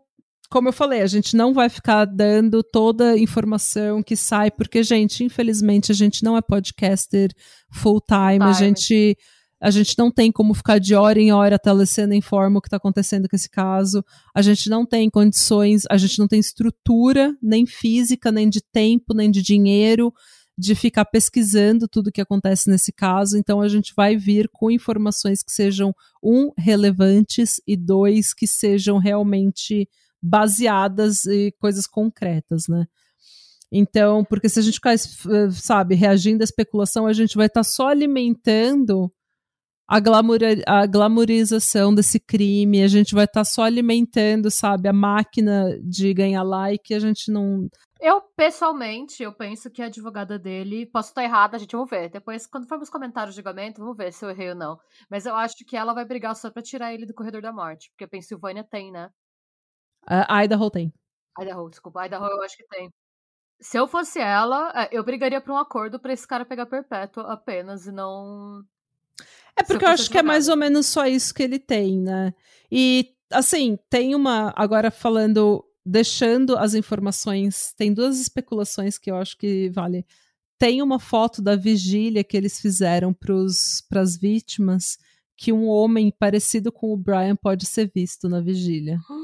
[0.53, 4.83] como eu falei, a gente não vai ficar dando toda a informação que sai, porque,
[4.83, 7.31] gente, infelizmente a gente não é podcaster
[7.71, 9.17] full time, a gente
[9.59, 12.67] a gente não tem como ficar de hora em hora a telecena informa o que
[12.67, 14.05] está acontecendo com esse caso.
[14.35, 19.15] A gente não tem condições, a gente não tem estrutura, nem física, nem de tempo,
[19.15, 20.13] nem de dinheiro,
[20.55, 23.39] de ficar pesquisando tudo o que acontece nesse caso.
[23.39, 28.99] Então a gente vai vir com informações que sejam, um, relevantes e dois, que sejam
[28.99, 29.89] realmente
[30.23, 32.85] baseadas em coisas concretas, né?
[33.69, 37.63] Então, porque se a gente ficar, eh, sabe, reagindo à especulação, a gente vai estar
[37.63, 39.11] só alimentando
[39.87, 45.77] a, glamour, a glamourização desse crime, a gente vai estar só alimentando, sabe, a máquina
[45.83, 47.67] de ganhar like, a gente não.
[47.99, 52.09] Eu, pessoalmente, eu penso que a advogada dele, posso estar errada, a gente vai ver.
[52.09, 54.77] Depois, quando for nos comentários do julgamento, vamos ver se eu errei ou não.
[55.09, 57.89] Mas eu acho que ela vai brigar só pra tirar ele do corredor da morte.
[57.91, 59.09] Porque a Pensilvânia tem, né?
[60.05, 60.93] A Idaho tem.
[61.39, 62.05] Idaho, desculpa.
[62.05, 62.91] Idaho eu acho que tem.
[63.59, 67.31] Se eu fosse ela, é, eu brigaria por um acordo pra esse cara pegar perpétua
[67.31, 68.63] apenas e não.
[69.55, 71.99] É porque eu eu acho que é mais ou menos só isso que ele tem,
[71.99, 72.33] né?
[72.71, 74.53] E, assim, tem uma.
[74.55, 80.05] Agora falando, deixando as informações, tem duas especulações que eu acho que vale.
[80.57, 84.97] tem uma foto da vigília que eles fizeram para as vítimas
[85.35, 88.99] que um homem parecido com o Brian pode ser visto na vigília.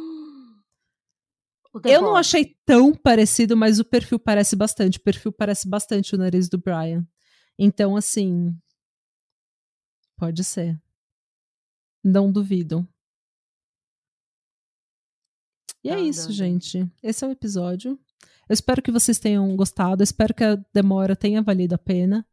[1.85, 4.97] Eu não achei tão parecido, mas o perfil parece bastante.
[4.97, 7.07] O perfil parece bastante o nariz do Brian.
[7.57, 8.55] Então, assim.
[10.17, 10.81] Pode ser.
[12.03, 12.87] Não duvido.
[15.83, 16.89] E é isso, gente.
[17.01, 17.97] Esse é o episódio.
[18.49, 20.01] Eu espero que vocês tenham gostado.
[20.01, 22.25] Eu espero que a demora tenha valido a pena.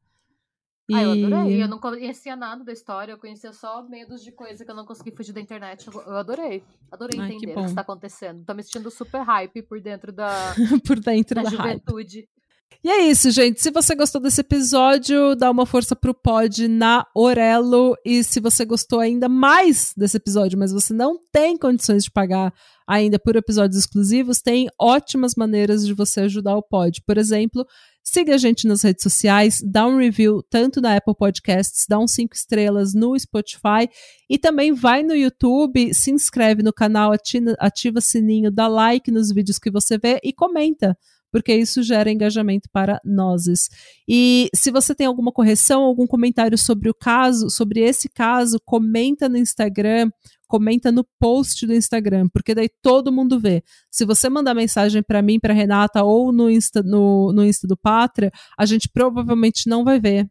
[0.89, 0.95] E...
[0.95, 1.63] Ah, eu adorei.
[1.63, 4.87] Eu não conhecia nada da história, eu conhecia só medos de coisa que eu não
[4.87, 5.87] consegui fugir da internet.
[5.87, 6.63] Eu adorei.
[6.91, 8.45] Adorei Ai, entender o que está acontecendo.
[8.45, 10.55] Tô me sentindo super hype por dentro da,
[10.87, 12.21] por dentro da, da juventude.
[12.21, 12.37] Hype.
[12.85, 13.61] E é isso, gente.
[13.61, 17.97] Se você gostou desse episódio, dá uma força pro pod na Orelo.
[18.05, 22.53] E se você gostou ainda mais desse episódio, mas você não tem condições de pagar
[22.87, 27.03] ainda por episódios exclusivos, tem ótimas maneiras de você ajudar o pod.
[27.05, 27.67] Por exemplo,
[28.07, 32.07] siga a gente nas redes sociais, dá um review tanto na Apple Podcasts, dá um
[32.07, 33.89] cinco estrelas no Spotify
[34.31, 39.33] e também vai no YouTube, se inscreve no canal, ativa, ativa sininho, dá like nos
[39.33, 40.97] vídeos que você vê e comenta
[41.33, 43.69] porque isso gera engajamento para nós.
[44.09, 49.28] E se você tem alguma correção, algum comentário sobre o caso, sobre esse caso, comenta
[49.28, 50.09] no Instagram,
[50.47, 53.62] comenta no post do Instagram, porque daí todo mundo vê.
[53.90, 57.77] Se você mandar mensagem para mim, para Renata ou no Insta, no, no Insta do
[57.77, 60.28] Pátria, a gente provavelmente não vai ver,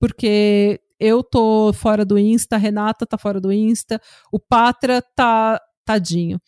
[0.00, 4.00] porque eu tô fora do Insta, a Renata tá fora do Insta,
[4.32, 6.40] o Pátria tá tadinho.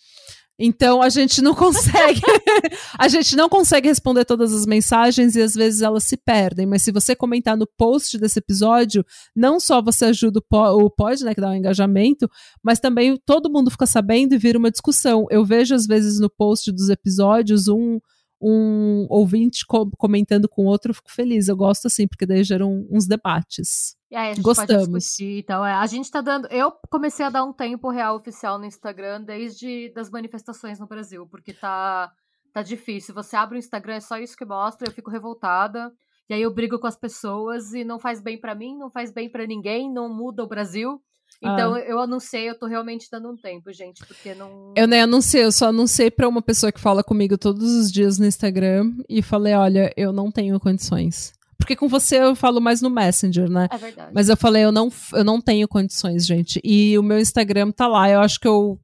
[0.62, 2.20] Então a gente não consegue,
[2.98, 6.66] a gente não consegue responder todas as mensagens e às vezes elas se perdem.
[6.66, 9.02] Mas se você comentar no post desse episódio,
[9.34, 12.30] não só você ajuda o pod, né, que dá um engajamento,
[12.62, 15.26] mas também todo mundo fica sabendo e vira uma discussão.
[15.30, 17.98] Eu vejo às vezes no post dos episódios um
[18.42, 21.48] um ouvinte co comentando com outro, eu fico feliz.
[21.48, 23.94] Eu gosto assim, porque daí geram uns debates.
[24.10, 24.88] E aí a gente Gostamos.
[24.88, 25.64] pode discutir então.
[25.64, 26.48] É, a gente tá dando.
[26.48, 31.26] Eu comecei a dar um tempo real oficial no Instagram desde das manifestações no Brasil,
[31.30, 32.10] porque tá,
[32.52, 33.14] tá difícil.
[33.14, 35.92] Você abre o Instagram, é só isso que mostra, eu fico revoltada.
[36.28, 39.12] E aí eu brigo com as pessoas e não faz bem para mim, não faz
[39.12, 41.00] bem para ninguém, não muda o Brasil.
[41.40, 41.80] Então ah.
[41.80, 44.74] eu anunciei, eu tô realmente dando um tempo, gente, porque não.
[44.76, 48.18] Eu nem anunciei, eu só anunciei pra uma pessoa que fala comigo todos os dias
[48.18, 51.32] no Instagram e falei: olha, eu não tenho condições.
[51.60, 53.68] Porque com você eu falo mais no Messenger, né?
[53.70, 54.10] É verdade.
[54.14, 56.58] Mas eu falei, eu não, eu não tenho condições, gente.
[56.64, 58.08] E o meu Instagram tá lá.
[58.08, 58.80] Eu acho que eu,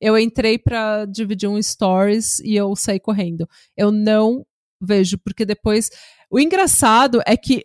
[0.00, 3.48] eu entrei para dividir um stories e eu saí correndo.
[3.76, 4.44] Eu não
[4.80, 5.88] vejo, porque depois.
[6.28, 7.64] O engraçado é que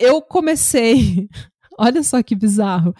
[0.00, 1.28] eu comecei.
[1.78, 2.94] Olha só que bizarro.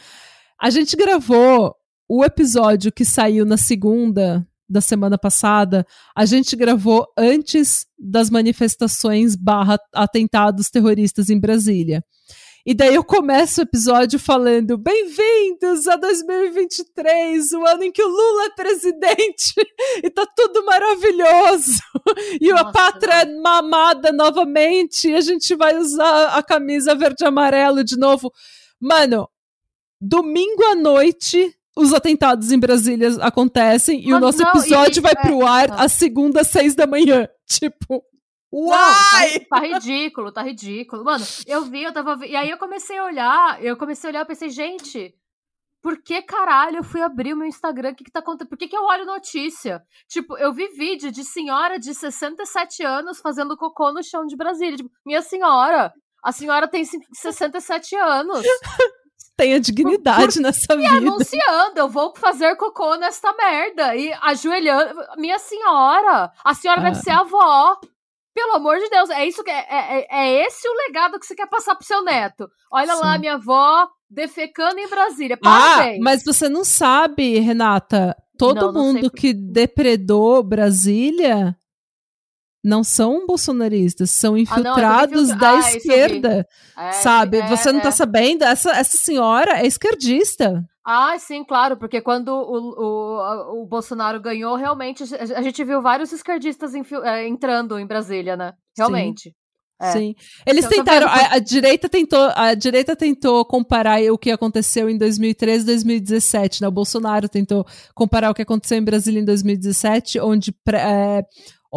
[0.60, 1.74] A gente gravou
[2.06, 9.36] o episódio que saiu na segunda da semana passada, a gente gravou antes das manifestações
[9.36, 12.02] barra atentados terroristas em Brasília.
[12.68, 18.08] E daí eu começo o episódio falando: Bem-vindos a 2023, o ano em que o
[18.08, 19.54] Lula é presidente
[20.02, 21.80] e tá tudo maravilhoso.
[22.40, 27.24] E Nossa, a pátria é mamada novamente, e a gente vai usar a camisa verde
[27.24, 28.32] e amarelo de novo.
[28.80, 29.28] Mano,
[30.00, 35.12] domingo à noite os atentados em Brasília acontecem e o nosso não, episódio e, vai
[35.12, 37.28] é, pro ar às segunda, seis da manhã.
[37.46, 38.02] Tipo,
[38.52, 39.32] Uai!
[39.32, 41.04] Não, tá, tá, ridículo, tá ridículo.
[41.04, 42.24] Mano, eu vi, eu tava.
[42.26, 45.14] E aí eu comecei a olhar, eu comecei a olhar e pensei, gente,
[45.82, 47.90] por que caralho eu fui abrir o meu Instagram?
[47.90, 48.48] O que, que tá acontecendo?
[48.48, 49.82] Por que, que eu olho notícia?
[50.08, 54.76] Tipo, eu vi vídeo de senhora de 67 anos fazendo cocô no chão de Brasília.
[54.76, 55.92] Tipo, minha senhora,
[56.24, 58.42] a senhora tem 67 anos.
[59.36, 60.94] tenha dignidade por, nessa e vida.
[60.94, 63.94] E anunciando, eu vou fazer cocô nesta merda.
[63.94, 65.00] E ajoelhando.
[65.16, 66.84] Minha senhora, a senhora ah.
[66.84, 67.78] deve ser avó.
[68.34, 71.34] Pelo amor de Deus, é isso que é, é, é, esse o legado que você
[71.34, 72.46] quer passar pro seu neto.
[72.70, 73.00] Olha Sim.
[73.00, 75.38] lá, minha avó defecando em Brasília.
[75.42, 75.98] Ah, Parabéns.
[75.98, 81.56] Ah, mas você não sabe, Renata, todo não, mundo que depredou Brasília
[82.66, 87.38] não são bolsonaristas, são infiltrados ah, não, da ah, esquerda, é, sabe?
[87.38, 87.92] É, Você não tá é.
[87.92, 88.42] sabendo?
[88.42, 90.64] Essa, essa senhora é esquerdista.
[90.84, 96.12] Ah, sim, claro, porque quando o, o, o Bolsonaro ganhou, realmente, a gente viu vários
[96.12, 98.52] esquerdistas é, entrando em Brasília, né?
[98.76, 99.30] Realmente.
[99.30, 99.34] Sim.
[99.80, 99.92] É.
[99.92, 100.14] Sim.
[100.46, 104.96] Eles então, tentaram, a, a, direita tentou, a direita tentou comparar o que aconteceu em
[104.96, 106.68] 2013 e 2017, né?
[106.68, 107.64] O Bolsonaro tentou
[107.94, 111.22] comparar o que aconteceu em Brasília em 2017, onde é,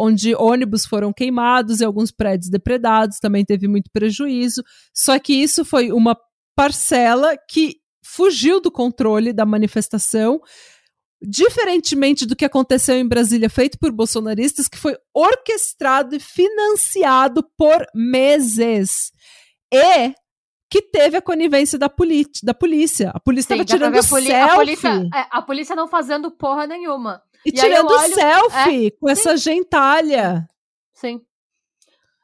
[0.00, 4.62] onde ônibus foram queimados e alguns prédios depredados, também teve muito prejuízo.
[4.94, 6.16] Só que isso foi uma
[6.56, 10.40] parcela que fugiu do controle da manifestação.
[11.22, 17.84] diferentemente do que aconteceu em Brasília, feito por bolsonaristas, que foi orquestrado e financiado por
[17.94, 19.12] meses.
[19.70, 20.14] E
[20.70, 21.90] que teve a conivência da,
[22.42, 23.10] da polícia.
[23.10, 24.32] A polícia estava tirando a selfie.
[24.32, 27.20] A polícia, é, a polícia não fazendo porra nenhuma.
[27.44, 29.12] E, e tirando olho, selfie é, com sim.
[29.12, 30.48] essa gentalha.
[30.92, 31.20] Sim.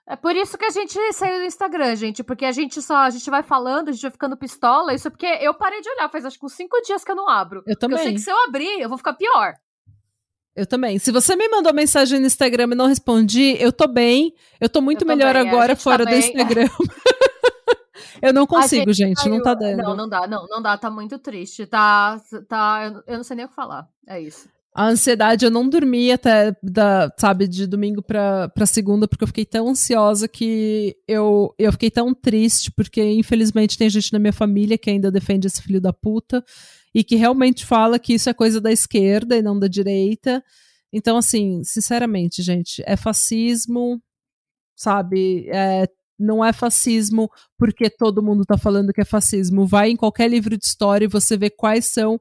[0.08, 2.22] É por isso que a gente saiu do Instagram, gente.
[2.22, 4.94] Porque a gente só, a gente vai falando, a gente vai ficando pistola.
[4.94, 7.16] Isso é porque eu parei de olhar, faz acho que uns cinco dias que eu
[7.16, 7.62] não abro.
[7.66, 7.98] Eu também.
[7.98, 9.54] Eu sei que se eu abrir, eu vou ficar pior.
[10.54, 10.98] Eu também.
[10.98, 14.32] Se você me mandou mensagem no Instagram e não respondi, eu tô bem.
[14.60, 16.68] Eu tô muito eu melhor agora fora tá do Instagram.
[18.22, 19.82] eu não consigo, gente, gente não tá dando.
[19.82, 21.66] Não, não dá, não, não dá, tá muito triste.
[21.66, 22.18] Tá,
[22.48, 23.88] tá, eu não sei nem o que falar.
[24.06, 29.08] É isso a ansiedade, eu não dormi até, da, sabe, de domingo pra, pra segunda,
[29.08, 34.12] porque eu fiquei tão ansiosa que eu, eu fiquei tão triste, porque infelizmente tem gente
[34.12, 36.44] na minha família que ainda defende esse filho da puta
[36.94, 40.44] e que realmente fala que isso é coisa da esquerda e não da direita.
[40.92, 43.98] Então, assim, sinceramente, gente, é fascismo,
[44.76, 45.48] sabe?
[45.48, 45.88] É,
[46.18, 49.66] não é fascismo porque todo mundo tá falando que é fascismo.
[49.66, 52.20] Vai em qualquer livro de história e você vê quais são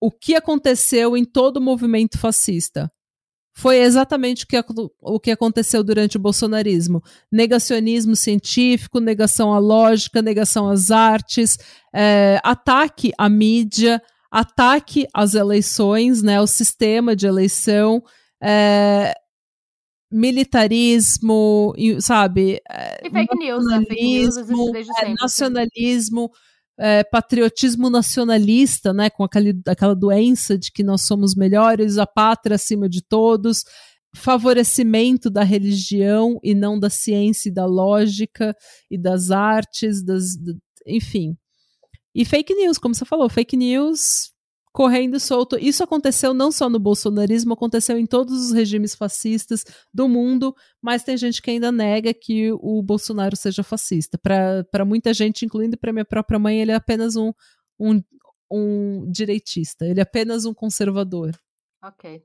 [0.00, 2.90] o que aconteceu em todo o movimento fascista.
[3.52, 4.56] Foi exatamente o que,
[5.02, 11.58] o que aconteceu durante o bolsonarismo: negacionismo científico, negação à lógica, negação às artes,
[11.92, 14.00] é, ataque à mídia,
[14.30, 18.02] ataque às eleições, né, ao sistema de eleição,
[18.42, 19.12] é,
[20.10, 22.60] militarismo, sabe?
[22.70, 23.78] É, e fake news, né?
[23.86, 25.14] Fake news existe desde sempre.
[25.20, 26.30] Nacionalismo
[26.80, 32.54] é, patriotismo nacionalista, né, com aquele, aquela doença de que nós somos melhores, a pátria
[32.54, 33.64] acima de todos,
[34.16, 38.56] favorecimento da religião e não da ciência e da lógica
[38.90, 40.36] e das artes, das,
[40.86, 41.36] enfim.
[42.14, 44.32] E fake news, como você falou, fake news
[44.72, 45.58] correndo solto.
[45.58, 51.02] Isso aconteceu não só no bolsonarismo, aconteceu em todos os regimes fascistas do mundo, mas
[51.02, 54.18] tem gente que ainda nega que o Bolsonaro seja fascista.
[54.18, 57.32] Para muita gente, incluindo para minha própria mãe, ele é apenas um,
[57.78, 58.02] um,
[58.50, 61.32] um direitista, ele é apenas um conservador.
[61.82, 62.22] Ok.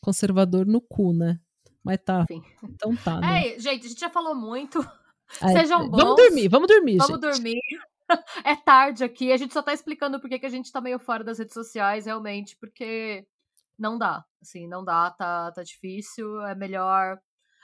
[0.00, 1.38] Conservador no cu, né?
[1.82, 2.24] Mas tá.
[2.30, 2.42] Sim.
[2.62, 3.20] Então tá.
[3.20, 3.48] Né?
[3.48, 4.80] É, gente, a gente já falou muito.
[5.30, 5.98] Sejam bons.
[5.98, 6.96] Vamos dormir, vamos dormir.
[6.96, 7.32] Vamos gente.
[7.32, 7.60] dormir.
[8.44, 9.32] é tarde aqui.
[9.32, 12.06] A gente só tá explicando por que a gente tá meio fora das redes sociais,
[12.06, 13.26] realmente, porque
[13.78, 14.24] não dá.
[14.42, 16.40] Assim, não dá, tá, tá difícil.
[16.42, 17.18] É melhor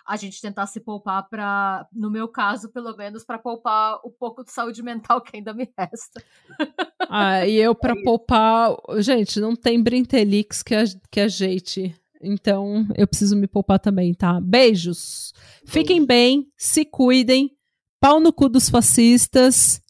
[0.06, 4.44] a gente tentar se poupar para, no meu caso, pelo menos, para poupar o pouco
[4.44, 6.22] de saúde mental que ainda me resta.
[7.08, 11.94] Ah, e eu para é poupar, gente, não tem Brintelix que a, que a gente.
[12.20, 14.40] Então, eu preciso me poupar também, tá?
[14.40, 15.32] Beijos.
[15.66, 17.50] Fiquem bem, se cuidem.
[17.98, 19.80] Pau no cu dos fascistas.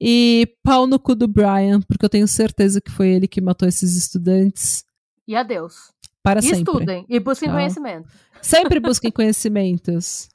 [0.00, 3.66] E pau no cu do Brian, porque eu tenho certeza que foi ele que matou
[3.66, 4.84] esses estudantes.
[5.26, 5.90] E adeus.
[6.22, 6.58] Para e sempre.
[6.58, 7.52] Estudem e busquem ah.
[7.52, 8.08] conhecimento.
[8.42, 10.28] Sempre busquem conhecimentos.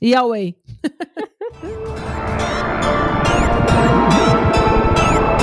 [0.00, 0.56] E away.